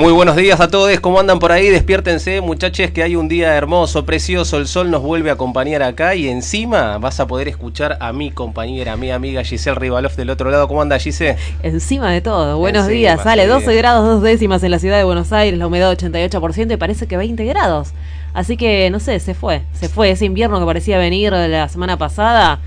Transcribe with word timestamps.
Muy 0.00 0.14
buenos 0.14 0.34
días 0.34 0.58
a 0.60 0.68
todos, 0.68 0.98
¿cómo 1.00 1.20
andan 1.20 1.38
por 1.38 1.52
ahí? 1.52 1.68
Despiértense, 1.68 2.40
muchachos, 2.40 2.90
que 2.90 3.02
hay 3.02 3.16
un 3.16 3.28
día 3.28 3.54
hermoso, 3.54 4.06
precioso, 4.06 4.56
el 4.56 4.66
sol 4.66 4.90
nos 4.90 5.02
vuelve 5.02 5.28
a 5.28 5.34
acompañar 5.34 5.82
acá 5.82 6.14
y 6.14 6.26
encima 6.26 6.96
vas 6.96 7.20
a 7.20 7.26
poder 7.26 7.48
escuchar 7.48 7.98
a 8.00 8.10
mi 8.14 8.30
compañera, 8.30 8.94
a 8.94 8.96
mi 8.96 9.10
amiga 9.10 9.44
Giselle 9.44 9.78
Rivaloff 9.78 10.16
del 10.16 10.30
otro 10.30 10.50
lado. 10.50 10.68
¿Cómo 10.68 10.80
anda 10.80 10.98
Giselle? 10.98 11.36
Encima 11.62 12.10
de 12.10 12.22
todo, 12.22 12.56
buenos 12.56 12.84
Encima, 12.84 12.96
días, 12.96 13.22
sale 13.22 13.42
sí. 13.42 13.48
12 13.50 13.76
grados 13.76 14.08
dos 14.08 14.22
décimas 14.22 14.62
en 14.62 14.70
la 14.70 14.78
ciudad 14.78 14.96
de 14.96 15.04
Buenos 15.04 15.34
Aires, 15.34 15.58
la 15.58 15.66
humedad 15.66 15.92
88% 15.92 16.72
y 16.72 16.76
parece 16.78 17.06
que 17.06 17.18
20 17.18 17.44
grados. 17.44 17.92
Así 18.32 18.56
que, 18.56 18.88
no 18.88 19.00
sé, 19.00 19.20
se 19.20 19.34
fue, 19.34 19.60
se 19.74 19.90
fue 19.90 20.12
ese 20.12 20.24
invierno 20.24 20.58
que 20.60 20.64
parecía 20.64 20.96
venir 20.96 21.32
la 21.32 21.68
semana 21.68 21.98
pasada. 21.98 22.60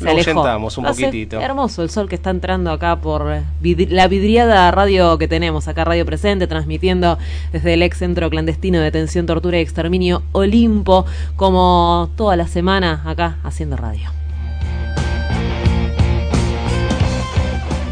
Se 0.00 0.06
Lo 0.06 0.12
alejó. 0.12 0.40
un 0.40 0.86
Hace 0.86 1.04
poquitito. 1.04 1.38
Hermoso 1.40 1.82
el 1.82 1.90
sol 1.90 2.08
que 2.08 2.14
está 2.14 2.30
entrando 2.30 2.70
acá 2.70 2.96
por 2.96 3.26
la 3.60 4.08
vidriada 4.08 4.70
radio 4.70 5.18
que 5.18 5.28
tenemos, 5.28 5.68
acá 5.68 5.84
Radio 5.84 6.06
Presente, 6.06 6.46
transmitiendo 6.46 7.18
desde 7.52 7.74
el 7.74 7.82
ex 7.82 7.98
centro 7.98 8.30
clandestino 8.30 8.78
de 8.78 8.84
detención, 8.84 9.26
tortura 9.26 9.58
y 9.58 9.60
exterminio 9.60 10.22
Olimpo, 10.32 11.04
como 11.36 12.08
toda 12.16 12.34
la 12.36 12.46
semana 12.46 13.02
acá 13.04 13.36
haciendo 13.44 13.76
radio. 13.76 14.10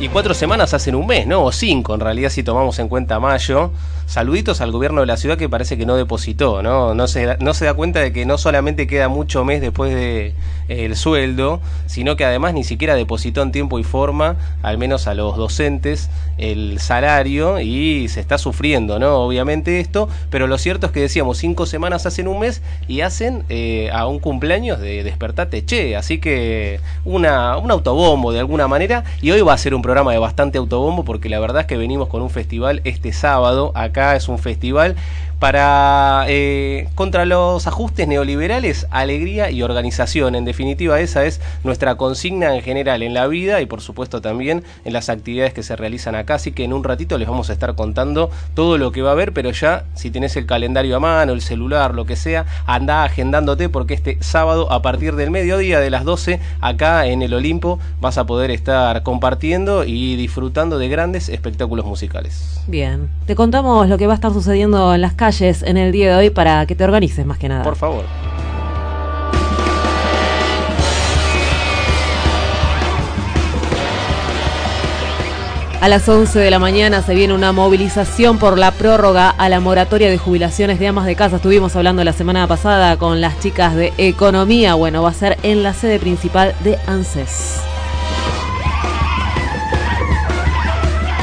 Y 0.01 0.09
cuatro 0.09 0.33
semanas 0.33 0.73
hacen 0.73 0.95
un 0.95 1.07
mes, 1.07 1.27
¿no? 1.27 1.45
O 1.45 1.53
cinco, 1.53 1.93
en 1.93 2.01
realidad, 2.01 2.31
si 2.31 2.43
tomamos 2.43 2.79
en 2.79 2.89
cuenta 2.89 3.21
mayo. 3.21 3.71
Saluditos 4.09 4.63
al 4.63 4.73
gobierno 4.73 5.03
de 5.03 5.07
la 5.07 5.19
ciudad 5.19 5.37
que 5.37 5.51
parece 5.51 5.77
que 5.77 5.85
no 5.85 5.95
depositó, 5.95 6.63
¿no? 6.63 6.95
No 6.95 7.09
se, 7.09 7.37
no 7.41 7.53
se 7.53 7.67
da 7.67 7.75
cuenta 7.75 8.01
de 8.01 8.11
que 8.11 8.25
no 8.25 8.39
solamente 8.39 8.87
queda 8.87 9.09
mucho 9.09 9.45
mes 9.45 9.61
después 9.61 9.95
de 9.95 10.29
eh, 10.69 10.87
el 10.87 10.97
sueldo, 10.97 11.61
sino 11.85 12.17
que 12.17 12.25
además 12.25 12.55
ni 12.55 12.65
siquiera 12.65 12.95
depositó 12.95 13.43
en 13.43 13.53
tiempo 13.53 13.79
y 13.79 13.85
forma, 13.85 14.37
al 14.63 14.79
menos 14.79 15.09
a 15.09 15.13
los 15.13 15.37
docentes, 15.37 16.09
el 16.39 16.81
salario 16.81 17.61
y 17.61 18.09
se 18.09 18.21
está 18.21 18.39
sufriendo, 18.39 18.99
¿no? 18.99 19.15
Obviamente 19.19 19.79
esto, 19.79 20.09
pero 20.31 20.47
lo 20.47 20.57
cierto 20.57 20.87
es 20.87 20.93
que 20.93 21.01
decíamos, 21.01 21.37
cinco 21.37 21.67
semanas 21.67 22.07
hacen 22.07 22.29
un 22.29 22.39
mes 22.39 22.63
y 22.87 23.03
hacen 23.03 23.45
eh, 23.51 23.91
a 23.93 24.07
un 24.07 24.21
cumpleaños 24.21 24.81
de 24.81 25.05
Despertate 25.05 25.67
Che, 25.67 25.97
así 25.97 26.17
que 26.17 26.81
una, 27.05 27.59
un 27.59 27.71
autobombo 27.71 28.33
de 28.33 28.39
alguna 28.39 28.69
manera 28.69 29.05
y 29.21 29.33
hoy 29.33 29.43
va 29.43 29.53
a 29.53 29.59
ser 29.59 29.75
un 29.75 29.83
programa 29.83 30.13
de 30.13 30.19
bastante 30.19 30.57
autobombo 30.57 31.05
porque 31.05 31.29
la 31.29 31.41
verdad 31.41 31.61
es 31.61 31.67
que 31.67 31.77
venimos 31.77 32.09
con 32.09 32.23
un 32.23 32.31
festival 32.31 32.81
este 32.85 33.13
sábado, 33.13 33.71
acá 33.75 33.98
es 33.99 34.29
un 34.29 34.39
festival 34.39 34.97
para 35.39 36.25
eh, 36.29 36.89
contra 36.95 37.25
los 37.25 37.67
ajustes 37.67 38.09
neoliberales, 38.09 38.87
alegría 38.91 39.51
y 39.51 39.63
organización. 39.63 40.35
En 40.35 40.45
definitiva, 40.45 41.01
esa 41.01 41.25
es 41.25 41.41
nuestra 41.65 41.97
consigna 41.97 42.55
en 42.55 42.63
general 42.63 43.03
en 43.03 43.15
la 43.15 43.27
vida 43.27 43.61
y 43.61 43.67
por 43.67 43.81
supuesto 43.81 44.21
también 44.21 44.65
en 44.85 44.93
las 44.93 45.09
actividades 45.09 45.55
que 45.55 45.63
se 45.63 45.77
realizan 45.77 46.15
acá. 46.15 46.35
Así 46.35 46.53
que 46.53 46.65
en 46.65 46.73
un 46.73 46.83
ratito 46.83 47.19
les 47.19 47.29
vamos 47.29 47.51
a 47.51 47.53
estar 47.53 47.75
contando 47.77 48.31
todo 48.55 48.79
lo 48.79 48.91
que 48.91 49.03
va 49.03 49.11
a 49.11 49.13
haber, 49.13 49.33
pero 49.33 49.51
ya 49.51 49.85
si 49.95 50.11
tenés 50.11 50.37
el 50.37 50.47
calendario 50.47 50.97
a 50.97 51.01
mano, 51.01 51.33
el 51.33 51.41
celular, 51.41 51.95
lo 51.95 52.05
que 52.05 52.17
sea, 52.17 52.47
anda 52.67 53.05
agendándote 53.05 53.69
porque 53.69 53.95
este 53.95 54.19
sábado 54.21 54.73
a 54.73 54.83
partir 54.83 55.15
del 55.15 55.31
mediodía 55.31 55.79
de 55.81 55.91
las 55.91 56.05
12 56.05 56.41
acá 56.61 57.07
en 57.07 57.23
el 57.23 57.35
Olimpo 57.35 57.79
vas 58.01 58.19
a 58.19 58.27
poder 58.27 58.51
estar 58.51 59.03
compartiendo 59.05 59.85
y 59.85 60.17
disfrutando 60.17 60.79
de 60.79 60.89
grandes 60.89 61.29
espectáculos 61.29 61.87
musicales. 61.87 62.61
Bien, 62.67 63.09
te 63.27 63.37
contamos 63.37 63.89
lo 63.89 63.99
que 63.99 64.07
va 64.07 64.15
a 64.15 64.17
estar 64.17 64.33
sucediendo 64.33 64.95
en 64.95 65.01
las 65.01 65.15
calles 65.15 65.28
en 65.31 65.77
el 65.77 65.93
día 65.93 66.11
de 66.11 66.17
hoy 66.17 66.31
para 66.31 66.65
que 66.67 66.75
te 66.75 66.85
organices 66.85 67.27
más 67.27 67.39
que 67.39 67.49
nada. 67.49 67.63
Por 67.63 67.77
favor. 67.77 68.05
A 75.81 75.89
las 75.89 76.09
11 76.09 76.39
de 76.39 76.51
la 76.51 76.59
mañana 76.59 77.03
se 77.03 77.15
viene 77.15 77.35
una 77.35 77.53
movilización 77.53 78.39
por 78.39 78.59
la 78.59 78.73
prórroga 78.73 79.31
a 79.31 79.49
la 79.49 79.61
moratoria 79.61 80.11
de 80.11 80.19
jubilaciones 80.19 80.81
de 80.81 80.89
amas 80.89 81.07
de 81.07 81.15
casa. 81.15 81.37
Estuvimos 81.37 81.77
hablando 81.77 82.03
la 82.03 82.13
semana 82.13 82.49
pasada 82.49 82.97
con 82.97 83.21
las 83.21 83.39
chicas 83.39 83.77
de 83.77 83.93
Economía. 83.97 84.75
Bueno, 84.75 85.03
va 85.03 85.11
a 85.11 85.15
ser 85.15 85.39
en 85.43 85.63
la 85.63 85.75
sede 85.75 86.01
principal 86.01 86.55
de 86.65 86.79
ANSES. 86.87 87.68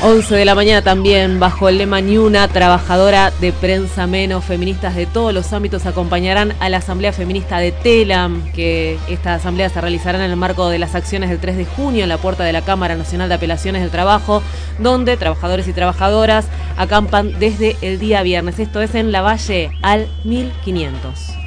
11 0.06 0.36
de 0.36 0.46
la 0.46 0.54
mañana 0.54 0.84
también, 0.84 1.40
bajo 1.40 1.68
el 1.68 1.80
lema 1.80 2.00
Ni 2.00 2.20
una 2.20 2.48
trabajadora 2.48 3.32
de 3.42 3.52
prensa 3.52 4.06
menos, 4.06 4.46
feministas 4.46 4.96
de 4.96 5.08
todos 5.08 5.34
los 5.34 5.52
ámbitos 5.52 5.88
acompañarán 5.88 6.54
a 6.60 6.70
la 6.70 6.78
Asamblea 6.78 7.12
Feminista 7.12 7.58
de 7.58 7.72
Telam, 7.72 8.52
que 8.52 9.00
esta 9.10 9.34
asamblea 9.34 9.68
se 9.70 9.82
realizará 9.82 10.24
en 10.24 10.30
el 10.30 10.38
marco 10.38 10.70
de 10.70 10.78
las 10.78 10.94
acciones 10.94 11.32
del 11.32 11.40
3 11.40 11.58
de 11.58 11.66
junio 11.66 12.04
en 12.04 12.10
la 12.10 12.20
puerta 12.20 12.44
de 12.44 12.54
la 12.54 12.62
Cámara 12.62 12.96
Nacional 12.96 13.30
de 13.30 13.36
Apelaciones 13.36 13.82
del 13.82 13.90
Trabajo, 13.90 14.44
donde 14.78 15.18
trabajadores 15.18 15.68
y 15.68 15.74
trabajadoras 15.74 16.46
acampan 16.78 17.40
desde 17.40 17.76
el 17.82 17.98
día 17.98 18.22
viernes. 18.22 18.60
Esto 18.60 18.84
es 18.84 18.94
en 18.94 19.12
La 19.12 19.24
Valle 19.24 19.72
al 19.82 20.08
1500. 20.24 21.45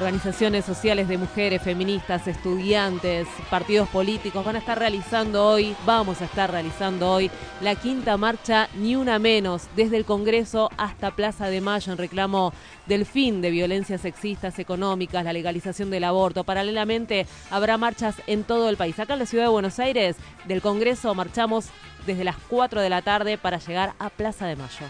Organizaciones 0.00 0.64
sociales 0.64 1.08
de 1.08 1.18
mujeres, 1.18 1.60
feministas, 1.60 2.26
estudiantes, 2.26 3.28
partidos 3.50 3.86
políticos 3.90 4.42
van 4.42 4.56
a 4.56 4.60
estar 4.60 4.78
realizando 4.78 5.46
hoy, 5.46 5.76
vamos 5.84 6.22
a 6.22 6.24
estar 6.24 6.50
realizando 6.50 7.12
hoy, 7.12 7.30
la 7.60 7.74
quinta 7.74 8.16
marcha 8.16 8.70
Ni 8.76 8.96
Una 8.96 9.18
Menos, 9.18 9.68
desde 9.76 9.98
el 9.98 10.06
Congreso 10.06 10.70
hasta 10.78 11.10
Plaza 11.10 11.50
de 11.50 11.60
Mayo 11.60 11.92
en 11.92 11.98
reclamo 11.98 12.54
del 12.86 13.04
fin 13.04 13.42
de 13.42 13.50
violencias 13.50 14.00
sexistas, 14.00 14.58
económicas, 14.58 15.22
la 15.22 15.34
legalización 15.34 15.90
del 15.90 16.04
aborto. 16.04 16.44
Paralelamente 16.44 17.26
habrá 17.50 17.76
marchas 17.76 18.22
en 18.26 18.44
todo 18.44 18.70
el 18.70 18.78
país. 18.78 18.98
Acá 18.98 19.12
en 19.12 19.18
la 19.18 19.26
ciudad 19.26 19.44
de 19.44 19.50
Buenos 19.50 19.78
Aires, 19.78 20.16
del 20.48 20.62
Congreso, 20.62 21.14
marchamos 21.14 21.66
desde 22.06 22.24
las 22.24 22.36
4 22.48 22.80
de 22.80 22.88
la 22.88 23.02
tarde 23.02 23.36
para 23.36 23.58
llegar 23.58 23.92
a 23.98 24.08
Plaza 24.08 24.46
de 24.46 24.56
Mayo. 24.56 24.86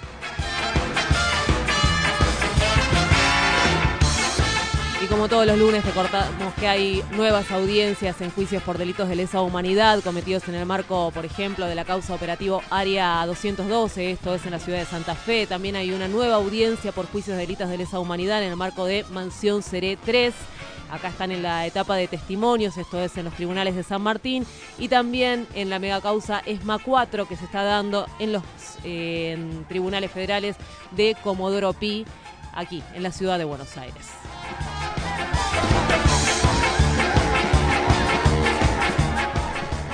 Como 5.11 5.29
todos 5.29 5.45
los 5.45 5.59
lunes 5.59 5.85
recordamos 5.85 6.55
que 6.55 6.69
hay 6.69 7.03
nuevas 7.11 7.51
audiencias 7.51 8.21
en 8.21 8.31
juicios 8.31 8.63
por 8.63 8.79
delitos 8.79 9.09
de 9.09 9.17
lesa 9.17 9.43
humanidad 9.43 10.01
cometidos 10.03 10.49
en 10.49 10.55
el 10.55 10.65
marco, 10.67 11.11
por 11.11 11.25
ejemplo, 11.25 11.67
de 11.67 11.75
la 11.75 11.85
causa 11.85 12.15
operativo 12.15 12.63
Área 12.71 13.27
212, 13.27 14.13
esto 14.13 14.35
es 14.35 14.45
en 14.45 14.53
la 14.53 14.61
ciudad 14.61 14.79
de 14.79 14.85
Santa 14.85 15.17
Fe. 15.17 15.47
También 15.47 15.75
hay 15.75 15.93
una 15.93 16.07
nueva 16.07 16.37
audiencia 16.37 16.93
por 16.93 17.07
juicios 17.07 17.37
de 17.37 17.43
delitos 17.43 17.69
de 17.69 17.79
lesa 17.79 17.99
humanidad 17.99 18.43
en 18.43 18.51
el 18.51 18.57
marco 18.57 18.85
de 18.85 19.05
Mansión 19.11 19.63
Seré 19.63 19.99
3. 20.05 20.33
Acá 20.91 21.09
están 21.09 21.33
en 21.33 21.43
la 21.43 21.67
etapa 21.67 21.97
de 21.97 22.07
testimonios, 22.07 22.77
esto 22.77 23.01
es 23.01 23.17
en 23.17 23.25
los 23.25 23.35
tribunales 23.35 23.75
de 23.75 23.83
San 23.83 24.03
Martín, 24.03 24.47
y 24.79 24.89
también 24.89 25.49
en 25.55 25.71
la 25.71 25.81
megacausa 25.81 26.41
ESMA 26.47 26.79
4 26.79 27.27
que 27.27 27.37
se 27.37 27.45
está 27.45 27.65
dando 27.65 28.07
en 28.21 28.33
los 28.33 28.43
eh, 28.85 29.37
tribunales 29.69 30.11
federales 30.11 30.57
de 30.93 31.17
Comodoro 31.23 31.73
Pi, 31.73 32.07
aquí 32.55 32.83
en 32.95 33.03
la 33.03 33.13
ciudad 33.13 33.39
de 33.39 33.45
Buenos 33.45 33.77
Aires. 33.77 34.07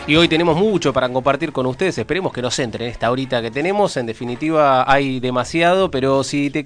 Y 0.08 0.14
hoy 0.14 0.28
tenemos 0.28 0.56
mucho 0.56 0.92
para 0.92 1.08
compartir 1.08 1.50
con 1.50 1.66
ustedes. 1.66 1.98
Esperemos 1.98 2.32
que 2.32 2.40
nos 2.40 2.56
entren 2.60 2.88
esta 2.88 3.10
horita 3.10 3.42
que 3.42 3.50
tenemos. 3.50 3.96
En 3.96 4.06
definitiva, 4.06 4.88
hay 4.90 5.18
demasiado, 5.18 5.90
pero 5.90 6.22
si 6.22 6.48
te 6.48 6.64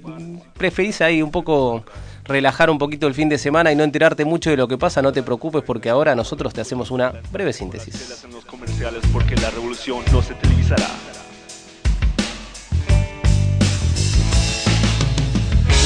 preferís 0.55 1.01
ahí 1.01 1.23
un 1.23 1.31
poco 1.31 1.83
relajar 2.23 2.69
un 2.69 2.77
poquito 2.77 3.07
el 3.07 3.15
fin 3.15 3.29
de 3.29 3.39
semana 3.39 3.71
y 3.71 3.75
no 3.75 3.83
enterarte 3.83 4.25
mucho 4.25 4.51
de 4.51 4.57
lo 4.57 4.67
que 4.67 4.77
pasa, 4.77 5.01
no 5.01 5.11
te 5.11 5.23
preocupes 5.23 5.63
porque 5.63 5.89
ahora 5.89 6.13
nosotros 6.13 6.53
te 6.53 6.61
hacemos 6.61 6.91
una 6.91 7.13
breve 7.31 7.51
síntesis. 7.51 8.23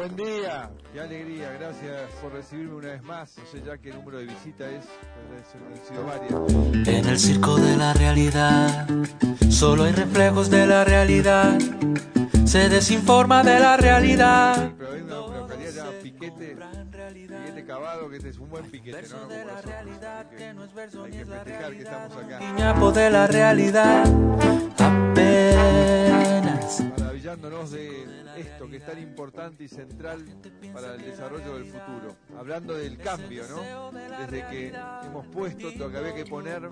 Buen 0.00 0.16
día. 0.16 0.70
Qué 0.94 1.00
alegría, 1.00 1.50
gracias 1.58 2.10
por 2.22 2.32
recibirme 2.32 2.74
una 2.74 2.88
vez 2.88 3.02
más. 3.02 3.36
No 3.36 3.44
sé 3.44 3.62
ya 3.62 3.76
qué 3.76 3.92
número 3.92 4.16
de 4.18 4.24
visita 4.24 4.64
es. 4.70 4.86
En 6.86 7.06
el 7.06 7.18
circo 7.18 7.56
de 7.56 7.76
la 7.76 7.92
realidad, 7.92 8.88
solo 9.50 9.84
hay 9.84 9.92
reflejos 9.92 10.48
de 10.48 10.66
la 10.66 10.84
realidad. 10.84 11.58
Se 12.46 12.70
desinforma 12.70 13.42
de 13.42 13.60
la 13.60 13.76
realidad. 13.76 14.72
Pero 14.78 14.92
hay 14.92 15.02
una, 15.02 15.20
una 15.20 15.38
localidad 15.40 15.90
piquete, 16.02 16.56
piquete 17.12 17.64
cavado, 17.66 18.08
que 18.08 18.16
este 18.16 18.30
es 18.30 18.38
un 18.38 18.48
buen 18.48 18.64
piquete, 18.70 19.02
¿no? 19.10 19.18
Los 19.18 19.24
otros. 19.24 19.74
Así 19.76 20.30
que 20.36 20.44
hay 20.44 21.10
que 21.10 21.24
festejar 21.26 21.72
que 21.72 21.82
estamos 21.82 22.16
acá. 22.16 22.92
De 22.92 23.10
la 23.10 23.26
realidad 23.26 24.04
apenas. 24.78 26.20
Maravillándonos 27.30 27.70
de 27.70 28.06
esto 28.38 28.68
que 28.68 28.78
es 28.78 28.86
tan 28.86 28.98
importante 28.98 29.62
y 29.62 29.68
central 29.68 30.24
para 30.72 30.94
el 30.94 31.04
desarrollo 31.04 31.54
del 31.54 31.66
futuro. 31.66 32.16
Hablando 32.36 32.74
del 32.74 32.98
cambio, 32.98 33.44
¿no? 33.48 33.92
Desde 34.18 34.48
que 34.48 34.72
hemos 35.06 35.26
puesto 35.28 35.70
lo 35.76 35.90
que 35.90 35.96
había 35.96 36.14
que 36.14 36.24
poner 36.24 36.68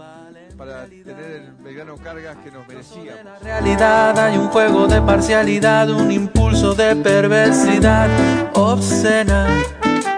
para 0.57 0.87
tener 0.87 1.31
el 1.31 1.53
Belgrano 1.53 1.97
Cargas 1.99 2.39
que 2.39 2.51
nos 2.51 2.67
merecíamos. 2.67 3.25
La 3.25 3.39
realidad 3.39 4.19
hay 4.19 4.37
un 4.37 4.49
juego 4.49 4.89
de 4.89 5.01
parcialidad, 5.01 5.91
un 5.91 6.11
impulso 6.11 6.75
de 6.75 6.97
perversidad 6.97 8.09
obscena. 8.55 9.47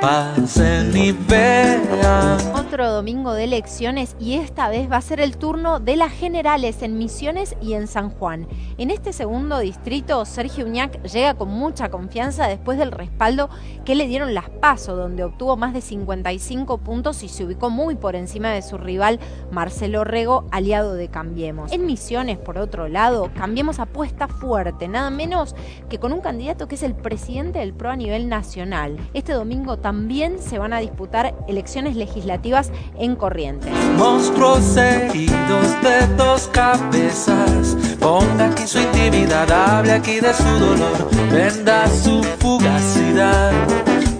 Pasen 0.00 0.97
y 0.97 1.12
vean. 1.12 2.38
Otro 2.55 2.91
domingo 2.91 3.32
de 3.32 3.44
elecciones 3.44 4.17
y 4.19 4.35
esta 4.35 4.69
vez 4.69 4.91
va 4.91 4.97
a 4.97 5.03
ser 5.03 5.21
el 5.21 5.37
turno 5.37 5.81
de 5.81 5.97
las 5.97 6.12
generales 6.12 6.82
en 6.82 6.99
Misiones 6.99 7.56
y 7.61 7.75
en 7.75 7.87
San 7.87 8.11
Juan. 8.11 8.47
En 8.79 8.91
este 8.91 9.12
segundo 9.12 9.59
distrito, 9.59 10.25
Sergio 10.25 10.67
Uñac 10.67 11.03
llega 11.03 11.35
con 11.35 11.49
mucha 11.49 11.91
confianza 11.91 12.47
después 12.47 12.79
del 12.79 12.93
respaldo 12.93 13.50
que 13.85 13.94
le 13.94 14.06
dieron 14.06 14.35
las 14.35 14.49
PASO, 14.49 14.97
donde 14.97 15.25
obtuvo 15.25 15.56
más 15.56 15.73
de 15.75 15.81
55 15.81 16.79
puntos 16.79 17.23
y 17.23 17.29
se 17.29 17.44
ubicó 17.44 17.71
muy 17.71 17.97
por 17.97 18.17
encima 18.17 18.50
de 18.50 18.62
su 18.62 18.79
rival 18.79 19.21
Marcelo 19.50 20.05
Rego, 20.05 20.47
aliado 20.50 20.94
de 20.94 21.09
Cambiemos. 21.09 21.73
En 21.73 21.87
Misiones, 21.87 22.38
por 22.38 22.59
otro 22.59 22.88
lado, 22.88 23.31
Cambiemos 23.35 23.79
apuesta 23.79 24.29
fuerte, 24.29 24.88
nada 24.88 25.11
menos 25.11 25.55
que 25.88 25.99
con 25.99 26.12
un 26.12 26.21
candidato 26.21 26.69
que 26.69 26.76
es 26.76 26.83
el 26.83 26.94
presidente 26.94 27.59
del 27.59 27.75
PRO 27.75 27.91
a 27.91 27.97
nivel 27.97 28.29
nacional. 28.29 28.99
Este 29.12 29.33
domingo 29.33 29.70
también 29.79 30.39
se 30.41 30.59
van 30.59 30.73
a 30.73 30.81
disputar 30.81 31.35
elecciones 31.49 31.97
legislativas 31.97 32.71
en 32.99 33.17
Corrientes. 33.17 33.73
Monstruos 33.97 34.77
heridos 34.77 35.83
de 35.83 36.07
dos 36.17 36.49
cabezas. 36.49 37.77
Ponga 37.99 38.51
aquí 38.51 38.67
su 38.67 38.79
intimidad, 38.79 39.51
hable 39.51 39.93
aquí 39.93 40.21
de 40.21 40.33
su 40.35 40.45
dolor. 40.45 41.11
Venda 41.31 41.87
su 41.89 42.23
fugacidad. 42.39 43.53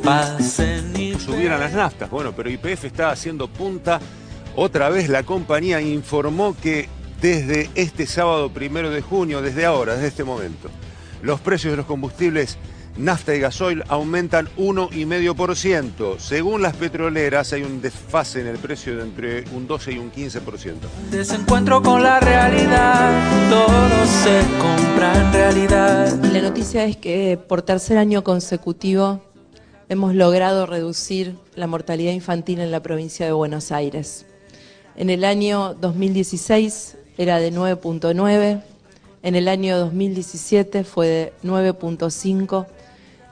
Pasen 0.05 0.93
y 0.99 1.14
subieran 1.14 1.61
las 1.61 1.73
naftas. 1.73 2.11
Bueno, 2.11 2.32
pero 2.32 2.50
IPF 2.50 2.85
está 2.85 3.11
haciendo 3.11 3.49
punta. 3.49 4.00
Otra 4.56 4.88
vez 4.88 5.08
la 5.08 5.23
compañía 5.23 5.81
informó 5.81 6.56
que 6.61 6.88
desde 7.20 7.70
este 7.75 8.06
sábado 8.06 8.50
primero 8.50 8.91
de 8.91 9.02
junio, 9.02 9.43
desde 9.43 9.64
ahora, 9.67 9.94
desde 9.94 10.08
este 10.08 10.25
momento, 10.25 10.69
los 11.23 11.41
precios 11.41 11.73
de 11.73 11.76
los 11.76 11.87
combustibles 11.87 12.58
nafta 13.00 13.35
y 13.35 13.41
gasoil 13.41 13.82
aumentan 13.88 14.49
1,5%. 14.56 16.19
Según 16.19 16.62
las 16.62 16.76
petroleras, 16.76 17.52
hay 17.52 17.62
un 17.62 17.81
desfase 17.81 18.41
en 18.41 18.47
el 18.47 18.58
precio 18.58 18.97
de 18.97 19.02
entre 19.02 19.44
un 19.55 19.67
12 19.67 19.93
y 19.93 19.99
un 19.99 20.12
15%. 20.12 20.75
Desencuentro 21.11 21.82
con 21.82 22.02
la 22.02 22.20
realidad. 22.20 23.50
Todo 23.50 24.06
se 24.06 24.43
compra 24.58 25.20
en 25.20 25.32
realidad. 25.32 26.14
La 26.32 26.43
noticia 26.43 26.85
es 26.85 26.97
que 26.97 27.38
por 27.38 27.62
tercer 27.62 27.99
año 27.99 28.23
consecutivo 28.23 29.23
hemos 29.88 30.14
logrado 30.14 30.67
reducir 30.67 31.37
la 31.55 31.67
mortalidad 31.67 32.12
infantil 32.12 32.61
en 32.61 32.70
la 32.70 32.81
provincia 32.81 33.26
de 33.26 33.32
Buenos 33.32 33.73
Aires. 33.73 34.26
En 34.97 35.11
el 35.11 35.25
año 35.25 35.75
2016 35.75 36.97
era 37.17 37.38
de 37.38 37.52
9.9, 37.52 38.62
en 39.23 39.35
el 39.35 39.49
año 39.49 39.79
2017 39.79 40.85
fue 40.85 41.06
de 41.06 41.32
9.5 41.44 42.67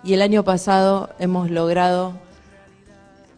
y 0.08 0.14
el 0.14 0.22
año 0.22 0.42
pasado 0.42 1.10
hemos 1.18 1.50
logrado 1.50 2.14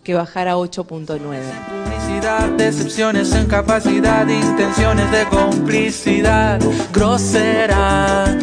que 0.05 0.15
bajara 0.15 0.53
a 0.53 0.57
8.9. 0.57 1.19
Publicidad, 1.19 2.49
decepciones 2.51 3.33
en 3.35 3.47
capacidad, 3.47 4.25
intenciones 4.29 5.11
de 5.11 5.25
complicidad. 5.25 6.61
Grosera, 6.93 8.39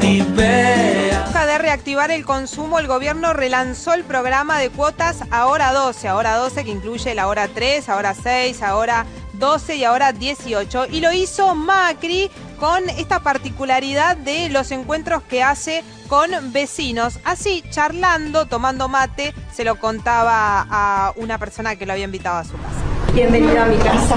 y 0.00 0.22
vean. 0.22 1.24
busca 1.24 1.46
de 1.46 1.58
reactivar 1.58 2.12
el 2.12 2.24
consumo, 2.24 2.78
el 2.78 2.86
gobierno 2.86 3.32
relanzó 3.32 3.94
el 3.94 4.04
programa 4.04 4.60
de 4.60 4.70
cuotas 4.70 5.24
Ahora 5.32 5.72
12, 5.72 6.06
Ahora 6.06 6.36
12 6.36 6.64
que 6.64 6.70
incluye 6.70 7.16
la 7.16 7.26
hora 7.26 7.48
3, 7.48 7.88
ahora 7.88 8.14
6, 8.14 8.62
ahora 8.62 9.06
12 9.32 9.74
y 9.74 9.82
ahora 9.84 10.12
18. 10.12 10.86
Y 10.92 11.00
lo 11.00 11.12
hizo 11.12 11.56
Macri 11.56 12.30
con 12.58 12.88
esta 12.90 13.20
particularidad 13.20 14.16
de 14.16 14.48
los 14.48 14.70
encuentros 14.72 15.22
que 15.22 15.42
hace 15.42 15.84
con 16.08 16.30
vecinos. 16.52 17.20
Así, 17.24 17.62
charlando, 17.70 18.46
tomando 18.46 18.88
mate, 18.88 19.32
se 19.52 19.64
lo 19.64 19.76
contaba 19.76 20.66
a 20.68 21.12
una 21.16 21.38
persona 21.38 21.76
que 21.76 21.86
lo 21.86 21.92
había 21.92 22.04
invitado 22.04 22.38
a 22.38 22.44
su 22.44 22.52
casa. 22.52 23.12
Bienvenida 23.14 23.64
a 23.64 23.68
mi 23.68 23.76
casa. 23.76 24.16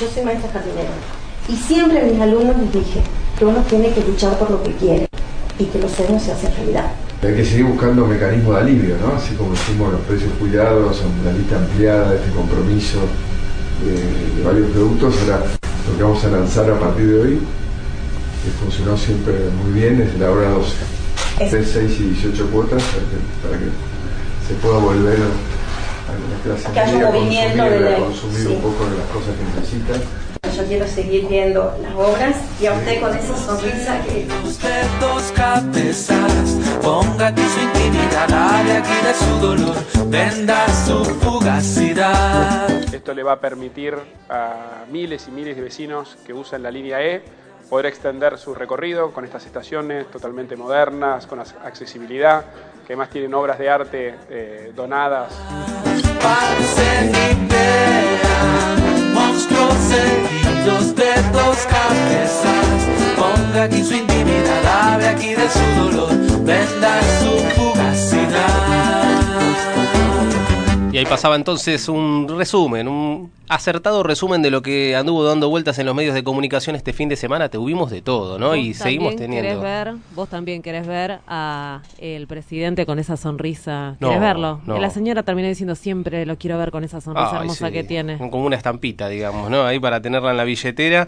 Yo 0.00 0.08
soy 0.10 0.24
maestra 0.24 0.50
jardinera 0.52 0.90
y 1.48 1.56
siempre 1.56 2.00
a 2.00 2.04
mis 2.04 2.20
alumnos 2.20 2.56
les 2.58 2.72
dije 2.72 3.02
que 3.38 3.44
uno 3.44 3.60
tiene 3.62 3.92
que 3.92 4.02
luchar 4.02 4.38
por 4.38 4.50
lo 4.50 4.62
que 4.62 4.72
quiere 4.72 5.08
y 5.58 5.64
que 5.64 5.78
los 5.78 5.90
sueños 5.92 6.22
se 6.22 6.32
hacen 6.32 6.54
realidad. 6.54 6.92
Hay 7.22 7.34
que 7.34 7.44
seguir 7.44 7.64
buscando 7.64 8.06
mecanismos 8.06 8.56
de 8.56 8.60
alivio, 8.60 8.96
¿no? 8.98 9.16
Así 9.16 9.34
como 9.34 9.54
hicimos 9.54 9.90
los 9.90 10.02
precios 10.02 10.30
cuidados, 10.38 11.02
la 11.24 11.32
lista 11.32 11.56
ampliada 11.56 12.14
este 12.14 12.30
compromiso 12.30 12.98
de, 13.82 14.36
de 14.36 14.42
varios 14.44 14.70
productos, 14.70 15.14
ahora 15.22 15.55
lo 15.90 15.96
que 15.96 16.02
vamos 16.02 16.24
a 16.24 16.28
lanzar 16.28 16.70
a 16.70 16.78
partir 16.78 17.06
de 17.06 17.20
hoy, 17.20 17.38
que 18.44 18.50
funcionó 18.62 18.96
siempre 18.96 19.34
muy 19.62 19.72
bien, 19.80 20.00
es 20.00 20.18
la 20.18 20.30
hora 20.30 20.50
12. 20.50 20.72
Es- 21.40 21.50
3, 21.50 21.70
6 21.72 22.00
y 22.00 22.02
18 22.10 22.46
cuotas 22.50 22.82
para 22.82 23.02
que, 23.04 23.46
para 23.46 23.58
que 23.58 23.70
se 24.48 24.54
pueda 24.54 24.78
volver 24.78 25.18
a 25.18 26.12
la 26.12 26.42
clase 26.44 26.72
Que 26.72 26.80
haya 26.80 27.08
a 27.08 27.10
movimiento 27.12 27.56
consumir, 27.58 27.80
de 27.82 27.88
a 27.88 27.90
la- 27.98 28.04
consumir 28.06 28.38
sí. 28.40 28.46
un 28.46 28.60
poco 28.62 28.84
de 28.90 28.96
las 28.98 29.06
cosas 29.08 29.34
que 29.36 29.60
necesita. 29.60 29.92
Yo 30.56 30.64
quiero 30.64 30.86
seguir 30.86 31.28
viendo 31.28 31.76
las 31.82 31.94
obras 31.94 32.36
y 32.60 32.66
a 32.66 32.72
usted 32.72 33.00
con 33.00 33.14
esa 33.14 33.36
sonrisa 33.36 34.00
que 34.02 34.26
Usted 34.42 34.84
dos 35.00 35.30
cabezas, 35.32 36.56
ponga 36.82 37.26
aquí 37.28 37.42
su 37.42 37.60
intimidad, 37.60 38.32
hable 38.32 38.72
aquí 38.72 38.94
de 39.04 39.14
su 39.14 39.38
dolor, 39.46 39.76
venda 40.06 40.66
su 40.86 41.04
fugacidad. 41.04 42.70
Esto 42.92 43.12
le 43.12 43.22
va 43.22 43.32
a 43.32 43.40
permitir 43.40 43.94
a 44.30 44.84
miles 44.90 45.28
y 45.28 45.30
miles 45.30 45.56
de 45.56 45.62
vecinos 45.62 46.16
que 46.26 46.32
usan 46.32 46.62
la 46.62 46.70
línea 46.70 47.02
E 47.02 47.22
poder 47.68 47.86
extender 47.86 48.38
su 48.38 48.54
recorrido 48.54 49.12
con 49.12 49.24
estas 49.24 49.44
estaciones 49.44 50.10
totalmente 50.10 50.56
modernas, 50.56 51.26
con 51.26 51.40
ac- 51.40 51.54
accesibilidad, 51.64 52.44
que 52.86 52.92
además 52.94 53.10
tienen 53.10 53.34
obras 53.34 53.58
de 53.58 53.68
arte 53.68 54.14
eh, 54.30 54.72
donadas 54.74 55.32
Pasen 60.66 60.82
y 60.82 60.94
vean, 60.96 60.96
monstruos 60.96 60.96
heridos 60.96 60.96
de 60.96 61.12
dos 61.32 61.58
cabezas, 61.66 62.86
ponga 63.16 63.62
aquí 63.64 63.84
su 63.84 63.94
intimidad, 63.94 64.92
hable 64.92 65.08
aquí 65.08 65.34
de 65.34 65.48
su 65.48 65.80
dolor, 65.80 66.44
venda 66.44 67.00
su 67.20 67.38
fugacidad. 67.54 68.05
Y 70.96 70.98
ahí 70.98 71.04
pasaba 71.04 71.36
entonces 71.36 71.90
un 71.90 72.26
resumen, 72.38 72.88
un 72.88 73.30
acertado 73.48 74.02
resumen 74.02 74.40
de 74.40 74.50
lo 74.50 74.62
que 74.62 74.96
anduvo 74.96 75.24
dando 75.24 75.50
vueltas 75.50 75.78
en 75.78 75.84
los 75.84 75.94
medios 75.94 76.14
de 76.14 76.24
comunicación 76.24 76.74
este 76.74 76.94
fin 76.94 77.10
de 77.10 77.16
semana. 77.16 77.50
Tuvimos 77.50 77.90
de 77.90 78.00
todo, 78.00 78.38
¿no? 78.38 78.48
Vos 78.48 78.56
Y 78.56 78.72
seguimos 78.72 79.14
teniendo. 79.14 79.60
ver, 79.60 79.92
vos 80.14 80.30
también 80.30 80.62
querés 80.62 80.86
ver 80.86 81.18
a 81.28 81.82
el 81.98 82.26
presidente 82.26 82.86
con 82.86 82.98
esa 82.98 83.18
sonrisa. 83.18 83.96
No, 84.00 84.08
¿Querés 84.08 84.22
verlo? 84.22 84.62
no. 84.64 84.78
La 84.78 84.88
señora 84.88 85.22
terminó 85.22 85.48
diciendo 85.48 85.74
siempre 85.74 86.24
lo 86.24 86.38
quiero 86.38 86.56
ver 86.56 86.70
con 86.70 86.82
esa 86.82 87.02
sonrisa 87.02 87.28
Ay, 87.32 87.40
hermosa 87.40 87.66
sí, 87.66 87.72
que 87.74 87.84
tiene. 87.84 88.16
Como 88.16 88.46
una 88.46 88.56
estampita, 88.56 89.10
digamos, 89.10 89.50
¿no? 89.50 89.64
Ahí 89.66 89.78
para 89.78 90.00
tenerla 90.00 90.30
en 90.30 90.38
la 90.38 90.44
billetera. 90.44 91.06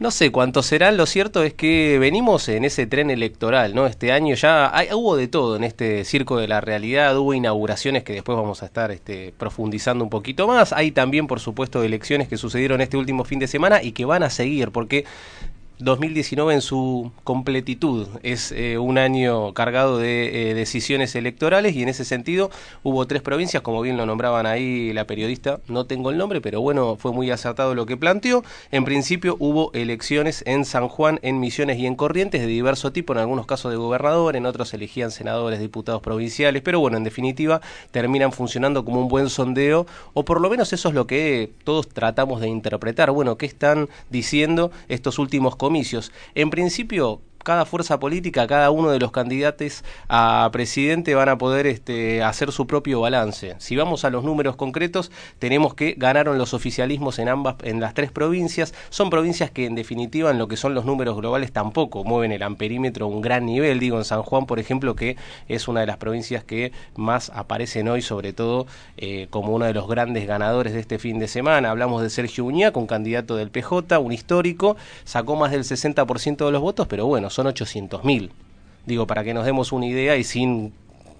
No 0.00 0.10
sé 0.10 0.32
cuánto 0.32 0.64
será, 0.64 0.90
lo 0.90 1.06
cierto 1.06 1.44
es 1.44 1.54
que 1.54 1.98
venimos 2.00 2.48
en 2.48 2.64
ese 2.64 2.88
tren 2.88 3.10
electoral, 3.10 3.76
¿no? 3.76 3.86
Este 3.86 4.10
año 4.10 4.34
ya 4.34 4.76
hay- 4.76 4.88
hubo 4.92 5.14
de 5.14 5.28
todo 5.28 5.54
en 5.54 5.62
este 5.62 6.04
circo 6.04 6.36
de 6.38 6.48
la 6.48 6.60
realidad, 6.60 7.16
hubo 7.16 7.32
inauguraciones 7.32 8.02
que 8.02 8.14
después 8.14 8.36
vamos 8.36 8.64
a 8.64 8.66
estar 8.66 8.90
este, 8.90 9.19
profundizando 9.36 10.04
un 10.04 10.10
poquito 10.10 10.46
más. 10.46 10.72
Hay 10.72 10.90
también, 10.90 11.26
por 11.26 11.40
supuesto, 11.40 11.82
elecciones 11.82 12.28
que 12.28 12.36
sucedieron 12.36 12.80
este 12.80 12.96
último 12.96 13.24
fin 13.24 13.38
de 13.38 13.46
semana 13.46 13.82
y 13.82 13.92
que 13.92 14.04
van 14.04 14.22
a 14.22 14.30
seguir, 14.30 14.70
porque 14.70 15.04
2019 15.80 16.52
en 16.52 16.60
su 16.60 17.10
completitud 17.24 18.06
es 18.22 18.52
eh, 18.52 18.76
un 18.76 18.98
año 18.98 19.54
cargado 19.54 19.98
de 19.98 20.50
eh, 20.50 20.54
decisiones 20.54 21.14
electorales 21.14 21.74
y 21.74 21.82
en 21.82 21.88
ese 21.88 22.04
sentido 22.04 22.50
hubo 22.82 23.06
tres 23.06 23.22
provincias, 23.22 23.62
como 23.62 23.80
bien 23.80 23.96
lo 23.96 24.04
nombraban 24.04 24.44
ahí 24.44 24.92
la 24.92 25.06
periodista, 25.06 25.60
no 25.68 25.86
tengo 25.86 26.10
el 26.10 26.18
nombre, 26.18 26.42
pero 26.42 26.60
bueno, 26.60 26.96
fue 26.96 27.12
muy 27.12 27.30
acertado 27.30 27.74
lo 27.74 27.86
que 27.86 27.96
planteó. 27.96 28.44
En 28.70 28.84
principio 28.84 29.36
hubo 29.38 29.72
elecciones 29.72 30.42
en 30.46 30.66
San 30.66 30.88
Juan, 30.88 31.18
en 31.22 31.40
Misiones 31.40 31.78
y 31.78 31.86
en 31.86 31.94
Corrientes 31.94 32.42
de 32.42 32.46
diverso 32.46 32.92
tipo, 32.92 33.14
en 33.14 33.20
algunos 33.20 33.46
casos 33.46 33.70
de 33.70 33.78
gobernador, 33.78 34.36
en 34.36 34.44
otros 34.44 34.74
elegían 34.74 35.10
senadores, 35.10 35.60
diputados 35.60 36.02
provinciales, 36.02 36.60
pero 36.62 36.80
bueno, 36.80 36.98
en 36.98 37.04
definitiva 37.04 37.62
terminan 37.90 38.32
funcionando 38.32 38.84
como 38.84 39.00
un 39.00 39.08
buen 39.08 39.30
sondeo, 39.30 39.86
o 40.12 40.26
por 40.26 40.42
lo 40.42 40.50
menos 40.50 40.74
eso 40.74 40.90
es 40.90 40.94
lo 40.94 41.06
que 41.06 41.52
todos 41.64 41.88
tratamos 41.88 42.42
de 42.42 42.48
interpretar. 42.48 43.10
Bueno, 43.12 43.38
¿qué 43.38 43.46
están 43.46 43.88
diciendo 44.10 44.70
estos 44.88 45.18
últimos 45.18 45.56
En 46.34 46.50
principio, 46.50 47.22
cada 47.42 47.64
fuerza 47.64 47.98
política, 47.98 48.46
cada 48.46 48.70
uno 48.70 48.90
de 48.90 48.98
los 48.98 49.10
candidatos 49.12 49.82
a 50.08 50.48
presidente 50.52 51.14
van 51.14 51.28
a 51.28 51.38
poder 51.38 51.66
este, 51.66 52.22
hacer 52.22 52.52
su 52.52 52.66
propio 52.66 53.00
balance. 53.00 53.56
Si 53.58 53.76
vamos 53.76 54.04
a 54.04 54.10
los 54.10 54.24
números 54.24 54.56
concretos, 54.56 55.10
tenemos 55.38 55.74
que 55.74 55.94
ganaron 55.96 56.38
los 56.38 56.54
oficialismos 56.54 57.18
en 57.18 57.28
ambas, 57.28 57.56
en 57.62 57.80
las 57.80 57.94
tres 57.94 58.12
provincias. 58.12 58.74
Son 58.90 59.10
provincias 59.10 59.50
que 59.50 59.66
en 59.66 59.74
definitiva 59.74 60.30
en 60.30 60.38
lo 60.38 60.48
que 60.48 60.56
son 60.56 60.74
los 60.74 60.84
números 60.84 61.16
globales 61.16 61.52
tampoco 61.52 62.04
mueven 62.04 62.32
el 62.32 62.42
amperímetro 62.42 63.06
a 63.06 63.08
un 63.08 63.20
gran 63.20 63.46
nivel. 63.46 63.80
Digo, 63.80 63.98
en 63.98 64.04
San 64.04 64.22
Juan, 64.22 64.46
por 64.46 64.58
ejemplo, 64.58 64.94
que 64.94 65.16
es 65.48 65.68
una 65.68 65.80
de 65.80 65.86
las 65.86 65.96
provincias 65.96 66.44
que 66.44 66.72
más 66.96 67.30
aparecen 67.34 67.88
hoy, 67.88 68.02
sobre 68.02 68.32
todo 68.32 68.66
eh, 68.96 69.28
como 69.30 69.54
uno 69.54 69.64
de 69.64 69.74
los 69.74 69.88
grandes 69.88 70.26
ganadores 70.26 70.72
de 70.72 70.80
este 70.80 70.98
fin 70.98 71.18
de 71.18 71.28
semana. 71.28 71.70
Hablamos 71.70 72.02
de 72.02 72.10
Sergio 72.10 72.44
Uñac, 72.44 72.76
un 72.76 72.86
candidato 72.86 73.36
del 73.36 73.50
PJ, 73.50 73.98
un 73.98 74.12
histórico, 74.12 74.76
sacó 75.04 75.36
más 75.36 75.50
del 75.50 75.64
60% 75.64 76.44
de 76.44 76.52
los 76.52 76.60
votos, 76.60 76.86
pero 76.86 77.06
bueno, 77.06 77.29
son 77.30 77.46
800.000. 77.46 78.30
Digo, 78.86 79.06
para 79.06 79.24
que 79.24 79.34
nos 79.34 79.44
demos 79.44 79.72
una 79.72 79.86
idea 79.86 80.16
y 80.16 80.24
sin 80.24 80.72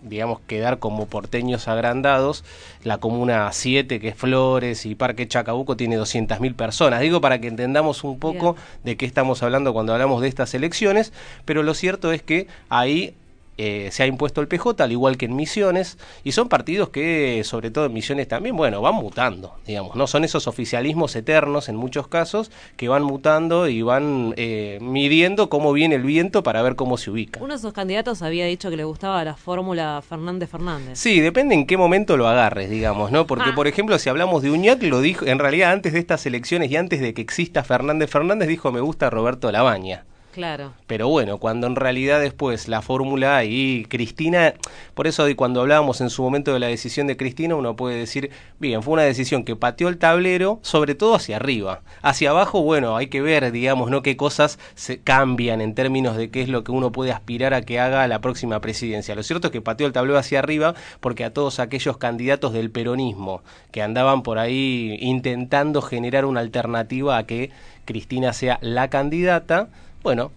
digamos, 0.02 0.40
quedar 0.46 0.78
como 0.78 1.06
porteños 1.06 1.68
agrandados. 1.68 2.44
La 2.84 2.98
comuna 2.98 3.50
7, 3.52 4.00
que 4.00 4.08
es 4.08 4.14
Flores, 4.14 4.86
y 4.86 4.94
Parque 4.94 5.28
Chacabuco, 5.28 5.76
tiene 5.76 5.98
200.000 5.98 6.54
personas. 6.54 7.00
Digo 7.00 7.20
para 7.20 7.40
que 7.40 7.48
entendamos 7.48 8.04
un 8.04 8.18
poco 8.18 8.56
de 8.84 8.96
qué 8.96 9.06
estamos 9.06 9.42
hablando 9.42 9.72
cuando 9.72 9.92
hablamos 9.92 10.22
de 10.22 10.28
estas 10.28 10.54
elecciones, 10.54 11.12
pero 11.44 11.62
lo 11.62 11.74
cierto 11.74 12.12
es 12.12 12.22
que 12.22 12.46
ahí 12.68 13.14
eh, 13.62 13.90
se 13.90 14.02
ha 14.02 14.06
impuesto 14.06 14.40
el 14.40 14.48
PJ, 14.48 14.82
al 14.82 14.90
igual 14.92 15.16
que 15.16 15.26
en 15.26 15.36
Misiones, 15.36 15.98
y 16.24 16.32
son 16.32 16.48
partidos 16.48 16.88
que, 16.88 17.42
sobre 17.44 17.70
todo 17.70 17.86
en 17.86 17.92
Misiones 17.92 18.26
también, 18.26 18.56
bueno, 18.56 18.80
van 18.80 18.94
mutando, 18.94 19.54
digamos, 19.66 19.96
no 19.96 20.06
son 20.06 20.24
esos 20.24 20.46
oficialismos 20.46 21.14
eternos 21.14 21.68
en 21.68 21.76
muchos 21.76 22.08
casos 22.08 22.50
que 22.76 22.88
van 22.88 23.02
mutando 23.02 23.68
y 23.68 23.82
van 23.82 24.32
eh, 24.36 24.78
midiendo 24.80 25.50
cómo 25.50 25.72
viene 25.72 25.96
el 25.96 26.02
viento 26.02 26.42
para 26.42 26.62
ver 26.62 26.74
cómo 26.74 26.96
se 26.96 27.10
ubica. 27.10 27.40
Uno 27.40 27.52
de 27.52 27.58
esos 27.58 27.72
candidatos 27.72 28.22
había 28.22 28.46
dicho 28.46 28.70
que 28.70 28.76
le 28.76 28.84
gustaba 28.84 29.22
la 29.24 29.34
fórmula 29.36 30.02
Fernández 30.08 30.48
Fernández. 30.48 30.98
Sí, 30.98 31.20
depende 31.20 31.54
en 31.54 31.66
qué 31.66 31.76
momento 31.76 32.16
lo 32.16 32.28
agarres, 32.28 32.70
digamos, 32.70 33.10
¿no? 33.12 33.26
Porque, 33.26 33.50
Ah. 33.50 33.54
por 33.54 33.66
ejemplo, 33.66 33.98
si 33.98 34.08
hablamos 34.08 34.42
de 34.42 34.50
Uñac, 34.50 34.82
lo 34.82 35.00
dijo, 35.00 35.26
en 35.26 35.38
realidad 35.38 35.72
antes 35.72 35.92
de 35.92 35.98
estas 35.98 36.24
elecciones 36.26 36.70
y 36.70 36.76
antes 36.76 37.00
de 37.00 37.12
que 37.14 37.20
exista 37.22 37.62
Fernández 37.62 38.10
Fernández, 38.10 38.48
dijo 38.48 38.72
me 38.72 38.80
gusta 38.80 39.10
Roberto 39.10 39.52
Labaña. 39.52 40.04
Claro. 40.32 40.74
Pero 40.86 41.08
bueno, 41.08 41.38
cuando 41.38 41.66
en 41.66 41.76
realidad 41.76 42.20
después 42.20 42.68
la 42.68 42.82
fórmula 42.82 43.44
y 43.44 43.84
Cristina, 43.86 44.54
por 44.94 45.06
eso 45.06 45.24
de 45.24 45.34
cuando 45.34 45.60
hablábamos 45.60 46.00
en 46.00 46.10
su 46.10 46.22
momento 46.22 46.52
de 46.52 46.60
la 46.60 46.68
decisión 46.68 47.06
de 47.06 47.16
Cristina, 47.16 47.56
uno 47.56 47.74
puede 47.74 47.96
decir, 47.96 48.30
bien, 48.58 48.82
fue 48.82 48.94
una 48.94 49.02
decisión 49.02 49.44
que 49.44 49.56
pateó 49.56 49.88
el 49.88 49.98
tablero, 49.98 50.60
sobre 50.62 50.94
todo 50.94 51.16
hacia 51.16 51.36
arriba. 51.36 51.80
Hacia 52.02 52.30
abajo, 52.30 52.62
bueno, 52.62 52.96
hay 52.96 53.08
que 53.08 53.22
ver, 53.22 53.50
digamos, 53.50 53.90
¿no? 53.90 54.02
qué 54.02 54.16
cosas 54.16 54.58
se 54.74 55.00
cambian 55.00 55.60
en 55.60 55.74
términos 55.74 56.16
de 56.16 56.30
qué 56.30 56.42
es 56.42 56.48
lo 56.48 56.62
que 56.62 56.72
uno 56.72 56.92
puede 56.92 57.12
aspirar 57.12 57.52
a 57.52 57.62
que 57.62 57.80
haga 57.80 58.06
la 58.06 58.20
próxima 58.20 58.60
presidencia. 58.60 59.14
Lo 59.14 59.22
cierto 59.22 59.48
es 59.48 59.52
que 59.52 59.60
pateó 59.60 59.86
el 59.86 59.92
tablero 59.92 60.18
hacia 60.18 60.38
arriba 60.38 60.74
porque 61.00 61.24
a 61.24 61.32
todos 61.32 61.58
aquellos 61.58 61.96
candidatos 61.96 62.52
del 62.52 62.70
peronismo 62.70 63.42
que 63.72 63.82
andaban 63.82 64.22
por 64.22 64.38
ahí 64.38 64.96
intentando 65.00 65.82
generar 65.82 66.24
una 66.24 66.40
alternativa 66.40 67.18
a 67.18 67.26
que 67.26 67.50
Cristina 67.84 68.32
sea 68.32 68.58
la 68.62 68.88
candidata, 68.88 69.68
bueno, 70.02 70.30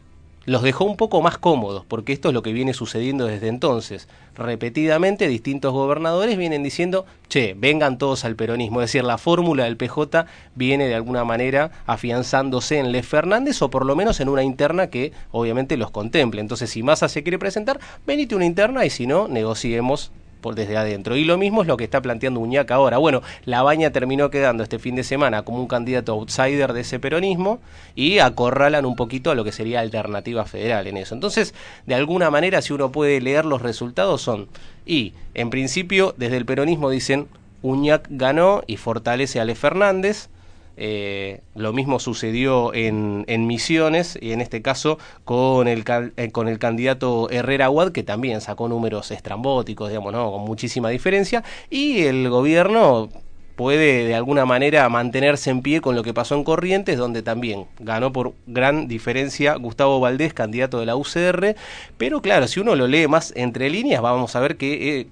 los 0.45 0.61
dejó 0.61 0.83
un 0.83 0.97
poco 0.97 1.21
más 1.21 1.37
cómodos, 1.37 1.85
porque 1.87 2.11
esto 2.11 2.27
es 2.27 2.33
lo 2.33 2.43
que 2.43 2.51
viene 2.51 2.73
sucediendo 2.73 3.25
desde 3.25 3.47
entonces. 3.47 4.09
Repetidamente 4.35 5.27
distintos 5.27 5.71
gobernadores 5.71 6.37
vienen 6.37 6.63
diciendo, 6.63 7.05
che, 7.29 7.55
vengan 7.57 7.97
todos 7.97 8.25
al 8.25 8.35
peronismo, 8.35 8.81
es 8.81 8.89
decir, 8.89 9.05
la 9.05 9.17
fórmula 9.17 9.63
del 9.63 9.77
PJ 9.77 10.25
viene 10.55 10.87
de 10.87 10.95
alguna 10.95 11.23
manera 11.23 11.71
afianzándose 11.85 12.79
en 12.79 12.91
Les 12.91 13.07
Fernández 13.07 13.61
o 13.61 13.69
por 13.69 13.85
lo 13.85 13.95
menos 13.95 14.19
en 14.19 14.27
una 14.27 14.43
interna 14.43 14.87
que 14.87 15.13
obviamente 15.31 15.77
los 15.77 15.91
contemple. 15.91 16.41
Entonces, 16.41 16.69
si 16.69 16.83
Massa 16.83 17.07
se 17.07 17.23
quiere 17.23 17.39
presentar, 17.39 17.79
venite 18.05 18.35
una 18.35 18.45
interna 18.45 18.85
y 18.85 18.89
si 18.89 19.07
no, 19.07 19.29
negociemos 19.29 20.11
por 20.43 20.53
desde 20.53 20.77
adentro. 20.77 21.15
Y 21.15 21.23
lo 21.23 21.39
mismo 21.39 21.63
es 21.63 21.67
lo 21.67 21.77
que 21.77 21.85
está 21.85 22.03
planteando 22.03 22.39
Uñac 22.39 22.69
ahora. 22.69 22.99
Bueno, 22.99 23.23
la 23.45 23.63
baña 23.63 23.89
terminó 23.89 24.29
quedando 24.29 24.61
este 24.61 24.77
fin 24.77 24.93
de 24.95 25.03
semana 25.03 25.41
como 25.41 25.59
un 25.59 25.67
candidato 25.67 26.13
outsider 26.13 26.73
de 26.73 26.81
ese 26.81 26.99
peronismo 26.99 27.59
y 27.95 28.19
acorralan 28.19 28.85
un 28.85 28.95
poquito 28.95 29.31
a 29.31 29.35
lo 29.35 29.43
que 29.43 29.51
sería 29.51 29.79
alternativa 29.79 30.45
federal 30.45 30.85
en 30.85 30.97
eso. 30.97 31.15
Entonces, 31.15 31.55
de 31.87 31.95
alguna 31.95 32.29
manera, 32.29 32.61
si 32.61 32.73
uno 32.73 32.91
puede 32.91 33.19
leer 33.21 33.45
los 33.45 33.63
resultados, 33.63 34.21
son, 34.21 34.49
y 34.85 35.13
en 35.33 35.49
principio, 35.49 36.13
desde 36.17 36.37
el 36.37 36.45
peronismo 36.45 36.91
dicen, 36.91 37.27
Uñac 37.63 38.05
ganó 38.09 38.61
y 38.67 38.77
fortalece 38.77 39.39
a 39.39 39.43
Ale 39.43 39.55
Fernández. 39.55 40.27
Eh, 40.75 41.41
lo 41.55 41.71
mismo 41.71 41.99
sucedió 41.99 42.73
en, 42.73 43.25
en 43.27 43.45
Misiones 43.45 44.17
y 44.19 44.31
en 44.31 44.41
este 44.41 44.61
caso 44.61 44.97
con 45.23 45.67
el, 45.67 45.83
eh, 46.17 46.31
con 46.31 46.47
el 46.47 46.57
candidato 46.57 47.29
Herrera 47.29 47.65
Aguad 47.65 47.91
que 47.91 48.01
también 48.03 48.41
sacó 48.41 48.67
números 48.67 49.11
estrambóticos, 49.11 49.89
digamos, 49.89 50.13
¿no? 50.13 50.31
con 50.31 50.41
muchísima 50.41 50.89
diferencia 50.89 51.43
y 51.69 52.03
el 52.03 52.27
gobierno 52.29 53.09
puede 53.55 54.05
de 54.05 54.15
alguna 54.15 54.45
manera 54.45 54.89
mantenerse 54.89 55.51
en 55.51 55.61
pie 55.61 55.79
con 55.79 55.95
lo 55.95 56.01
que 56.03 56.13
pasó 56.13 56.33
en 56.35 56.43
Corrientes, 56.43 56.97
donde 56.97 57.21
también 57.21 57.67
ganó 57.79 58.11
por 58.11 58.33
gran 58.47 58.87
diferencia 58.87 59.53
Gustavo 59.55 59.99
Valdés, 59.99 60.33
candidato 60.33 60.79
de 60.79 60.87
la 60.87 60.95
UCR, 60.95 61.55
pero 61.97 62.21
claro, 62.21 62.47
si 62.47 62.59
uno 62.59 62.75
lo 62.75 62.87
lee 62.87 63.07
más 63.07 63.31
entre 63.35 63.69
líneas, 63.69 64.01
vamos 64.01 64.35
a 64.35 64.39
ver 64.39 64.57
que... 64.57 64.99
eh, 65.01 65.07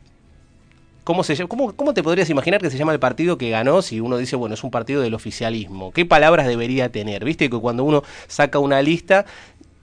¿Cómo, 1.04 1.24
se, 1.24 1.48
cómo, 1.48 1.74
¿Cómo 1.76 1.94
te 1.94 2.04
podrías 2.04 2.30
imaginar 2.30 2.62
que 2.62 2.70
se 2.70 2.78
llama 2.78 2.94
el 2.94 3.00
partido 3.00 3.38
que 3.38 3.50
ganó 3.50 3.82
si 3.82 4.00
uno 4.00 4.18
dice, 4.18 4.36
bueno, 4.36 4.54
es 4.54 4.64
un 4.64 4.70
partido 4.72 5.02
del 5.02 5.14
oficialismo? 5.16 5.92
¿Qué 5.92 6.06
palabras 6.06 6.48
debería 6.48 6.92
tener? 6.92 7.26
Viste 7.26 7.50
que 7.50 7.58
cuando 7.58 7.84
uno 7.84 8.04
saca 8.28 8.60
una 8.60 8.82
lista, 8.84 9.26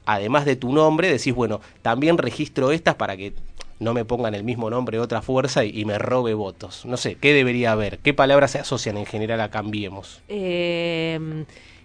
además 0.07 0.45
de 0.45 0.55
tu 0.57 0.73
nombre, 0.73 1.11
decís, 1.11 1.35
bueno, 1.35 1.61
también 1.83 2.19
registro 2.19 2.71
estas 2.71 2.95
para 2.95 3.17
que 3.17 3.33
no 3.81 3.95
me 3.95 4.05
pongan 4.05 4.35
el 4.35 4.45
mismo 4.45 4.71
nombre 4.71 4.97
de 4.99 5.03
otra 5.03 5.21
fuerza 5.23 5.65
y, 5.65 5.81
y 5.81 5.85
me 5.85 5.99
robe 5.99 6.35
votos. 6.35 6.85
No 6.85 6.97
sé, 6.97 7.17
¿qué 7.17 7.33
debería 7.33 7.73
haber? 7.73 7.99
¿Qué 7.99 8.15
palabras 8.15 8.53
se 8.53 8.61
asocian 8.61 8.97
en 8.97 9.07
general 9.07 9.41
a 9.41 9.51
Cambiemos? 9.51 10.21
Eh, 10.29 11.45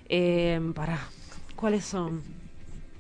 eh, 0.10 0.60
para, 0.75 1.00
¿cuáles 1.56 1.86
son? 1.86 2.22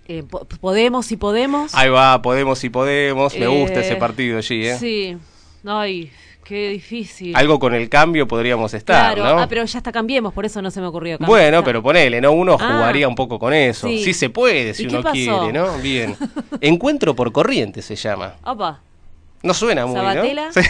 Eh, 0.07 0.23
po- 0.29 0.45
podemos 0.45 1.11
y 1.11 1.17
Podemos. 1.17 1.73
Ahí 1.75 1.89
va, 1.89 2.21
Podemos 2.21 2.63
y 2.63 2.69
Podemos. 2.69 3.37
Me 3.37 3.47
gusta 3.47 3.79
Eh, 3.79 3.83
ese 3.85 3.95
partido 3.95 4.37
allí, 4.39 4.65
¿eh? 4.67 4.77
Sí. 4.77 5.17
Ay, 5.65 6.11
qué 6.43 6.69
difícil. 6.69 7.35
Algo 7.35 7.57
con 7.59 7.73
el 7.73 7.89
cambio 7.89 8.27
podríamos 8.27 8.73
estar, 8.73 9.15
claro, 9.15 9.35
¿no? 9.35 9.41
ah, 9.41 9.47
pero 9.47 9.63
ya 9.63 9.77
está 9.77 9.91
cambiemos, 9.91 10.33
por 10.33 10.45
eso 10.45 10.61
no 10.61 10.69
se 10.71 10.81
me 10.81 10.87
ocurrió. 10.87 11.17
Cam- 11.17 11.25
Bueno, 11.27 11.63
pero 11.63 11.81
ponele, 11.81 12.19
¿no? 12.19 12.31
Uno 12.33 12.57
Ah. 12.59 12.73
jugaría 12.73 13.07
un 13.07 13.15
poco 13.15 13.39
con 13.39 13.53
eso. 13.53 13.87
Sí. 13.87 14.03
Sí, 14.03 14.13
se 14.13 14.29
puede, 14.29 14.73
si 14.73 14.83
¿Y 14.83 14.87
qué 14.87 14.93
uno 14.93 15.03
pasó? 15.03 15.13
quiere, 15.13 15.53
¿no? 15.53 15.77
Bien. 15.77 16.15
Encuentro 16.61 17.15
por 17.15 17.31
corriente 17.31 17.81
se 17.81 17.95
llama. 17.95 18.35
Opa, 18.43 18.81
No 19.41 19.53
suena 19.53 19.85
muy, 19.85 19.95
Sabatella. 19.95 20.45
¿no? 20.47 20.53
Sí. 20.53 20.61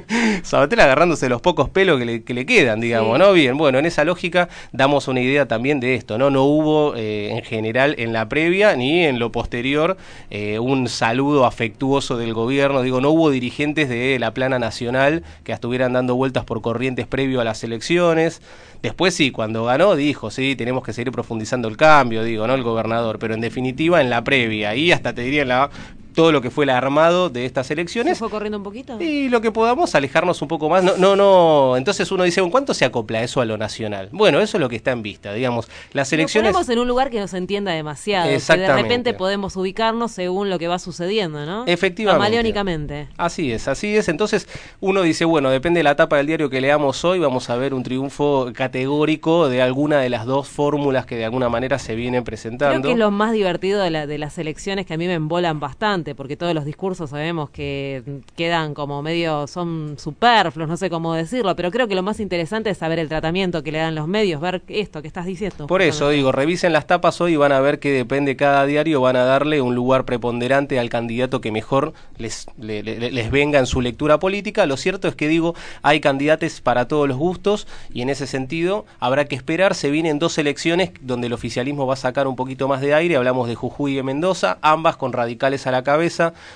Sabatella 0.42 0.84
agarrándose 0.84 1.28
los 1.28 1.40
pocos 1.40 1.68
pelos 1.68 1.98
que 1.98 2.04
le, 2.04 2.22
que 2.22 2.34
le 2.34 2.46
quedan, 2.46 2.80
digamos, 2.80 3.16
Sí. 3.16 3.18
¿no? 3.18 3.32
Bien, 3.32 3.56
bueno, 3.56 3.78
en 3.78 3.86
esa 3.86 4.04
lógica 4.04 4.48
damos 4.72 5.08
una 5.08 5.20
idea 5.20 5.46
también 5.46 5.80
de 5.80 5.94
esto, 5.94 6.18
¿no? 6.18 6.30
No 6.30 6.44
hubo 6.44 6.94
eh, 6.96 7.30
en 7.32 7.42
general 7.42 7.94
en 7.98 8.12
la 8.12 8.28
previa 8.28 8.74
ni 8.76 9.04
en 9.04 9.18
lo 9.18 9.32
posterior 9.32 9.96
eh, 10.30 10.58
un 10.58 10.88
saludo 10.88 11.46
afectuoso 11.46 12.16
del 12.16 12.34
gobierno, 12.34 12.82
digo, 12.82 13.00
no 13.00 13.10
hubo 13.10 13.30
dirigentes 13.30 13.88
de 13.88 14.18
la 14.18 14.32
plana 14.34 14.58
nacional 14.58 15.24
que 15.44 15.52
estuvieran 15.52 15.92
dando 15.92 16.14
vueltas 16.14 16.44
por 16.44 16.62
corrientes 16.62 17.06
previo 17.06 17.40
a 17.40 17.44
las 17.44 17.62
elecciones. 17.64 18.40
Después 18.82 19.14
sí, 19.14 19.30
cuando 19.30 19.64
ganó 19.64 19.94
dijo, 19.94 20.30
sí, 20.30 20.56
tenemos 20.56 20.82
que 20.82 20.92
seguir 20.92 21.12
profundizando 21.12 21.68
el 21.68 21.76
cambio, 21.76 22.24
digo, 22.24 22.46
¿no? 22.46 22.54
El 22.54 22.62
gobernador, 22.62 23.18
pero 23.18 23.34
en 23.34 23.40
definitiva 23.40 24.00
en 24.00 24.10
la 24.10 24.24
previa 24.24 24.74
y 24.74 24.92
hasta 24.92 25.14
te 25.14 25.22
diría 25.22 25.42
en 25.42 25.48
la 25.48 25.70
todo 26.14 26.32
lo 26.32 26.40
que 26.40 26.50
fue 26.50 26.64
el 26.64 26.70
armado 26.70 27.28
de 27.30 27.44
estas 27.46 27.66
¿se 27.66 27.72
elecciones 27.74 28.18
fue 28.18 28.30
corriendo 28.30 28.58
un 28.58 28.64
poquito? 28.64 29.00
y 29.00 29.28
lo 29.28 29.40
que 29.40 29.50
podamos 29.52 29.94
alejarnos 29.94 30.40
un 30.42 30.48
poco 30.48 30.68
más. 30.68 30.82
No, 30.84 30.96
no, 30.96 31.16
no. 31.16 31.76
Entonces 31.76 32.10
uno 32.12 32.24
dice, 32.24 32.40
¿en 32.40 32.50
cuánto 32.50 32.74
se 32.74 32.84
acopla 32.84 33.22
eso 33.22 33.40
a 33.40 33.44
lo 33.44 33.56
nacional? 33.58 34.08
Bueno, 34.12 34.40
eso 34.40 34.56
es 34.56 34.60
lo 34.60 34.68
que 34.68 34.76
está 34.76 34.90
en 34.92 35.02
vista, 35.02 35.32
digamos. 35.32 35.68
Las 35.92 36.08
Nos 36.08 36.12
elecciones. 36.14 36.52
ponemos 36.52 36.68
en 36.68 36.78
un 36.78 36.88
lugar 36.88 37.10
que 37.10 37.20
nos 37.20 37.34
entienda 37.34 37.72
demasiado. 37.72 38.24
Que 38.24 38.30
de 38.30 38.36
Exactamente. 38.36 38.82
repente 38.82 39.14
podemos 39.14 39.56
ubicarnos 39.56 40.12
según 40.12 40.50
lo 40.50 40.58
que 40.58 40.68
va 40.68 40.78
sucediendo, 40.78 41.44
¿no? 41.46 41.64
Efectivamente. 41.66 42.18
Camaleónicamente. 42.18 43.08
Así 43.16 43.52
es, 43.52 43.68
así 43.68 43.96
es. 43.96 44.08
Entonces 44.08 44.48
uno 44.80 45.02
dice, 45.02 45.24
bueno, 45.24 45.50
depende 45.50 45.78
de 45.80 45.84
la 45.84 45.92
etapa 45.92 46.16
del 46.16 46.26
diario 46.26 46.50
que 46.50 46.60
leamos 46.60 47.04
hoy, 47.04 47.18
vamos 47.18 47.48
a 47.50 47.56
ver 47.56 47.74
un 47.74 47.82
triunfo 47.82 48.50
categórico 48.54 49.48
de 49.48 49.62
alguna 49.62 50.00
de 50.00 50.08
las 50.08 50.26
dos 50.26 50.48
fórmulas 50.48 51.06
que 51.06 51.16
de 51.16 51.24
alguna 51.24 51.48
manera 51.48 51.78
se 51.78 51.94
vienen 51.94 52.22
Creo 52.22 52.24
presentando. 52.24 52.88
que 52.88 52.92
es 52.92 52.98
lo 52.98 53.10
más 53.10 53.32
divertido 53.32 53.80
de, 53.80 53.90
la- 53.90 54.06
de 54.06 54.18
las 54.18 54.38
elecciones 54.38 54.86
que 54.86 54.94
a 54.94 54.96
mí 54.96 55.06
me 55.06 55.14
embolan 55.14 55.60
bastante. 55.60 56.01
Porque 56.14 56.36
todos 56.36 56.54
los 56.54 56.64
discursos 56.64 57.10
sabemos 57.10 57.50
que 57.50 58.02
quedan 58.36 58.74
como 58.74 59.02
medio, 59.02 59.46
son 59.46 59.94
superfluos, 59.98 60.68
no 60.68 60.76
sé 60.76 60.90
cómo 60.90 61.14
decirlo, 61.14 61.54
pero 61.56 61.70
creo 61.70 61.88
que 61.88 61.94
lo 61.94 62.02
más 62.02 62.20
interesante 62.20 62.70
es 62.70 62.78
saber 62.78 62.98
el 62.98 63.08
tratamiento 63.08 63.62
que 63.62 63.72
le 63.72 63.78
dan 63.78 63.94
los 63.94 64.08
medios, 64.08 64.40
ver 64.40 64.62
esto 64.68 65.00
que 65.02 65.08
estás 65.08 65.26
diciendo. 65.26 65.66
Por 65.66 65.82
eso 65.82 66.08
digo, 66.10 66.32
revisen 66.32 66.72
las 66.72 66.86
tapas 66.86 67.20
hoy 67.20 67.32
y 67.34 67.36
van 67.36 67.52
a 67.52 67.60
ver 67.60 67.78
que 67.78 67.90
depende 67.92 68.36
cada 68.36 68.66
diario, 68.66 69.00
van 69.00 69.16
a 69.16 69.24
darle 69.24 69.60
un 69.60 69.74
lugar 69.74 70.04
preponderante 70.04 70.78
al 70.78 70.88
candidato 70.90 71.40
que 71.40 71.52
mejor 71.52 71.92
les, 72.18 72.46
le- 72.58 72.82
le- 72.82 73.10
les 73.10 73.30
venga 73.30 73.58
en 73.58 73.66
su 73.66 73.80
lectura 73.80 74.18
política. 74.18 74.66
Lo 74.66 74.76
cierto 74.76 75.08
es 75.08 75.14
que 75.14 75.28
digo, 75.28 75.54
hay 75.82 76.00
candidatos 76.00 76.60
para 76.60 76.88
todos 76.88 77.08
los 77.08 77.16
gustos 77.16 77.66
y 77.92 78.02
en 78.02 78.10
ese 78.10 78.26
sentido 78.26 78.84
habrá 79.00 79.24
que 79.26 79.36
esperar. 79.36 79.74
Se 79.74 79.90
vienen 79.90 80.18
dos 80.18 80.38
elecciones 80.38 80.90
donde 81.00 81.26
el 81.28 81.32
oficialismo 81.32 81.86
va 81.86 81.94
a 81.94 81.96
sacar 81.96 82.26
un 82.26 82.36
poquito 82.36 82.68
más 82.68 82.80
de 82.80 82.94
aire. 82.94 83.16
Hablamos 83.16 83.48
de 83.48 83.54
Jujuy 83.54 83.92
y 83.92 83.96
de 83.96 84.02
Mendoza, 84.02 84.58
ambas 84.62 84.96
con 84.96 85.12
radicales 85.12 85.66
a 85.66 85.70
la 85.70 85.82
cabeza, 85.82 85.91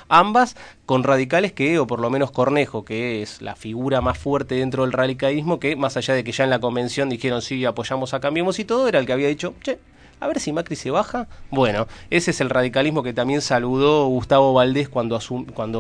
ambas 0.09 0.57
con 0.85 1.03
radicales 1.03 1.53
que, 1.53 1.79
o 1.79 1.87
por 1.87 2.01
lo 2.01 2.11
menos 2.11 2.31
Cornejo, 2.31 2.85
que 2.85 3.23
es 3.23 3.43
la 3.43 3.57
figura 3.57 4.01
más 4.01 4.19
fuerte 4.19 4.57
dentro 4.57 4.85
del 4.85 4.93
radicalismo, 4.93 5.59
que 5.59 5.77
más 5.77 5.97
allá 5.97 6.15
de 6.15 6.25
que 6.25 6.33
ya 6.33 6.45
en 6.45 6.51
la 6.51 6.61
convención 6.61 7.09
dijeron 7.09 7.43
sí, 7.43 7.65
apoyamos 7.65 8.15
a 8.15 8.21
Cambiemos 8.21 8.59
y 8.59 8.65
todo, 8.65 8.89
era 8.89 8.99
el 8.99 9.07
que 9.07 9.13
había 9.13 9.29
dicho, 9.29 9.55
che, 9.63 9.79
a 10.21 10.27
ver 10.27 10.41
si 10.41 10.53
Macri 10.53 10.77
se 10.77 10.91
baja. 10.91 11.29
Bueno, 11.51 11.87
ese 12.11 12.31
es 12.31 12.41
el 12.41 12.51
radicalismo 12.51 13.03
que 13.03 13.13
también 13.13 13.41
saludó 13.41 14.07
Gustavo 14.07 14.53
Valdés 14.55 14.89
cuando, 14.89 15.19